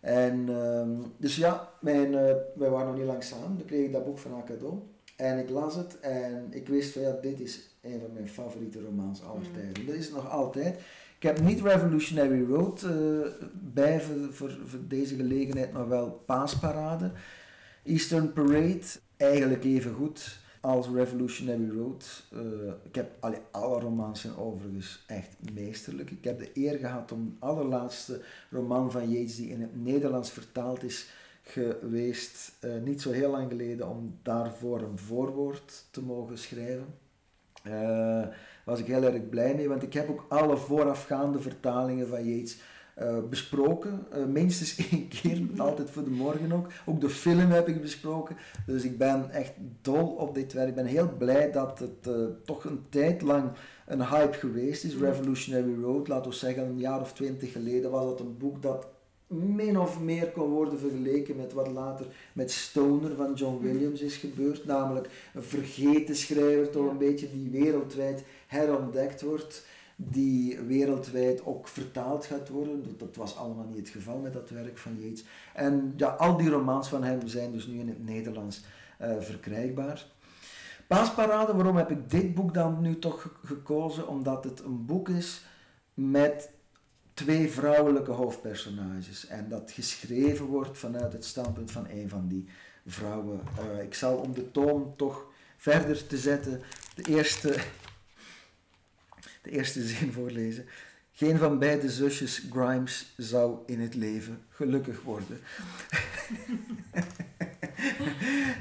En 0.00 0.48
um, 0.48 1.02
dus 1.16 1.36
ja, 1.36 1.68
mijn, 1.80 2.12
uh, 2.12 2.32
wij 2.54 2.70
waren 2.70 2.86
nog 2.86 2.96
niet 2.96 3.06
lang 3.06 3.22
samen, 3.22 3.56
toen 3.56 3.66
kreeg 3.66 3.84
ik 3.84 3.92
dat 3.92 4.04
boek 4.04 4.18
van 4.18 4.32
haar 4.32 4.44
cadeau. 4.44 4.78
En 5.16 5.38
ik 5.38 5.50
las 5.50 5.74
het 5.74 6.00
en 6.00 6.46
ik 6.50 6.68
wist 6.68 6.92
van 6.92 7.02
ja, 7.02 7.12
dit 7.20 7.40
is 7.40 7.69
een 7.80 8.00
van 8.00 8.12
mijn 8.12 8.28
favoriete 8.28 8.80
romans 8.80 9.22
aller 9.22 9.46
mm. 9.46 9.52
tijden. 9.52 9.86
Dat 9.86 9.94
is 9.94 10.04
het 10.04 10.14
nog 10.14 10.30
altijd. 10.30 10.80
Ik 11.16 11.26
heb 11.26 11.40
niet 11.40 11.60
Revolutionary 11.60 12.44
Road 12.44 12.82
uh, 12.82 13.26
bij 13.52 14.00
voor, 14.00 14.32
voor, 14.32 14.58
voor, 14.64 14.78
deze 14.88 15.16
gelegenheid, 15.16 15.72
maar 15.72 15.88
wel 15.88 16.22
Paasparade. 16.26 17.12
Eastern 17.84 18.32
Parade, 18.32 18.82
eigenlijk 19.16 19.64
even 19.64 19.94
goed 19.94 20.38
als 20.60 20.88
Revolutionary 20.88 21.70
Road. 21.70 22.22
Uh, 22.32 22.40
ik 22.82 22.94
heb 22.94 23.16
allee, 23.20 23.38
alle 23.50 23.80
romans 23.80 24.20
zijn 24.20 24.36
overigens 24.36 25.04
echt 25.06 25.36
meesterlijk. 25.54 26.10
Ik 26.10 26.24
heb 26.24 26.38
de 26.38 26.50
eer 26.54 26.78
gehad 26.78 27.12
om 27.12 27.24
de 27.24 27.46
allerlaatste 27.46 28.22
roman 28.50 28.90
van 28.90 29.10
Yates 29.10 29.36
die 29.36 29.48
in 29.48 29.60
het 29.60 29.82
Nederlands 29.82 30.30
vertaald 30.30 30.82
is 30.82 31.08
geweest, 31.42 32.52
uh, 32.64 32.82
niet 32.82 33.02
zo 33.02 33.10
heel 33.10 33.30
lang 33.30 33.50
geleden, 33.50 33.88
om 33.88 34.18
daarvoor 34.22 34.80
een 34.80 34.98
voorwoord 34.98 35.84
te 35.90 36.02
mogen 36.02 36.38
schrijven. 36.38 36.86
Uh, 37.62 38.26
was 38.64 38.78
ik 38.78 38.86
heel 38.86 39.02
erg 39.02 39.28
blij 39.28 39.54
mee, 39.54 39.68
want 39.68 39.82
ik 39.82 39.92
heb 39.92 40.10
ook 40.10 40.24
alle 40.28 40.56
voorafgaande 40.56 41.40
vertalingen 41.40 42.08
van 42.08 42.24
Yates 42.24 42.58
uh, 43.02 43.18
besproken. 43.30 44.06
Uh, 44.16 44.24
minstens 44.24 44.76
één 44.90 45.08
keer, 45.08 45.40
altijd 45.56 45.90
voor 45.90 46.04
de 46.04 46.10
morgen 46.10 46.52
ook. 46.52 46.66
Ook 46.86 47.00
de 47.00 47.10
film 47.10 47.50
heb 47.50 47.68
ik 47.68 47.80
besproken. 47.80 48.36
Dus 48.66 48.84
ik 48.84 48.98
ben 48.98 49.30
echt 49.30 49.52
dol 49.82 50.06
op 50.06 50.34
dit 50.34 50.52
werk. 50.52 50.68
Ik 50.68 50.74
ben 50.74 50.86
heel 50.86 51.12
blij 51.18 51.50
dat 51.52 51.78
het 51.78 52.08
toch 52.44 52.64
een 52.64 52.84
tijd 52.88 53.22
lang 53.22 53.50
een 53.86 54.06
hype 54.06 54.38
geweest 54.38 54.84
is. 54.84 54.96
Revolutionary 54.96 55.80
Road, 55.82 56.08
laten 56.08 56.30
we 56.30 56.36
zeggen 56.36 56.66
een 56.66 56.78
jaar 56.78 57.00
of 57.00 57.12
twintig 57.12 57.52
geleden, 57.52 57.90
was 57.90 58.04
dat 58.04 58.20
een 58.20 58.36
boek 58.38 58.62
dat 58.62 58.86
min 59.30 59.78
of 59.78 60.00
meer 60.00 60.30
kon 60.30 60.50
worden 60.50 60.78
vergeleken 60.78 61.36
met 61.36 61.52
wat 61.52 61.68
later 61.68 62.06
met 62.32 62.50
Stoner 62.50 63.16
van 63.16 63.34
John 63.34 63.62
Williams 63.62 64.00
is 64.00 64.16
gebeurd. 64.16 64.64
Namelijk 64.64 65.08
een 65.34 65.42
vergeten 65.42 66.16
schrijver, 66.16 66.70
toch 66.70 66.90
een 66.90 66.98
beetje 66.98 67.30
die 67.30 67.50
wereldwijd 67.50 68.24
herontdekt 68.46 69.22
wordt 69.22 69.64
die 70.02 70.58
wereldwijd 70.58 71.46
ook 71.46 71.68
vertaald 71.68 72.26
gaat 72.26 72.48
worden. 72.48 72.94
Dat 72.98 73.16
was 73.16 73.36
allemaal 73.36 73.66
niet 73.66 73.78
het 73.78 73.88
geval 73.88 74.18
met 74.18 74.32
dat 74.32 74.50
werk 74.50 74.78
van 74.78 74.96
Yates. 75.00 75.24
En 75.54 75.92
ja, 75.96 76.08
al 76.08 76.36
die 76.36 76.48
romans 76.48 76.88
van 76.88 77.04
hem 77.04 77.28
zijn 77.28 77.52
dus 77.52 77.66
nu 77.66 77.78
in 77.78 77.88
het 77.88 78.04
Nederlands 78.04 78.64
uh, 79.00 79.12
verkrijgbaar. 79.18 80.06
Paasparade, 80.86 81.54
waarom 81.54 81.76
heb 81.76 81.90
ik 81.90 82.10
dit 82.10 82.34
boek 82.34 82.54
dan 82.54 82.80
nu 82.80 82.98
toch 82.98 83.38
gekozen? 83.44 84.08
Omdat 84.08 84.44
het 84.44 84.60
een 84.60 84.86
boek 84.86 85.08
is 85.08 85.44
met 85.94 86.50
twee 87.24 87.50
vrouwelijke 87.50 88.10
hoofdpersonages. 88.10 89.26
En 89.26 89.48
dat 89.48 89.70
geschreven 89.70 90.46
wordt 90.46 90.78
vanuit 90.78 91.12
het 91.12 91.24
standpunt 91.24 91.70
van 91.70 91.86
een 91.88 92.08
van 92.08 92.28
die 92.28 92.48
vrouwen. 92.86 93.40
Uh, 93.58 93.82
ik 93.82 93.94
zal 93.94 94.16
om 94.16 94.34
de 94.34 94.50
toon 94.50 94.96
toch 94.96 95.26
verder 95.56 96.06
te 96.06 96.18
zetten. 96.18 96.62
De 96.94 97.02
eerste 97.02 97.56
de 99.42 99.50
eerste 99.50 99.86
zin 99.86 100.12
voorlezen. 100.12 100.66
Geen 101.12 101.38
van 101.38 101.58
beide 101.58 101.90
zusjes 101.90 102.46
Grimes 102.50 103.12
zou 103.16 103.58
in 103.66 103.80
het 103.80 103.94
leven 103.94 104.42
gelukkig 104.48 105.02
worden. 105.02 105.40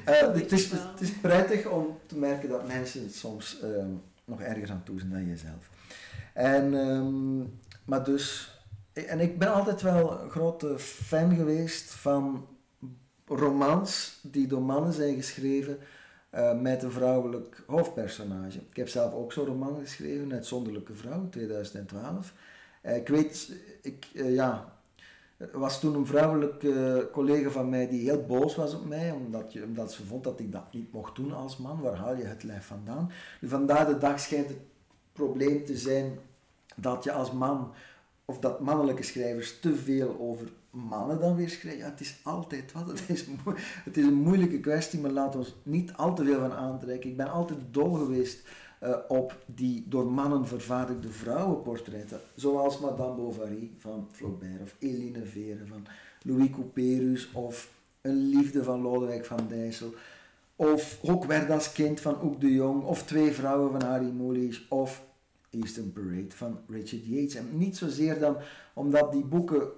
uh, 0.06 0.34
het, 0.34 0.52
is, 0.52 0.72
het 0.72 1.02
is 1.02 1.12
prettig 1.12 1.66
om 1.66 1.98
te 2.06 2.18
merken 2.18 2.50
dat 2.50 2.68
mensen 2.68 3.02
het 3.02 3.16
soms 3.16 3.60
uh, 3.64 3.86
nog 4.26 4.42
erger 4.42 4.72
aan 4.72 4.84
toe 4.84 5.00
zijn 5.00 5.12
dan 5.12 5.28
jezelf. 5.28 5.70
En, 6.34 6.74
um, 6.74 7.60
maar 7.90 8.04
dus, 8.04 8.52
en 8.94 9.20
ik 9.20 9.40
ben 9.40 9.54
altijd 9.54 9.82
wel 9.82 10.22
een 10.22 10.30
grote 10.30 10.80
fan 10.80 11.36
geweest 11.36 11.92
van 11.92 12.48
romans 13.26 14.20
die 14.22 14.48
door 14.48 14.62
mannen 14.62 14.94
zijn 14.94 15.16
geschreven 15.16 15.78
uh, 16.36 16.60
met 16.60 16.84
een 16.84 16.92
vrouwelijk 16.92 17.64
hoofdpersonage. 17.68 18.60
Ik 18.70 18.76
heb 18.76 18.88
zelf 18.88 19.14
ook 19.14 19.34
zo'n 19.34 19.46
roman 19.46 19.80
geschreven, 19.80 20.34
Uitzonderlijke 20.34 20.94
Vrouw, 20.94 21.30
2012. 21.30 22.34
Uh, 22.84 22.96
ik 22.96 23.08
weet, 23.08 23.52
ik, 23.82 24.08
uh, 24.14 24.34
ja, 24.34 24.74
er 25.38 25.60
was 25.60 25.80
toen 25.80 25.96
een 25.96 26.06
vrouwelijke 26.06 27.10
collega 27.12 27.50
van 27.50 27.70
mij 27.70 27.88
die 27.88 28.10
heel 28.10 28.26
boos 28.26 28.56
was 28.56 28.76
op 28.76 28.86
mij, 28.86 29.12
omdat, 29.12 29.54
je, 29.54 29.64
omdat 29.64 29.94
ze 29.94 30.06
vond 30.06 30.24
dat 30.24 30.40
ik 30.40 30.52
dat 30.52 30.74
niet 30.74 30.94
mocht 30.94 31.16
doen 31.16 31.34
als 31.34 31.58
man. 31.58 31.82
Waar 31.82 31.96
haal 31.96 32.16
je 32.16 32.24
het 32.24 32.44
lijf 32.44 32.66
vandaan? 32.66 33.12
Nu, 33.42 33.48
vandaar 33.48 33.88
de 33.88 33.98
dag 33.98 34.20
schijnt 34.20 34.48
het 34.48 34.60
probleem 35.14 35.66
te 35.66 35.78
zijn 35.78 36.20
dat 36.82 37.04
je 37.04 37.12
als 37.12 37.32
man, 37.32 37.72
of 38.26 38.40
dat 38.40 38.60
mannelijke 38.60 39.04
schrijvers 39.04 39.60
te 39.60 39.76
veel 39.76 40.20
over 40.20 40.48
mannen 40.70 41.20
dan 41.20 41.36
weer 41.36 41.50
schrijven. 41.50 41.80
Ja, 41.82 41.90
het 41.90 42.00
is 42.00 42.20
altijd 42.24 42.72
wat. 42.72 42.88
Het 42.88 43.04
is, 43.08 43.26
het 43.84 43.98
is 43.98 44.06
een 44.06 44.22
moeilijke 44.22 44.60
kwestie, 44.60 45.00
maar 45.00 45.12
laten 45.12 45.40
we 45.40 45.46
ons 45.46 45.56
niet 45.64 45.94
al 45.94 46.16
te 46.16 46.24
veel 46.24 46.40
van 46.40 46.54
aantrekken. 46.54 47.10
Ik 47.10 47.18
ben 47.18 47.32
altijd 47.32 47.60
dol 47.72 47.94
geweest 47.94 48.48
uh, 48.84 48.96
op 49.08 49.38
die 49.46 49.86
door 49.88 50.12
mannen 50.12 50.48
vervaardigde 50.48 51.10
vrouwenportretten. 51.10 52.20
Zoals 52.36 52.80
Madame 52.80 53.16
Bovary 53.16 53.72
van 53.78 54.08
Flaubert, 54.12 54.62
of 54.62 54.76
Eline 54.80 55.26
Vere 55.26 55.66
van 55.66 55.88
Louis 56.22 56.50
Couperus, 56.50 57.32
of 57.32 57.72
Een 58.02 58.30
liefde 58.30 58.64
van 58.64 58.82
Lodewijk 58.82 59.26
van 59.26 59.48
Dijssel. 59.48 59.94
Of 60.56 61.00
Ook 61.02 61.26
werd 61.26 61.50
als 61.50 61.72
kind 61.72 62.00
van 62.00 62.24
Oek 62.24 62.42
de 62.42 62.54
Jong, 62.54 62.84
of 62.84 63.04
Twee 63.04 63.32
vrouwen 63.32 63.72
van 63.72 63.90
Harry 63.90 64.12
Mulisch, 64.12 64.68
of 64.70 65.04
Eastern 65.50 65.94
Parade 65.94 66.32
van 66.36 66.60
Richard 66.68 67.06
Yates. 67.06 67.36
En 67.36 67.58
niet 67.58 67.78
zozeer 67.78 68.20
dan 68.20 68.38
omdat 68.74 69.12
die 69.12 69.26
boeken 69.26 69.70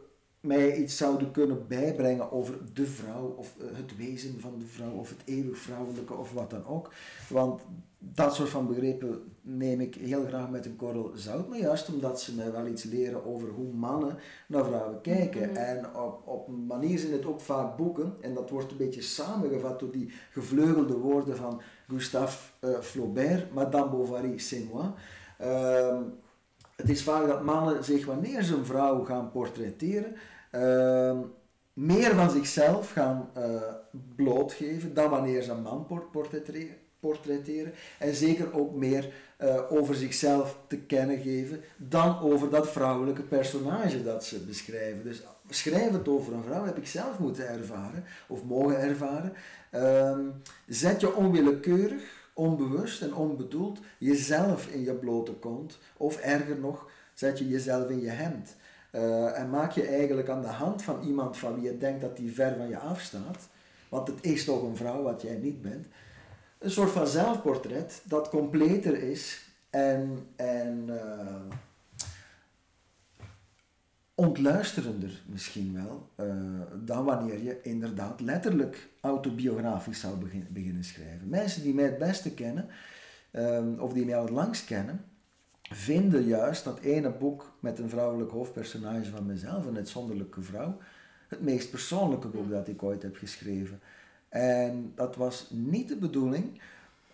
mij 0.41 0.75
iets 0.75 0.97
zouden 0.97 1.31
kunnen 1.31 1.67
bijbrengen 1.67 2.31
over 2.31 2.57
de 2.73 2.85
vrouw 2.85 3.35
of 3.37 3.55
eh, 3.59 3.65
het 3.77 3.97
wezen 3.97 4.39
van 4.39 4.59
de 4.59 4.65
vrouw 4.65 4.91
of 4.91 5.09
het 5.09 5.21
eeuwig 5.25 5.57
vrouwelijke 5.57 6.13
of 6.13 6.31
wat 6.33 6.49
dan 6.49 6.65
ook. 6.65 6.93
Want 7.29 7.61
dat 7.97 8.35
soort 8.35 8.49
van 8.49 8.67
begrepen 8.67 9.23
neem 9.41 9.79
ik 9.79 9.95
heel 9.95 10.25
graag 10.25 10.49
met 10.49 10.65
een 10.65 10.75
korrel 10.75 11.11
zout, 11.15 11.49
maar 11.49 11.57
juist 11.57 11.93
omdat 11.93 12.21
ze 12.21 12.35
mij 12.35 12.51
wel 12.51 12.67
iets 12.67 12.83
leren 12.83 13.25
over 13.25 13.49
hoe 13.49 13.73
mannen 13.73 14.17
naar 14.47 14.65
vrouwen 14.65 15.01
kijken. 15.01 15.49
Mhm. 15.49 15.57
En 15.57 15.95
op, 15.95 16.27
op 16.27 16.47
een 16.47 16.65
manier 16.65 16.99
zijn 16.99 17.11
het 17.11 17.25
ook 17.25 17.41
vaak 17.41 17.77
boeken, 17.77 18.13
en 18.21 18.33
dat 18.33 18.49
wordt 18.49 18.71
een 18.71 18.77
beetje 18.77 19.01
samengevat 19.01 19.79
door 19.79 19.91
die 19.91 20.11
gevleugelde 20.31 20.97
woorden 20.97 21.35
van 21.35 21.61
Gustave 21.87 22.37
uh, 22.61 22.79
Flaubert, 22.79 23.53
Madame 23.53 23.89
Bovary, 23.89 24.37
c'est 24.37 24.71
moi. 24.71 24.85
Uh, 25.41 25.97
het 26.75 26.89
is 26.89 27.03
vaak 27.03 27.27
dat 27.27 27.43
mannen 27.43 27.83
zich, 27.83 28.05
wanneer 28.05 28.43
ze 28.43 28.55
een 28.55 28.65
vrouw 28.65 29.03
gaan 29.03 29.31
portretteren, 29.31 30.15
uh, 30.51 31.19
meer 31.73 32.15
van 32.15 32.29
zichzelf 32.29 32.91
gaan 32.91 33.29
uh, 33.37 33.43
blootgeven 34.15 34.93
dan 34.93 35.09
wanneer 35.09 35.41
ze 35.41 35.51
een 35.51 35.61
man 35.61 36.07
portretteren. 36.99 37.73
En 37.99 38.15
zeker 38.15 38.53
ook 38.53 38.75
meer 38.75 39.13
uh, 39.39 39.71
over 39.71 39.95
zichzelf 39.95 40.57
te 40.67 40.77
kennen 40.77 41.19
geven 41.19 41.61
dan 41.77 42.19
over 42.19 42.49
dat 42.49 42.69
vrouwelijke 42.69 43.21
personage 43.21 44.03
dat 44.03 44.23
ze 44.23 44.39
beschrijven. 44.39 45.03
Dus 45.03 45.23
schrijf 45.49 45.91
het 45.91 46.07
over 46.07 46.33
een 46.33 46.43
vrouw, 46.43 46.65
heb 46.65 46.77
ik 46.77 46.87
zelf 46.87 47.19
moeten 47.19 47.47
ervaren 47.47 48.03
of 48.27 48.43
mogen 48.43 48.79
ervaren. 48.79 49.33
Ehm, 49.69 50.19
zet 50.67 51.01
je 51.01 51.15
onwillekeurig 51.15 52.20
onbewust 52.33 53.01
en 53.01 53.13
onbedoeld 53.13 53.79
jezelf 53.97 54.67
in 54.67 54.83
je 54.83 54.93
blote 54.93 55.33
kont. 55.33 55.77
Of 55.97 56.17
erger 56.17 56.59
nog, 56.59 56.89
zet 57.13 57.39
je 57.39 57.47
jezelf 57.47 57.89
in 57.89 58.01
je 58.01 58.09
hemd. 58.09 58.55
Uh, 58.91 59.39
en 59.39 59.49
maak 59.49 59.71
je 59.71 59.87
eigenlijk 59.87 60.29
aan 60.29 60.41
de 60.41 60.47
hand 60.47 60.81
van 60.81 61.01
iemand 61.01 61.37
van 61.37 61.55
wie 61.55 61.63
je 61.63 61.77
denkt 61.77 62.01
dat 62.01 62.17
die 62.17 62.33
ver 62.33 62.55
van 62.57 62.67
je 62.67 62.77
afstaat, 62.77 63.49
want 63.89 64.07
het 64.07 64.17
is 64.21 64.45
toch 64.45 64.63
een 64.63 64.75
vrouw 64.75 65.01
wat 65.01 65.21
jij 65.21 65.35
niet 65.35 65.61
bent, 65.61 65.87
een 66.59 66.71
soort 66.71 66.91
van 66.91 67.07
zelfportret 67.07 68.01
dat 68.03 68.29
completer 68.29 69.01
is 69.03 69.41
en, 69.69 70.27
en 70.35 70.85
uh, 70.87 71.55
ontluisterender 74.21 75.21
misschien 75.25 75.73
wel, 75.73 76.09
uh, 76.19 76.33
dan 76.85 77.05
wanneer 77.05 77.43
je 77.43 77.61
inderdaad 77.61 78.21
letterlijk 78.21 78.89
autobiografisch 78.99 79.99
zou 79.99 80.17
begin, 80.17 80.47
beginnen 80.49 80.83
schrijven. 80.83 81.29
Mensen 81.29 81.61
die 81.61 81.73
mij 81.73 81.83
het 81.83 81.97
beste 81.97 82.33
kennen, 82.33 82.67
um, 83.31 83.79
of 83.79 83.93
die 83.93 84.05
mij 84.05 84.15
al 84.15 84.23
het 84.23 84.31
langst 84.31 84.65
kennen, 84.65 85.05
vinden 85.61 86.23
juist 86.23 86.63
dat 86.63 86.79
ene 86.79 87.09
boek 87.09 87.57
met 87.59 87.79
een 87.79 87.89
vrouwelijk 87.89 88.31
hoofdpersonage 88.31 89.09
van 89.09 89.25
mezelf, 89.25 89.65
een 89.65 89.77
uitzonderlijke 89.77 90.41
vrouw, 90.41 90.77
het 91.27 91.41
meest 91.41 91.69
persoonlijke 91.69 92.27
boek 92.27 92.49
dat 92.49 92.67
ik 92.67 92.83
ooit 92.83 93.01
heb 93.03 93.15
geschreven. 93.15 93.79
En 94.29 94.91
dat 94.95 95.15
was 95.15 95.47
niet 95.49 95.87
de 95.87 95.97
bedoeling 95.97 96.59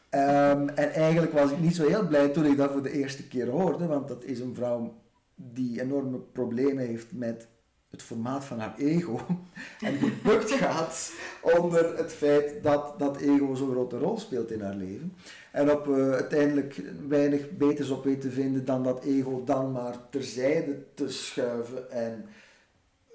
Ehm, 0.10 0.68
en 0.68 0.94
eigenlijk 0.94 1.34
was 1.34 1.52
ik 1.52 1.60
niet 1.60 1.76
zo 1.76 1.88
heel 1.88 2.08
blij 2.08 2.30
toen 2.30 2.46
ik 2.46 2.58
dat 2.58 2.72
voor 2.72 2.84
de 2.84 2.92
eerste 2.92 3.28
keer 3.28 3.50
hoorde, 3.50 3.86
want 3.86 4.08
dat 4.08 4.24
is 4.24 4.40
een 4.40 4.56
vrouw 4.56 4.94
die 5.40 5.82
enorme 5.82 6.20
problemen 6.20 6.86
heeft 6.86 7.12
met 7.12 7.48
het 7.90 8.02
formaat 8.02 8.46
van 8.46 8.60
haar 8.60 8.78
ego 8.78 9.20
en 9.80 9.98
gebukt 9.98 10.52
gaat 10.52 11.14
onder 11.42 11.98
het 11.98 12.14
feit 12.14 12.64
dat 12.64 13.00
dat 13.00 13.18
ego 13.18 13.56
zo'n 13.56 13.72
grote 13.72 13.98
rol 13.98 14.18
speelt 14.18 14.52
in 14.52 14.62
haar 14.62 14.76
leven. 14.76 15.14
En 15.52 15.72
op 15.72 15.88
uh, 15.88 16.12
uiteindelijk 16.12 16.82
weinig 17.08 17.52
beters 17.52 17.90
op 17.90 18.04
weet 18.04 18.22
te 18.22 18.32
vinden 18.32 18.66
dan 18.66 18.84
dat 18.84 19.04
ego 19.04 19.44
dan 19.44 19.72
maar 19.72 20.10
terzijde 20.10 20.84
te 20.94 21.10
schuiven 21.10 21.92
en 21.92 22.26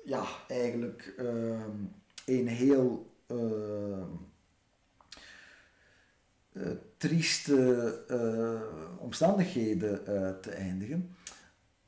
ja, 0.04 0.24
eigenlijk 0.48 1.14
uh, 1.18 1.60
een 2.26 2.48
heel 2.48 3.10
uh, 3.32 4.02
trieste 6.96 7.98
omstandigheden 8.98 10.04
te 10.40 10.50
eindigen. 10.50 11.16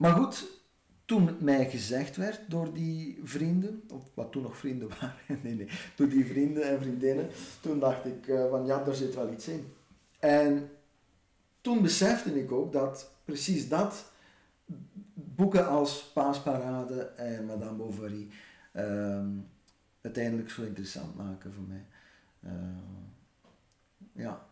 Maar 0.04 0.12
goed, 0.12 0.60
toen 1.04 1.36
mij 1.40 1.70
gezegd 1.70 2.16
werd 2.16 2.50
door 2.50 2.72
die 2.72 3.20
vrienden, 3.22 3.82
of 3.88 4.02
wat 4.14 4.32
toen 4.32 4.42
nog 4.42 4.56
vrienden 4.56 4.88
waren, 5.00 5.40
nee, 5.42 5.54
nee, 5.54 5.68
door 5.96 6.08
die 6.08 6.26
vrienden 6.26 6.62
en 6.62 6.80
vriendinnen, 6.80 7.28
toen 7.60 7.78
dacht 7.78 8.04
ik 8.04 8.26
uh, 8.26 8.50
van 8.50 8.66
ja, 8.66 8.84
daar 8.84 8.94
zit 8.94 9.14
wel 9.14 9.32
iets 9.32 9.48
in. 9.48 9.72
En 10.18 10.70
toen 11.60 11.82
besefte 11.82 12.40
ik 12.40 12.52
ook 12.52 12.72
dat 12.72 13.10
precies 13.24 13.68
dat 13.68 14.12
boeken 15.14 15.68
als 15.68 16.10
Paasparade 16.14 17.02
en 17.02 17.46
Madame 17.46 17.76
Bovary 17.76 18.28
uh, 18.72 19.24
uiteindelijk 20.00 20.50
zo 20.50 20.62
interessant 20.62 21.16
maken 21.16 21.52
voor 21.52 21.64
mij. 21.64 21.84
Uh, 22.40 22.52
ja. 24.12 24.46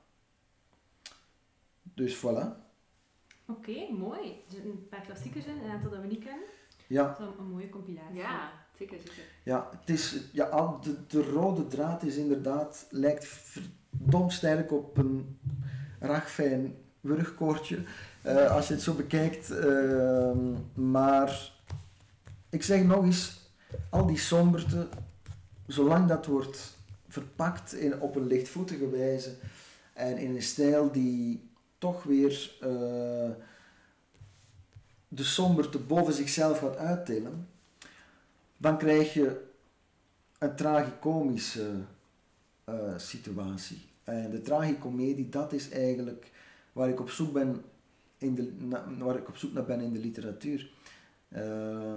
Dus 1.82 2.16
voilà. 2.16 2.71
Oké, 3.56 3.92
mooi. 3.92 4.44
Er 4.48 4.64
een 4.64 4.86
paar 4.88 5.00
klassiekers 5.00 5.44
in, 5.44 5.58
een 5.64 5.70
aantal 5.70 5.90
dat 5.90 6.00
we 6.00 6.06
niet 6.06 6.24
kennen. 6.24 6.46
Ja. 6.86 7.16
Dat 7.18 7.28
is 7.28 7.38
een 7.38 7.50
mooie 7.50 7.68
compilatie. 7.68 8.16
Ja, 8.16 8.50
zeker, 8.78 8.98
zeker. 8.98 9.22
Ja, 9.42 9.68
het 9.80 9.90
is, 9.90 10.28
ja 10.32 10.78
de, 10.82 11.06
de 11.06 11.22
rode 11.22 11.66
draad 11.66 12.02
is 12.02 12.16
inderdaad, 12.16 12.86
lijkt 12.90 13.26
verdomd 13.26 14.32
sterk 14.32 14.72
op 14.72 14.96
een 14.96 15.38
ragfijn 15.98 16.74
wurgkoortje, 17.00 17.82
uh, 18.26 18.50
als 18.50 18.68
je 18.68 18.74
het 18.74 18.82
zo 18.82 18.94
bekijkt. 18.94 19.50
Uh, 19.50 20.30
maar 20.74 21.52
ik 22.50 22.62
zeg 22.62 22.84
nog 22.84 23.04
eens, 23.04 23.50
al 23.90 24.06
die 24.06 24.18
somberte, 24.18 24.88
zolang 25.66 26.08
dat 26.08 26.26
wordt 26.26 26.76
verpakt 27.08 27.74
in, 27.74 28.00
op 28.00 28.16
een 28.16 28.26
lichtvoetige 28.26 28.88
wijze 28.90 29.34
en 29.92 30.18
in 30.18 30.34
een 30.34 30.42
stijl 30.42 30.92
die 30.92 31.50
toch 31.82 32.02
weer 32.02 32.56
uh, 32.62 33.30
de 35.08 35.24
somberte 35.24 35.78
boven 35.78 36.12
zichzelf 36.12 36.58
gaat 36.58 36.76
uittillen, 36.76 37.48
dan 38.56 38.78
krijg 38.78 39.14
je 39.14 39.44
een 40.38 40.56
tragicomische 40.56 41.70
uh, 42.68 42.98
situatie. 42.98 43.82
En 44.04 44.30
de 44.30 44.42
tragicomedie, 44.42 45.28
dat 45.28 45.52
is 45.52 45.70
eigenlijk 45.70 46.30
waar 46.72 46.88
ik 46.88 47.00
op 47.00 47.10
zoek 47.10 47.32
ben 47.32 47.64
in 48.18 48.34
de, 48.34 48.52
waar 48.98 49.16
ik 49.16 49.28
op 49.28 49.36
zoek 49.36 49.52
naar 49.52 49.64
ben 49.64 49.80
in 49.80 49.92
de 49.92 49.98
literatuur. 49.98 50.70
Uh, 51.28 51.92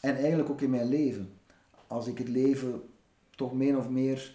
en 0.00 0.16
eigenlijk 0.16 0.50
ook 0.50 0.60
in 0.60 0.70
mijn 0.70 0.88
leven. 0.88 1.32
Als 1.86 2.06
ik 2.06 2.18
het 2.18 2.28
leven 2.28 2.82
toch 3.30 3.52
min 3.52 3.76
of 3.76 3.88
meer 3.88 4.34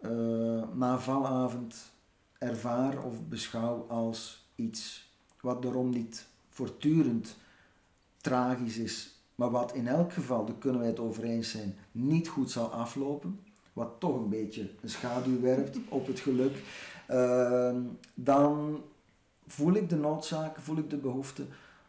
uh, 0.00 0.68
na 0.74 0.98
valavond 0.98 1.96
ervaar 2.38 3.04
of 3.04 3.28
beschouw 3.28 3.86
als 3.88 4.46
iets 4.54 5.10
wat 5.40 5.62
daarom 5.62 5.90
niet 5.90 6.26
voortdurend 6.48 7.36
tragisch 8.16 8.76
is, 8.76 9.20
maar 9.34 9.50
wat 9.50 9.74
in 9.74 9.86
elk 9.86 10.12
geval, 10.12 10.44
daar 10.44 10.54
kunnen 10.58 10.80
wij 10.80 10.88
het 10.88 10.98
over 10.98 11.24
eens 11.24 11.50
zijn, 11.50 11.76
niet 11.92 12.28
goed 12.28 12.50
zal 12.50 12.72
aflopen, 12.72 13.40
wat 13.72 13.94
toch 13.98 14.16
een 14.16 14.28
beetje 14.28 14.70
een 14.80 14.90
schaduw 14.90 15.40
werpt 15.40 15.78
op 15.88 16.06
het 16.06 16.20
geluk, 16.20 16.62
uh, 17.10 17.76
dan 18.14 18.82
voel 19.46 19.74
ik 19.74 19.88
de 19.88 19.96
noodzaak, 19.96 20.58
voel 20.58 20.76
ik 20.76 20.90
de 20.90 20.96
behoefte 20.96 21.46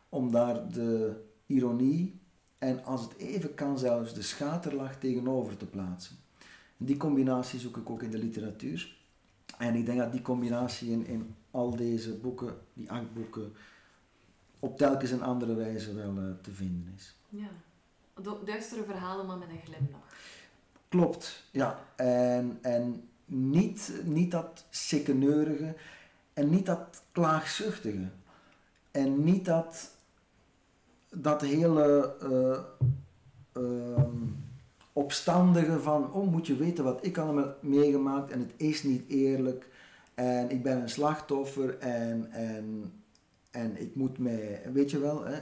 om 0.09 0.31
daar 0.31 0.71
de 0.71 1.21
ironie 1.45 2.19
en 2.57 2.83
als 2.83 3.01
het 3.01 3.15
even 3.17 3.53
kan 3.53 3.79
zelfs 3.79 4.13
de 4.13 4.21
schaterlach 4.21 4.95
tegenover 4.95 5.57
te 5.57 5.65
plaatsen. 5.65 6.15
Die 6.77 6.97
combinatie 6.97 7.59
zoek 7.59 7.77
ik 7.77 7.89
ook 7.89 8.03
in 8.03 8.11
de 8.11 8.17
literatuur. 8.17 8.97
En 9.57 9.75
ik 9.75 9.85
denk 9.85 9.97
dat 9.99 10.11
die 10.11 10.21
combinatie 10.21 10.91
in, 10.91 11.05
in 11.05 11.35
al 11.51 11.75
deze 11.75 12.13
boeken, 12.13 12.57
die 12.73 12.91
acht 12.91 13.13
boeken, 13.13 13.53
op 14.59 14.77
telkens 14.77 15.11
een 15.11 15.23
andere 15.23 15.55
wijze 15.55 15.93
wel 15.93 16.13
uh, 16.17 16.31
te 16.41 16.51
vinden 16.51 16.93
is. 16.95 17.15
Ja, 17.29 17.49
duistere 18.45 18.83
verhalen, 18.83 19.25
maar 19.25 19.37
met 19.37 19.49
een 19.49 19.61
glimlach. 19.63 20.01
Klopt, 20.89 21.43
ja. 21.51 21.79
En, 21.95 22.57
en 22.61 23.09
niet, 23.25 23.91
niet 24.03 24.31
dat 24.31 24.65
sikkeneurige 24.69 25.75
en 26.33 26.49
niet 26.49 26.65
dat 26.65 27.01
klaagzuchtige. 27.11 28.09
En 28.91 29.23
niet 29.23 29.45
dat, 29.45 29.91
dat 31.09 31.41
hele 31.41 32.15
uh, 32.23 33.63
uh, 33.63 34.03
opstandige 34.93 35.79
van, 35.79 36.13
oh 36.13 36.31
moet 36.31 36.47
je 36.47 36.55
weten 36.55 36.83
wat 36.83 37.05
ik 37.05 37.17
allemaal 37.17 37.53
meegemaakt 37.61 38.31
en 38.31 38.39
het 38.39 38.53
is 38.57 38.83
niet 38.83 39.03
eerlijk 39.07 39.67
en 40.19 40.49
ik 40.49 40.63
ben 40.63 40.81
een 40.81 40.89
slachtoffer 40.89 41.77
en, 41.77 42.31
en, 42.31 42.93
en 43.51 43.81
ik 43.81 43.95
moet 43.95 44.17
mij, 44.17 44.61
weet 44.73 44.91
je 44.91 44.99
wel, 44.99 45.25
hè, 45.25 45.39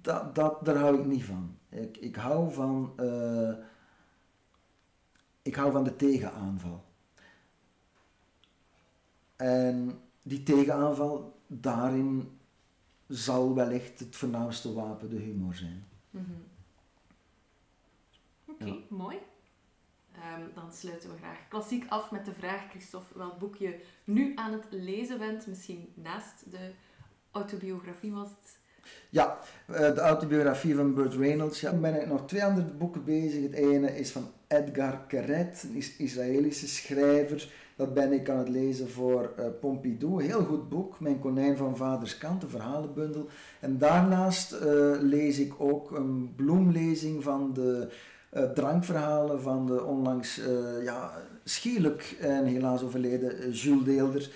dat, 0.00 0.34
dat, 0.34 0.64
daar 0.64 0.76
hou 0.76 0.98
ik 0.98 1.06
niet 1.06 1.24
van. 1.24 1.56
Ik, 1.68 1.96
ik 1.96 2.16
hou 2.16 2.52
van, 2.52 2.92
uh, 3.00 3.52
ik 5.42 5.54
hou 5.54 5.72
van 5.72 5.84
de 5.84 5.96
tegenaanval. 5.96 6.84
En 9.36 10.00
die 10.22 10.42
tegenaanval, 10.42 11.40
daarin 11.46 12.38
zal 13.06 13.54
wellicht 13.54 13.98
het 13.98 14.16
voornaamste 14.16 14.72
wapen 14.72 15.10
de 15.10 15.16
humor 15.16 15.54
zijn. 15.54 15.84
-hmm. 16.10 16.44
Oké, 18.60 18.70
okay, 18.70 18.84
mooi. 18.88 19.16
Um, 20.14 20.50
dan 20.54 20.72
sluiten 20.72 21.10
we 21.10 21.16
graag 21.16 21.48
klassiek 21.48 21.84
af 21.88 22.10
met 22.10 22.24
de 22.24 22.32
vraag, 22.32 22.70
Christophe, 22.70 23.18
welk 23.18 23.38
boek 23.38 23.56
je 23.56 23.80
nu 24.04 24.32
aan 24.34 24.52
het 24.52 24.64
lezen 24.70 25.18
bent? 25.18 25.46
Misschien 25.46 25.92
naast 25.94 26.50
de 26.50 26.70
autobiografie 27.30 28.12
was 28.12 28.28
het? 28.28 28.58
Ja, 29.10 29.38
de 29.66 30.00
autobiografie 30.00 30.74
van 30.74 30.94
Burt 30.94 31.14
Reynolds. 31.14 31.60
Ja, 31.60 31.72
ben 31.72 32.00
ik 32.00 32.06
nog 32.06 32.26
twee 32.26 32.44
andere 32.44 32.66
boeken 32.66 33.04
bezig. 33.04 33.42
Het 33.42 33.52
ene 33.52 33.98
is 33.98 34.10
van 34.10 34.30
Edgar 34.46 35.00
Keret, 35.06 35.62
een 35.62 35.82
Israëlische 35.98 36.68
schrijver. 36.68 37.52
Dat 37.76 37.94
ben 37.94 38.12
ik 38.12 38.28
aan 38.28 38.38
het 38.38 38.48
lezen 38.48 38.90
voor 38.90 39.32
uh, 39.38 39.44
Pompidou. 39.60 40.22
Heel 40.24 40.44
goed 40.44 40.68
boek, 40.68 41.00
Mijn 41.00 41.18
konijn 41.18 41.56
van 41.56 41.76
vaders 41.76 42.18
kant, 42.18 42.42
een 42.42 42.48
verhalenbundel. 42.48 43.28
En 43.60 43.78
daarnaast 43.78 44.52
uh, 44.52 44.60
lees 45.00 45.38
ik 45.38 45.52
ook 45.58 45.90
een 45.90 46.32
bloemlezing 46.36 47.22
van 47.22 47.52
de 47.52 47.92
uh, 48.32 48.42
drankverhalen 48.42 49.42
van 49.42 49.66
de 49.66 49.84
onlangs 49.84 50.38
uh, 50.38 50.82
ja, 50.84 51.12
schielijk 51.44 52.16
en 52.20 52.44
helaas 52.44 52.82
overleden 52.82 53.50
Jules 53.50 53.84
Deelder. 53.84 54.30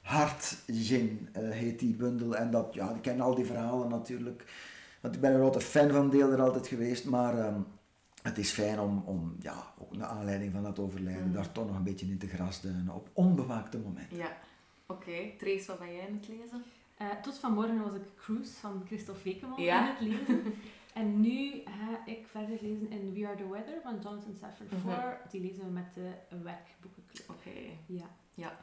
Hart 0.00 0.56
Gin 0.66 1.28
uh, 1.38 1.50
heet 1.50 1.78
die 1.78 1.94
bundel. 1.94 2.36
En 2.36 2.50
dat, 2.50 2.74
ja, 2.74 2.90
ik 2.90 3.02
ken 3.02 3.20
al 3.20 3.34
die 3.34 3.44
verhalen 3.44 3.88
natuurlijk. 3.88 4.44
Want 5.00 5.14
ik 5.14 5.20
ben 5.20 5.32
een 5.32 5.38
grote 5.40 5.60
fan 5.60 5.90
van 5.90 6.10
Deelder 6.10 6.40
altijd 6.40 6.66
geweest. 6.66 7.04
Maar 7.04 7.46
um, 7.46 7.66
het 8.22 8.38
is 8.38 8.50
fijn 8.50 8.80
om, 8.80 9.02
om 9.06 9.36
ja, 9.40 9.72
ook 9.78 9.96
naar 9.96 10.08
aanleiding 10.08 10.52
van 10.52 10.62
dat 10.62 10.78
overlijden, 10.78 11.26
mm. 11.26 11.32
daar 11.32 11.52
toch 11.52 11.66
nog 11.66 11.76
een 11.76 11.82
beetje 11.82 12.06
in 12.06 12.18
te 12.18 12.26
grasduinen 12.26 12.94
op 12.94 13.08
onbewaakte 13.12 13.78
momenten. 13.78 14.16
Ja, 14.16 14.36
oké. 14.86 15.08
Okay. 15.08 15.34
Trace, 15.38 15.66
wat 15.66 15.78
ben 15.78 15.92
jij 15.92 16.06
aan 16.06 16.14
het 16.14 16.28
lezen? 16.28 16.62
Uh, 17.02 17.08
tot 17.22 17.38
vanmorgen 17.38 17.82
was 17.82 17.94
ik 17.94 18.02
Cruise 18.16 18.52
van 18.52 18.82
Christophe 18.86 19.22
Wekeman 19.24 19.62
ja. 19.62 19.78
aan 19.78 19.94
het 19.96 20.00
lezen. 20.00 20.42
En 20.92 21.20
nu 21.20 21.62
ga 21.64 22.12
ik 22.12 22.26
verder 22.26 22.58
lezen 22.60 22.90
in 22.90 23.12
We 23.12 23.26
Are 23.26 23.36
The 23.36 23.48
Weather 23.48 23.80
van 23.82 23.94
Jonathan 24.02 24.34
Safran 24.40 24.66
Foer. 24.68 24.92
Mm 24.92 24.98
-hmm. 24.98 25.30
Die 25.30 25.40
lezen 25.40 25.64
we 25.64 25.70
met 25.70 25.94
de 25.94 26.10
werkboekenclub. 26.28 27.30
Oké. 27.30 27.48
Okay. 27.48 27.78
Ja. 27.86 28.06
Ja. 28.34 28.58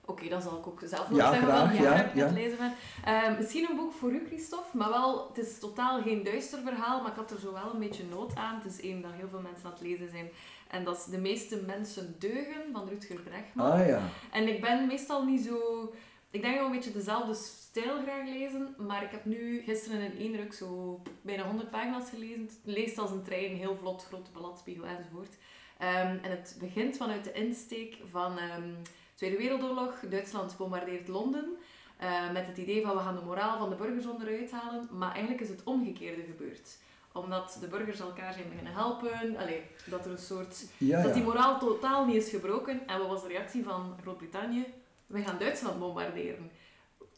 Oké, 0.00 0.10
okay, 0.10 0.28
dat 0.28 0.42
zal 0.42 0.58
ik 0.58 0.66
ook 0.66 0.82
zelf 0.84 1.08
nog 1.08 1.18
ja, 1.18 1.30
zeggen. 1.30 1.48
Graag, 1.48 1.74
ja, 1.74 1.82
ja, 1.82 2.10
ja. 2.14 2.24
het 2.24 2.34
lezen 2.34 2.58
ben. 2.58 2.72
Uh, 3.06 3.36
misschien 3.38 3.70
een 3.70 3.76
boek 3.76 3.92
voor 3.92 4.12
u, 4.12 4.26
Christophe, 4.26 4.76
maar 4.76 4.88
wel, 4.88 5.28
het 5.28 5.38
is 5.46 5.58
totaal 5.58 6.02
geen 6.02 6.22
duister 6.22 6.60
verhaal, 6.62 7.00
maar 7.00 7.10
ik 7.10 7.16
had 7.16 7.30
er 7.30 7.38
zo 7.38 7.52
wel 7.52 7.72
een 7.72 7.78
beetje 7.78 8.04
nood 8.04 8.34
aan. 8.34 8.60
Het 8.60 8.64
is 8.64 8.82
een 8.82 9.02
dat 9.02 9.12
heel 9.12 9.28
veel 9.28 9.40
mensen 9.40 9.64
aan 9.64 9.72
het 9.72 9.80
lezen 9.80 10.10
zijn. 10.10 10.28
En 10.68 10.84
dat 10.84 10.96
is 10.96 11.04
De 11.04 11.18
meeste 11.18 11.62
mensen 11.66 12.14
deugen 12.18 12.62
van 12.72 12.88
Rutger 12.88 13.20
Bregman. 13.20 13.72
Ah, 13.72 13.86
ja. 13.86 14.00
En 14.30 14.48
ik 14.48 14.60
ben 14.60 14.86
meestal 14.86 15.24
niet 15.24 15.40
zo... 15.40 15.92
Ik 16.30 16.42
denk 16.42 16.54
wel 16.54 16.64
een 16.64 16.72
beetje 16.72 16.92
dezelfde 16.92 17.34
stijl 17.34 18.02
graag 18.02 18.28
lezen, 18.28 18.74
maar 18.78 19.02
ik 19.02 19.10
heb 19.10 19.24
nu 19.24 19.62
gisteren 19.62 20.00
in 20.00 20.18
één 20.18 20.36
ruk 20.36 20.52
zo 20.52 21.02
bijna 21.22 21.46
100 21.46 21.70
pagina's 21.70 22.10
gelezen. 22.10 22.40
Het 22.40 22.58
leest 22.64 22.98
als 22.98 23.10
een 23.10 23.22
trein, 23.22 23.56
heel 23.56 23.76
vlot, 23.76 24.04
grote 24.04 24.30
bladspiegel 24.30 24.84
enzovoort. 24.84 25.34
Um, 25.78 26.18
en 26.22 26.30
het 26.30 26.56
begint 26.60 26.96
vanuit 26.96 27.24
de 27.24 27.32
insteek 27.32 27.96
van... 28.10 28.38
Um, 28.38 28.76
Tweede 29.14 29.36
Wereldoorlog, 29.36 30.00
Duitsland 30.10 30.56
bombardeert 30.56 31.08
Londen. 31.08 31.56
Uh, 32.02 32.32
met 32.32 32.46
het 32.46 32.58
idee 32.58 32.82
van 32.82 32.96
we 32.96 33.02
gaan 33.02 33.14
de 33.14 33.24
moraal 33.24 33.58
van 33.58 33.70
de 33.70 33.76
burgers 33.76 34.06
onderuit 34.06 34.50
halen. 34.50 34.88
Maar 34.92 35.10
eigenlijk 35.12 35.40
is 35.40 35.48
het 35.48 35.62
omgekeerde 35.64 36.22
gebeurd 36.22 36.78
omdat 37.12 37.56
de 37.60 37.66
burgers 37.66 38.00
elkaar 38.00 38.32
zijn 38.32 38.48
beginnen 38.48 38.72
helpen. 38.72 39.36
Allee, 39.36 39.62
dat 39.86 40.04
er 40.04 40.10
een 40.10 40.18
soort... 40.18 40.64
Dat 40.78 41.14
die 41.14 41.22
moraal 41.22 41.58
totaal 41.58 42.06
niet 42.06 42.16
is 42.16 42.30
gebroken. 42.30 42.86
En 42.86 42.98
wat 42.98 43.08
was 43.08 43.22
de 43.22 43.28
reactie 43.28 43.64
van 43.64 43.96
Groot-Brittannië? 44.02 44.66
We 45.10 45.22
gaan 45.22 45.38
Duitsland 45.38 45.78
bombarderen. 45.78 46.50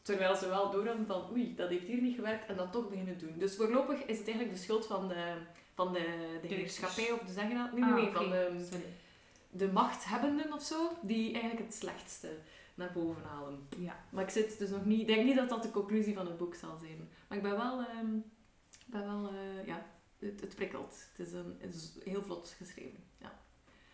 Terwijl 0.02 0.36
ze 0.36 0.48
wel 0.48 0.70
door 0.70 0.86
hadden 0.86 1.06
van 1.06 1.30
oei, 1.32 1.54
dat 1.54 1.68
heeft 1.68 1.86
hier 1.86 2.00
niet 2.00 2.14
gewerkt 2.14 2.46
en 2.46 2.56
dat 2.56 2.72
toch 2.72 2.88
beginnen 2.88 3.18
doen. 3.18 3.34
Dus 3.38 3.56
voorlopig 3.56 4.04
is 4.04 4.18
het 4.18 4.26
eigenlijk 4.26 4.56
de 4.56 4.62
schuld 4.62 4.86
van 4.86 5.08
de, 5.08 5.36
van 5.74 5.92
de, 5.92 6.38
de 6.42 6.48
heerschappij, 6.48 7.12
of 7.12 7.20
de 7.20 7.32
zeggen 7.32 7.54
dat? 7.54 7.72
Nee, 7.72 7.90
nee, 7.90 8.06
ah, 8.06 8.14
van 8.14 8.30
de, 8.30 8.66
de 9.50 9.72
machthebbenden 9.72 10.52
of 10.52 10.62
zo, 10.62 10.90
die 11.02 11.32
eigenlijk 11.32 11.64
het 11.64 11.74
slechtste 11.74 12.28
naar 12.74 12.92
boven 12.92 13.22
halen. 13.22 13.68
Ja. 13.78 14.04
Maar 14.10 14.24
ik 14.24 14.30
zit 14.30 14.58
dus 14.58 14.70
nog 14.70 14.84
niet, 14.84 15.00
ik 15.00 15.06
denk 15.06 15.24
niet 15.24 15.36
dat 15.36 15.48
dat 15.48 15.62
de 15.62 15.70
conclusie 15.70 16.14
van 16.14 16.26
het 16.26 16.38
boek 16.38 16.54
zal 16.54 16.76
zijn. 16.80 17.08
Maar 17.28 17.36
ik 17.36 17.42
ben 17.44 17.56
wel, 17.56 17.80
um, 17.80 18.24
ben 18.86 19.04
wel 19.06 19.32
uh, 19.32 19.66
ja, 19.66 19.86
het, 20.18 20.40
het, 20.40 20.54
prikkelt. 20.54 21.06
Het 21.12 21.26
is, 21.26 21.32
een, 21.32 21.56
het 21.58 21.74
is 21.74 21.92
heel 22.04 22.22
vlot 22.22 22.54
geschreven. 22.56 23.04
Ja. 23.18 23.40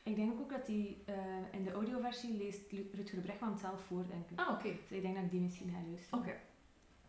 Ik 0.09 0.16
denk 0.16 0.40
ook 0.40 0.50
dat 0.50 0.66
die 0.66 1.02
uh, 1.09 1.14
in 1.52 1.64
de 1.64 1.72
audioversie 1.72 2.36
leest 2.36 2.72
Rutger 2.92 3.20
Bregman 3.20 3.59
zelf 3.59 3.80
voor, 3.80 4.06
denk 4.09 4.30
ik. 4.30 4.38
Ah, 4.38 4.50
oké. 4.50 4.68
Dus 4.68 4.96
ik 4.96 5.02
denk 5.02 5.14
dat 5.14 5.24
ik 5.24 5.30
die 5.30 5.40
misschien 5.40 5.70
ga 5.70 5.78
luisteren. 5.88 6.18
Oké. 6.18 6.30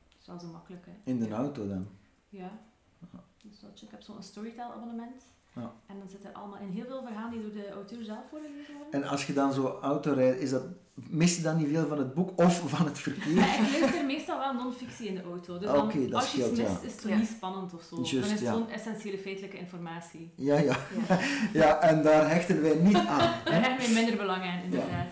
Dat 0.08 0.20
is 0.20 0.28
wel 0.28 0.40
zo 0.40 0.48
makkelijk, 0.48 0.86
hè. 0.86 0.92
In 1.04 1.20
de 1.20 1.30
auto 1.30 1.68
dan? 1.68 1.88
Ja. 2.30 2.60
Dus 3.44 3.60
dat, 3.60 3.82
ik 3.82 3.92
heb 3.92 4.02
zo'n 4.02 4.24
Storytel 4.24 4.72
abonnement. 4.72 5.24
Ja. 5.56 5.72
En 5.88 6.00
dan 6.00 6.10
zitten 6.10 6.34
allemaal 6.34 6.60
in 6.60 6.70
heel 6.70 6.86
veel 6.86 7.04
verhalen 7.04 7.32
die 7.32 7.42
door 7.42 7.52
de 7.52 7.70
auteur 7.70 8.04
zelf 8.04 8.24
voorgelezen 8.30 8.74
worden. 8.76 9.02
En 9.02 9.10
als 9.10 9.26
je 9.26 9.34
dan 9.34 9.54
zo 9.54 9.80
auto 9.82 10.14
rijdt, 10.14 10.40
is 10.40 10.50
dat, 10.50 10.64
mis 10.94 11.36
je 11.36 11.42
dan 11.42 11.58
niet 11.58 11.68
veel 11.68 11.88
van 11.88 11.98
het 11.98 12.14
boek 12.14 12.32
of 12.36 12.70
van 12.70 12.86
het 12.86 13.00
verkeer? 13.00 13.36
Ja, 13.40 13.56
ik 13.56 13.80
luister 13.80 14.06
meestal 14.06 14.40
wel 14.40 14.54
non-fictie 14.54 15.08
in 15.08 15.16
de 15.16 15.24
auto. 15.24 15.58
Dus 15.58 15.68
dan, 15.68 15.82
okay, 15.82 16.12
als 16.12 16.32
je 16.32 16.50
iets 16.50 16.60
mist, 16.60 16.84
is 16.84 16.92
het 16.92 17.02
zo 17.02 17.16
niet 17.16 17.28
spannend 17.28 17.74
of 17.74 17.84
zo. 17.84 17.96
dan 17.96 18.06
is 18.06 18.32
het 18.32 18.40
gewoon 18.40 18.70
essentiële 18.70 19.18
feitelijke 19.18 19.58
informatie. 19.58 20.32
Ja, 20.36 20.58
ja. 20.58 20.76
ja. 21.54 21.82
en 21.82 22.04
daar 22.04 22.30
hechten 22.30 22.62
wij 22.62 22.76
niet 22.76 22.96
aan. 22.96 23.34
Daar 23.46 23.64
hechten 23.64 23.94
wij 23.94 24.04
minder 24.04 24.18
belang 24.18 24.44
aan, 24.44 24.64
inderdaad. 24.64 25.12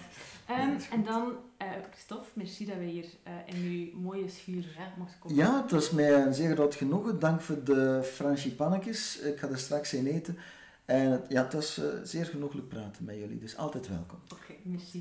Um, 0.49 0.77
en 0.91 1.03
dan, 1.03 1.33
uh, 1.61 1.67
Christophe, 1.91 2.29
merci 2.33 2.65
dat 2.65 2.77
we 2.77 2.83
hier 2.83 3.05
uh, 3.27 3.55
in 3.55 3.63
uw 3.63 3.99
mooie 3.99 4.29
schuur 4.29 4.73
ja, 4.77 4.93
mochten 4.97 5.19
komen. 5.19 5.37
Ja, 5.37 5.61
het 5.61 5.71
was 5.71 5.91
mij 5.91 6.13
een 6.13 6.33
zeer 6.33 6.53
groot 6.53 6.75
genoegen. 6.75 7.19
Dank 7.19 7.41
voor 7.41 7.63
de 7.63 8.01
frangipannetjes. 8.03 9.19
Ik 9.19 9.39
ga 9.39 9.47
er 9.47 9.57
straks 9.57 9.93
in 9.93 10.05
eten. 10.05 10.37
En 10.85 11.23
ja, 11.29 11.43
het 11.43 11.53
was 11.53 11.79
uh, 11.79 11.85
zeer 12.03 12.25
genoeglijk 12.25 12.67
praten 12.67 13.05
met 13.05 13.15
jullie, 13.15 13.39
dus 13.39 13.57
altijd 13.57 13.87
welkom. 13.87 14.19
Oké, 14.23 14.41
okay, 14.41 14.59
merci. 14.63 14.99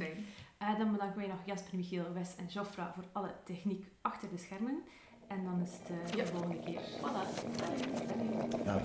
dan 0.59 0.92
bedanken 0.92 1.16
wij 1.16 1.26
nog 1.26 1.38
Jasper, 1.44 1.76
Michiel, 1.76 2.12
Wes 2.12 2.36
en 2.36 2.46
Joffra 2.46 2.92
voor 2.94 3.04
alle 3.12 3.34
techniek 3.44 3.86
achter 4.00 4.28
de 4.28 4.38
schermen. 4.38 4.82
En 5.28 5.44
dan 5.44 5.61
is 5.61 5.70
het 5.70 6.12
de 6.12 6.26
volgende 6.26 6.61
keer. 6.61 6.80
Voilà. 6.80 7.26
Dag. 8.64 8.82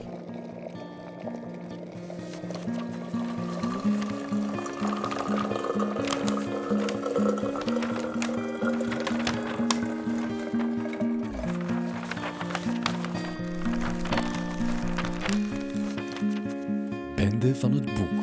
Van 17.56 17.74
het 17.74 17.86
boek. 17.86 18.20